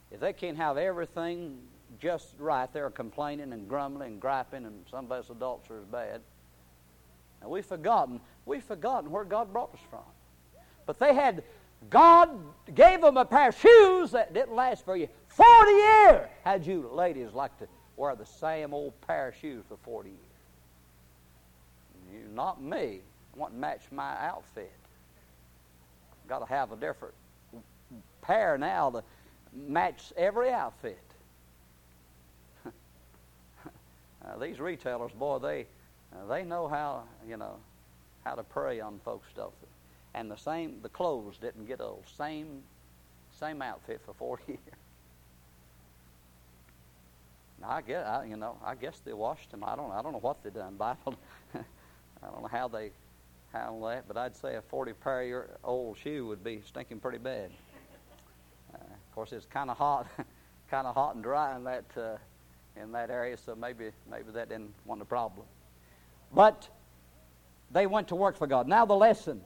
If 0.10 0.20
they 0.20 0.34
can't 0.34 0.58
have 0.58 0.78
everything 0.78 1.58
just 2.00 2.34
right, 2.40 2.72
they're 2.74 2.90
complaining 2.90 3.52
and 3.52 3.68
grumbling 3.68 4.14
and 4.14 4.22
griping, 4.22 4.66
and 4.66 4.86
somebody's 4.90 5.30
adultery 5.30 5.80
is 5.80 5.86
bad. 5.86 6.22
And 7.42 7.50
we've 7.50 7.66
forgotten, 7.66 8.22
we've 8.46 8.64
forgotten 8.64 9.12
where 9.12 9.26
God 9.26 9.52
brought 9.52 9.74
us 9.74 9.80
from. 9.90 10.00
But 10.86 11.00
they 11.00 11.14
had, 11.14 11.44
God 11.90 12.30
gave 12.74 13.02
them 13.02 13.18
a 13.18 13.26
pair 13.26 13.50
of 13.50 13.60
shoes 13.60 14.12
that 14.12 14.34
didn't 14.34 14.56
last 14.56 14.86
for 14.86 14.96
you 14.96 15.08
40 15.30 15.72
years. 15.72 16.28
How'd 16.44 16.66
you 16.66 16.90
ladies 16.94 17.34
like 17.34 17.58
to 17.60 17.68
wear 17.98 18.16
the 18.16 18.26
same 18.26 18.74
old 18.74 18.94
pair 19.02 19.30
of 19.30 19.36
shoes 19.36 19.64
for 19.68 19.78
40 19.78 20.10
years? 20.10 20.20
You, 22.14 22.34
not 22.34 22.62
me. 22.62 23.00
I 23.34 23.40
want 23.40 23.54
to 23.54 23.60
match 23.60 23.82
my 23.92 24.16
outfit. 24.26 24.72
Got 26.28 26.40
to 26.40 26.46
have 26.46 26.72
a 26.72 26.76
different 26.76 27.14
pair 28.22 28.58
now 28.58 28.92
to 28.92 29.04
match 29.54 30.14
every 30.16 30.52
outfit. 30.52 31.02
uh, 32.66 34.38
these 34.40 34.60
retailers, 34.60 35.12
boy, 35.12 35.40
they 35.40 35.66
uh, 36.14 36.28
they 36.28 36.44
know 36.44 36.68
how 36.68 37.04
you 37.28 37.38
know 37.38 37.56
how 38.24 38.36
to 38.36 38.44
prey 38.44 38.80
on 38.80 39.00
folks' 39.04 39.28
stuff. 39.32 39.52
And 40.14 40.30
the 40.30 40.36
same, 40.36 40.80
the 40.82 40.90
clothes 40.90 41.38
didn't 41.38 41.66
get 41.66 41.80
old. 41.80 42.04
Same, 42.18 42.64
same 43.40 43.62
outfit 43.62 44.02
for 44.06 44.14
forty 44.14 44.44
years. 44.48 44.60
Now, 47.62 47.70
I 47.70 47.82
guess 47.82 48.08
I, 48.08 48.26
you 48.26 48.36
know 48.36 48.58
I 48.66 48.76
guess 48.76 49.00
they 49.06 49.14
washed 49.14 49.52
them. 49.52 49.64
I 49.64 49.76
don't 49.76 49.92
I 49.92 50.02
don't 50.02 50.14
know 50.14 50.20
what 50.20 50.44
they 50.44 50.50
done. 50.50 50.76
Bible, 50.76 51.16
I 51.54 52.28
don't 52.32 52.42
know 52.42 52.50
how 52.52 52.68
they 52.68 52.92
handle 53.54 53.88
that, 53.88 54.08
but 54.08 54.18
I'd 54.18 54.36
say 54.36 54.56
a 54.56 54.62
forty 54.62 54.94
pair 54.94 55.24
year 55.24 55.50
old 55.64 55.98
shoe 55.98 56.26
would 56.28 56.44
be 56.44 56.62
stinking 56.66 57.00
pretty 57.00 57.20
bad. 57.20 57.52
Uh, 58.74 58.78
of 58.78 59.16
course, 59.16 59.32
it's 59.32 59.46
kind 59.46 59.70
of 59.70 59.78
hot, 59.78 60.08
kind 60.72 60.88
of 60.88 60.96
hot 60.96 61.16
and 61.16 61.24
dry 61.24 61.56
in 61.56 61.64
that 61.66 61.86
uh, 61.96 62.18
in 62.82 62.92
that 62.94 63.10
area, 63.12 63.38
so 63.38 63.56
maybe 63.56 63.92
maybe 64.10 64.32
that 64.34 64.50
didn't 64.50 64.74
want 64.86 65.02
a 65.02 65.06
problem. 65.06 65.46
But 66.34 66.68
they 67.70 67.86
went 67.86 68.08
to 68.08 68.16
work 68.16 68.38
for 68.38 68.48
God. 68.48 68.68
Now 68.68 68.86
the 68.86 68.96
lesson. 68.96 69.42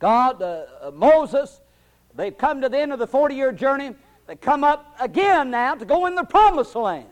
God, 0.00 0.42
uh, 0.42 0.64
uh, 0.80 0.90
Moses, 0.92 1.60
they've 2.16 2.36
come 2.36 2.62
to 2.62 2.68
the 2.68 2.78
end 2.78 2.92
of 2.92 2.98
the 2.98 3.06
40 3.06 3.34
year 3.34 3.52
journey. 3.52 3.94
They 4.26 4.34
come 4.34 4.64
up 4.64 4.96
again 4.98 5.50
now 5.50 5.74
to 5.74 5.84
go 5.84 6.06
in 6.06 6.14
the 6.14 6.24
promised 6.24 6.74
land. 6.74 7.06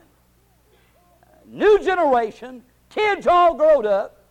New 1.46 1.82
generation, 1.84 2.62
kids 2.90 3.26
all 3.26 3.54
grown 3.54 3.86
up, 3.86 4.24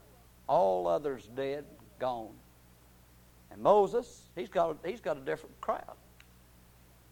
all 0.48 0.88
others 0.88 1.30
dead, 1.36 1.66
gone. 2.00 2.34
And 3.52 3.62
Moses, 3.62 4.24
he's 4.36 4.50
got, 4.50 4.78
he's 4.86 5.02
got 5.02 5.18
a 5.18 5.22
different 5.22 5.60
crowd. 5.62 5.96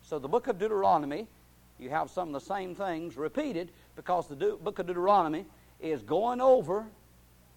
So 0.02 0.20
the 0.20 0.28
book 0.28 0.48
of 0.48 0.60
Deuteronomy, 0.60 1.28
you 1.80 1.90
have 1.90 2.10
some 2.10 2.30
of 2.30 2.34
the 2.34 2.54
same 2.54 2.76
things 2.76 3.18
repeated 3.18 3.72
because 3.96 4.28
the 4.28 4.36
book 4.36 4.80
of 4.80 4.88
Deuteronomy 4.88 5.46
is 5.80 6.02
going 6.02 6.42
over 6.42 6.86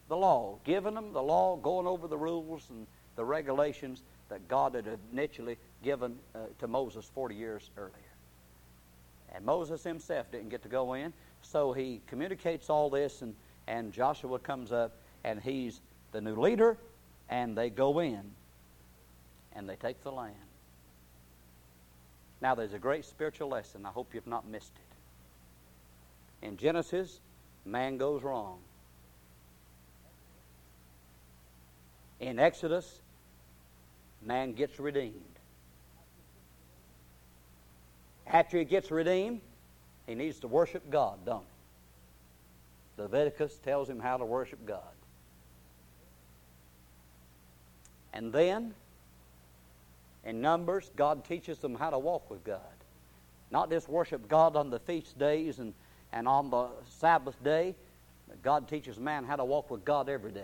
the 0.08 0.16
law, 0.16 0.58
giving 0.64 0.94
them 0.94 1.12
the 1.12 1.22
law, 1.22 1.56
going 1.56 1.86
over 1.86 2.08
the 2.08 2.16
rules 2.16 2.66
and 2.70 2.86
the 3.18 3.24
regulations 3.24 4.04
that 4.28 4.46
God 4.46 4.76
had 4.76 4.86
initially 5.12 5.58
given 5.82 6.16
uh, 6.36 6.38
to 6.60 6.68
Moses 6.68 7.10
40 7.12 7.34
years 7.34 7.68
earlier. 7.76 7.92
And 9.34 9.44
Moses 9.44 9.82
himself 9.82 10.30
didn't 10.30 10.50
get 10.50 10.62
to 10.62 10.68
go 10.68 10.94
in, 10.94 11.12
so 11.42 11.72
he 11.72 12.00
communicates 12.06 12.70
all 12.70 12.88
this, 12.88 13.20
and, 13.20 13.34
and 13.66 13.92
Joshua 13.92 14.38
comes 14.38 14.70
up, 14.70 14.92
and 15.24 15.40
he's 15.40 15.80
the 16.12 16.20
new 16.20 16.36
leader, 16.36 16.78
and 17.28 17.58
they 17.58 17.70
go 17.70 17.98
in, 17.98 18.22
and 19.52 19.68
they 19.68 19.74
take 19.74 20.00
the 20.04 20.12
land. 20.12 20.34
Now, 22.40 22.54
there's 22.54 22.72
a 22.72 22.78
great 22.78 23.04
spiritual 23.04 23.48
lesson. 23.48 23.84
I 23.84 23.90
hope 23.90 24.14
you've 24.14 24.28
not 24.28 24.46
missed 24.46 24.74
it. 24.76 26.46
In 26.46 26.56
Genesis, 26.56 27.18
man 27.64 27.96
goes 27.96 28.22
wrong. 28.22 28.58
In 32.20 32.38
Exodus, 32.38 33.00
man 34.22 34.52
gets 34.52 34.78
redeemed. 34.78 35.14
After 38.26 38.58
he 38.58 38.64
gets 38.64 38.90
redeemed, 38.90 39.40
he 40.06 40.14
needs 40.14 40.40
to 40.40 40.48
worship 40.48 40.90
God, 40.90 41.24
don't 41.24 41.44
he? 41.44 43.02
Leviticus 43.02 43.58
tells 43.58 43.88
him 43.88 44.00
how 44.00 44.16
to 44.16 44.24
worship 44.24 44.64
God. 44.66 44.82
And 48.12 48.32
then, 48.32 48.74
in 50.24 50.40
Numbers, 50.40 50.90
God 50.96 51.24
teaches 51.24 51.58
them 51.58 51.74
how 51.74 51.90
to 51.90 51.98
walk 51.98 52.30
with 52.30 52.42
God. 52.44 52.60
Not 53.50 53.70
just 53.70 53.88
worship 53.88 54.28
God 54.28 54.56
on 54.56 54.70
the 54.70 54.80
feast 54.80 55.18
days 55.18 55.58
and, 55.58 55.72
and 56.12 56.26
on 56.26 56.50
the 56.50 56.68
Sabbath 56.98 57.42
day, 57.42 57.74
but 58.26 58.42
God 58.42 58.68
teaches 58.68 58.98
man 58.98 59.24
how 59.24 59.36
to 59.36 59.44
walk 59.44 59.70
with 59.70 59.84
God 59.84 60.08
every 60.08 60.32
day. 60.32 60.40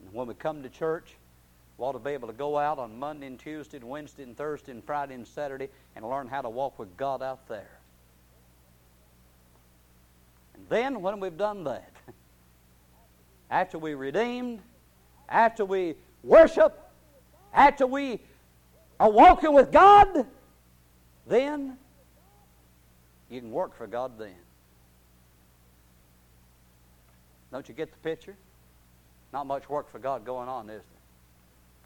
And 0.00 0.12
when 0.12 0.26
we 0.26 0.34
come 0.34 0.62
to 0.62 0.68
church, 0.68 1.14
we 1.78 1.84
ought 1.84 1.92
to 1.92 1.98
be 1.98 2.12
able 2.12 2.28
to 2.28 2.34
go 2.34 2.56
out 2.56 2.78
on 2.78 2.98
Monday 2.98 3.26
and 3.26 3.38
Tuesday 3.38 3.76
and 3.76 3.88
Wednesday 3.88 4.22
and 4.22 4.36
Thursday 4.36 4.72
and 4.72 4.82
Friday 4.82 5.14
and 5.14 5.26
Saturday 5.26 5.68
and 5.94 6.08
learn 6.08 6.26
how 6.26 6.40
to 6.40 6.48
walk 6.48 6.78
with 6.78 6.96
God 6.96 7.22
out 7.22 7.46
there. 7.48 7.78
And 10.54 10.66
then, 10.70 11.02
when 11.02 11.20
we've 11.20 11.36
done 11.36 11.64
that, 11.64 11.92
after 13.50 13.78
we 13.78 13.94
redeemed, 13.94 14.60
after 15.28 15.66
we 15.66 15.96
worship, 16.22 16.80
after 17.52 17.86
we 17.86 18.20
are 18.98 19.10
walking 19.10 19.52
with 19.52 19.70
God, 19.70 20.26
then 21.26 21.76
you 23.28 23.40
can 23.40 23.50
work 23.50 23.76
for 23.76 23.86
God 23.86 24.18
then. 24.18 24.34
Don't 27.52 27.68
you 27.68 27.74
get 27.74 27.90
the 27.90 27.98
picture? 27.98 28.36
Not 29.32 29.46
much 29.46 29.68
work 29.68 29.90
for 29.90 29.98
God 29.98 30.24
going 30.24 30.48
on, 30.48 30.70
is 30.70 30.82
there? 30.82 30.95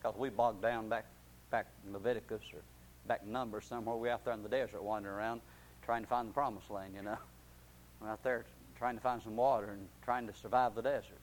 Because 0.00 0.16
we 0.16 0.30
bogged 0.30 0.62
down 0.62 0.88
back 0.88 1.04
back 1.50 1.66
in 1.86 1.92
Leviticus 1.92 2.42
or 2.52 2.60
back 3.06 3.22
in 3.24 3.32
Numbers 3.32 3.64
somewhere. 3.64 3.96
We're 3.96 4.12
out 4.12 4.24
there 4.24 4.34
in 4.34 4.42
the 4.42 4.48
desert 4.48 4.82
wandering 4.82 5.14
around 5.14 5.40
trying 5.84 6.02
to 6.02 6.08
find 6.08 6.28
the 6.28 6.32
promised 6.32 6.70
land, 6.70 6.94
you 6.96 7.02
know. 7.02 7.18
We're 8.00 8.10
out 8.10 8.22
there 8.22 8.44
trying 8.78 8.94
to 8.94 9.00
find 9.00 9.22
some 9.22 9.36
water 9.36 9.70
and 9.70 9.86
trying 10.04 10.26
to 10.26 10.34
survive 10.34 10.74
the 10.74 10.82
desert. 10.82 11.18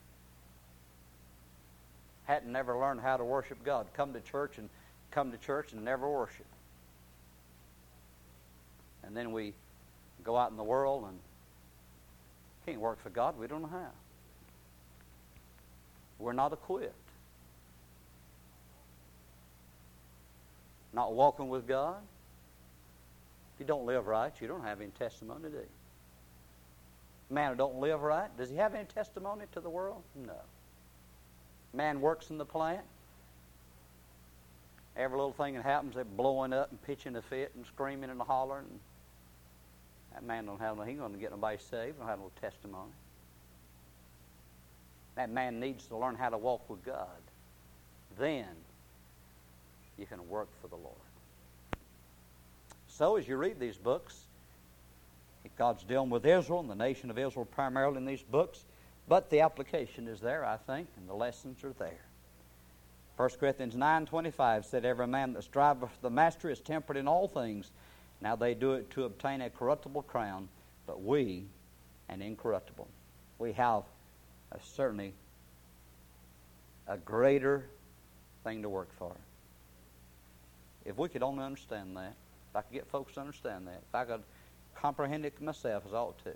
Hadn't 2.24 2.52
never 2.52 2.76
learned 2.76 3.00
how 3.00 3.16
to 3.16 3.24
worship 3.24 3.64
God. 3.64 3.86
Come 3.94 4.12
to 4.12 4.20
church 4.20 4.58
and 4.58 4.68
come 5.10 5.32
to 5.32 5.38
church 5.38 5.72
and 5.72 5.84
never 5.84 6.08
worship. 6.08 6.46
And 9.02 9.16
then 9.16 9.32
we 9.32 9.54
go 10.22 10.36
out 10.36 10.50
in 10.50 10.56
the 10.56 10.64
world 10.64 11.04
and 11.08 11.18
can't 12.66 12.80
work 12.80 13.02
for 13.02 13.10
God. 13.10 13.38
We 13.38 13.46
don't 13.46 13.62
know 13.62 13.68
how. 13.68 13.90
We're 16.18 16.34
not 16.34 16.52
equipped. 16.52 17.07
Not 20.92 21.14
walking 21.14 21.48
with 21.48 21.66
God. 21.66 21.98
If 23.54 23.60
you 23.60 23.66
don't 23.66 23.86
live 23.86 24.06
right, 24.06 24.32
you 24.40 24.48
don't 24.48 24.62
have 24.62 24.80
any 24.80 24.90
testimony, 24.90 25.48
do 25.50 25.56
you? 25.56 25.66
Man 27.30 27.50
who 27.50 27.56
don't 27.56 27.76
live 27.76 28.02
right, 28.02 28.34
does 28.38 28.48
he 28.48 28.56
have 28.56 28.74
any 28.74 28.86
testimony 28.86 29.44
to 29.52 29.60
the 29.60 29.68
world? 29.68 30.02
No. 30.14 30.36
Man 31.74 32.00
works 32.00 32.30
in 32.30 32.38
the 32.38 32.46
plant. 32.46 32.84
Every 34.96 35.16
little 35.16 35.32
thing 35.32 35.54
that 35.54 35.62
happens, 35.62 35.94
they're 35.94 36.04
blowing 36.04 36.52
up 36.52 36.70
and 36.70 36.82
pitching 36.82 37.14
a 37.16 37.22
fit 37.22 37.52
and 37.54 37.66
screaming 37.66 38.10
and 38.10 38.20
hollering. 38.20 38.66
And 38.66 38.80
that 40.14 40.24
man 40.24 40.46
don't 40.46 40.60
have 40.60 40.76
no, 40.76 40.82
he 40.84 40.94
going 40.94 41.12
to 41.12 41.18
get 41.18 41.30
nobody 41.30 41.58
saved. 41.70 41.98
Don't 41.98 42.08
have 42.08 42.18
no 42.18 42.30
testimony. 42.40 42.90
That 45.16 45.30
man 45.30 45.60
needs 45.60 45.86
to 45.86 45.96
learn 45.96 46.14
how 46.14 46.30
to 46.30 46.38
walk 46.38 46.68
with 46.70 46.84
God. 46.84 47.08
Then 48.18 48.46
you 49.98 50.06
can 50.06 50.28
work 50.28 50.48
for 50.60 50.68
the 50.68 50.76
Lord. 50.76 50.94
So, 52.86 53.16
as 53.16 53.28
you 53.28 53.36
read 53.36 53.60
these 53.60 53.76
books, 53.76 54.24
God's 55.56 55.82
dealing 55.82 56.10
with 56.10 56.24
Israel 56.24 56.60
and 56.60 56.70
the 56.70 56.74
nation 56.74 57.10
of 57.10 57.18
Israel 57.18 57.44
primarily 57.44 57.96
in 57.96 58.04
these 58.04 58.22
books, 58.22 58.64
but 59.08 59.28
the 59.30 59.40
application 59.40 60.06
is 60.06 60.20
there, 60.20 60.44
I 60.44 60.56
think, 60.56 60.88
and 60.96 61.08
the 61.08 61.14
lessons 61.14 61.64
are 61.64 61.72
there. 61.78 62.04
1 63.16 63.30
Corinthians 63.40 63.74
9.25 63.74 64.64
said, 64.64 64.84
Every 64.84 65.08
man 65.08 65.32
that 65.32 65.42
striveth 65.42 65.90
for 65.90 66.02
the 66.02 66.10
mastery 66.10 66.52
is 66.52 66.60
temperate 66.60 66.96
in 66.96 67.08
all 67.08 67.26
things. 67.26 67.72
Now 68.20 68.36
they 68.36 68.54
do 68.54 68.74
it 68.74 68.90
to 68.90 69.04
obtain 69.04 69.40
a 69.40 69.50
corruptible 69.50 70.02
crown, 70.02 70.48
but 70.86 71.02
we 71.02 71.46
an 72.08 72.22
incorruptible. 72.22 72.86
We 73.38 73.52
have 73.54 73.82
a, 74.52 74.58
certainly 74.62 75.12
a 76.86 76.96
greater 76.96 77.66
thing 78.44 78.62
to 78.62 78.68
work 78.68 78.88
for. 78.98 79.16
If 80.84 80.96
we 80.96 81.08
could 81.08 81.22
only 81.22 81.44
understand 81.44 81.96
that, 81.96 82.14
if 82.50 82.56
I 82.56 82.62
could 82.62 82.72
get 82.72 82.86
folks 82.88 83.14
to 83.14 83.20
understand 83.20 83.66
that, 83.66 83.82
if 83.88 83.94
I 83.94 84.04
could 84.04 84.22
comprehend 84.74 85.24
it 85.26 85.40
myself 85.40 85.84
as 85.86 85.92
I 85.92 85.98
ought 85.98 86.22
to. 86.24 86.32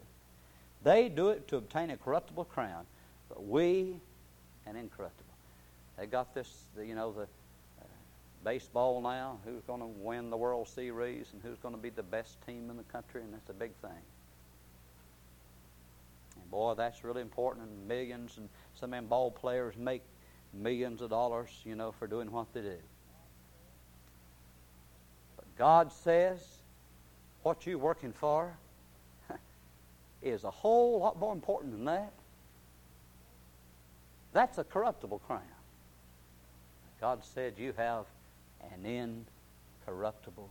They 0.83 1.09
do 1.09 1.29
it 1.29 1.47
to 1.49 1.57
obtain 1.57 1.91
a 1.91 1.97
corruptible 1.97 2.45
crown, 2.47 2.85
but 3.29 3.47
we 3.47 3.97
an 4.67 4.77
incorruptible. 4.77 5.25
They 5.97 6.07
got 6.07 6.35
this, 6.35 6.65
the, 6.77 6.87
you 6.87 6.95
know, 6.95 7.13
the 7.13 7.23
uh, 7.23 7.85
baseball 8.45 9.01
now. 9.01 9.39
Who's 9.45 9.63
going 9.63 9.81
to 9.81 9.87
win 9.87 10.31
the 10.31 10.37
World 10.37 10.69
Series 10.69 11.27
and 11.33 11.43
who's 11.43 11.59
going 11.59 11.75
to 11.75 11.81
be 11.81 11.91
the 11.91 12.03
best 12.03 12.37
team 12.47 12.71
in 12.71 12.77
the 12.77 12.83
country, 12.85 13.23
and 13.23 13.33
that's 13.33 13.51
a 13.51 13.55
big 13.55 13.73
thing. 13.77 13.91
And 16.41 16.51
boy, 16.51 16.75
that's 16.75 17.05
really 17.05 17.23
important. 17.23 17.69
And 17.69 17.89
millions, 17.89 18.39
and 18.39 18.49
some 18.75 18.93
of 18.93 18.99
them 18.99 19.07
ball 19.07 19.31
players 19.31 19.77
make 19.77 20.03
millions 20.53 21.01
of 21.03 21.11
dollars, 21.11 21.51
you 21.65 21.75
know, 21.75 21.93
for 21.93 22.07
doing 22.07 22.31
what 22.31 22.53
they 22.53 22.63
do. 22.63 22.77
God 25.63 25.93
says, 25.93 26.41
what 27.45 27.67
you're 27.67 27.79
working 27.79 28.13
for 28.13 28.53
is 30.21 30.43
a 30.43 30.51
whole 30.51 30.99
lot 30.99 31.21
more 31.21 31.33
important 31.33 31.71
than 31.71 31.85
that. 31.85 32.13
That's 34.33 34.59
a 34.59 34.65
corruptible 34.65 35.21
crown. 35.21 35.43
God 37.01 37.21
said 37.25 37.53
you 37.59 37.75
have 37.77 38.07
an 38.73 39.25
incorruptible 39.87 40.51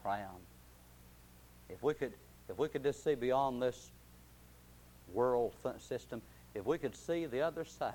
crown. 0.00 0.38
If 1.68 1.82
we 1.82 1.94
could, 1.94 2.12
if 2.48 2.56
we 2.56 2.68
could 2.68 2.84
just 2.84 3.02
see 3.02 3.16
beyond 3.16 3.60
this 3.60 3.90
world 5.12 5.54
system, 5.80 6.22
if 6.54 6.64
we 6.64 6.78
could 6.78 6.94
see 6.94 7.26
the 7.26 7.40
other 7.40 7.64
side, 7.64 7.94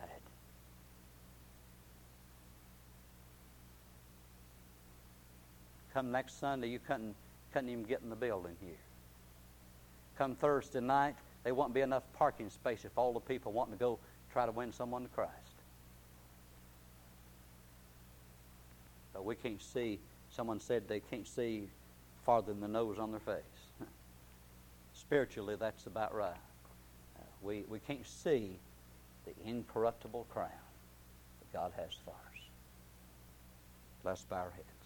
come 5.97 6.11
next 6.11 6.39
Sunday, 6.39 6.67
you 6.67 6.77
couldn't, 6.77 7.15
couldn't 7.51 7.69
even 7.69 7.83
get 7.83 8.01
in 8.03 8.11
the 8.11 8.15
building 8.15 8.55
here. 8.61 8.77
Come 10.15 10.35
Thursday 10.35 10.79
night, 10.79 11.15
there 11.43 11.55
won't 11.55 11.73
be 11.73 11.81
enough 11.81 12.03
parking 12.13 12.51
space 12.51 12.85
if 12.85 12.95
all 12.95 13.13
the 13.13 13.19
people 13.19 13.51
want 13.51 13.71
to 13.71 13.77
go 13.77 13.97
try 14.31 14.45
to 14.45 14.51
win 14.51 14.71
someone 14.71 15.01
to 15.01 15.09
Christ. 15.09 15.31
But 19.11 19.25
we 19.25 19.33
can't 19.33 19.59
see. 19.59 19.97
Someone 20.29 20.59
said 20.59 20.87
they 20.87 20.99
can't 20.99 21.27
see 21.27 21.67
farther 22.23 22.53
than 22.53 22.61
the 22.61 22.67
nose 22.67 22.99
on 22.99 23.09
their 23.09 23.19
face. 23.19 23.41
Spiritually, 24.93 25.55
that's 25.59 25.87
about 25.87 26.13
right. 26.13 26.29
Uh, 27.17 27.23
we, 27.41 27.63
we 27.67 27.79
can't 27.79 28.05
see 28.05 28.59
the 29.25 29.33
incorruptible 29.49 30.27
crown 30.29 30.51
that 31.39 31.57
God 31.57 31.71
has 31.75 31.89
for 32.05 32.11
us. 32.11 32.41
Let's 34.03 34.25
bow 34.25 34.35
our 34.35 34.51
heads. 34.51 34.76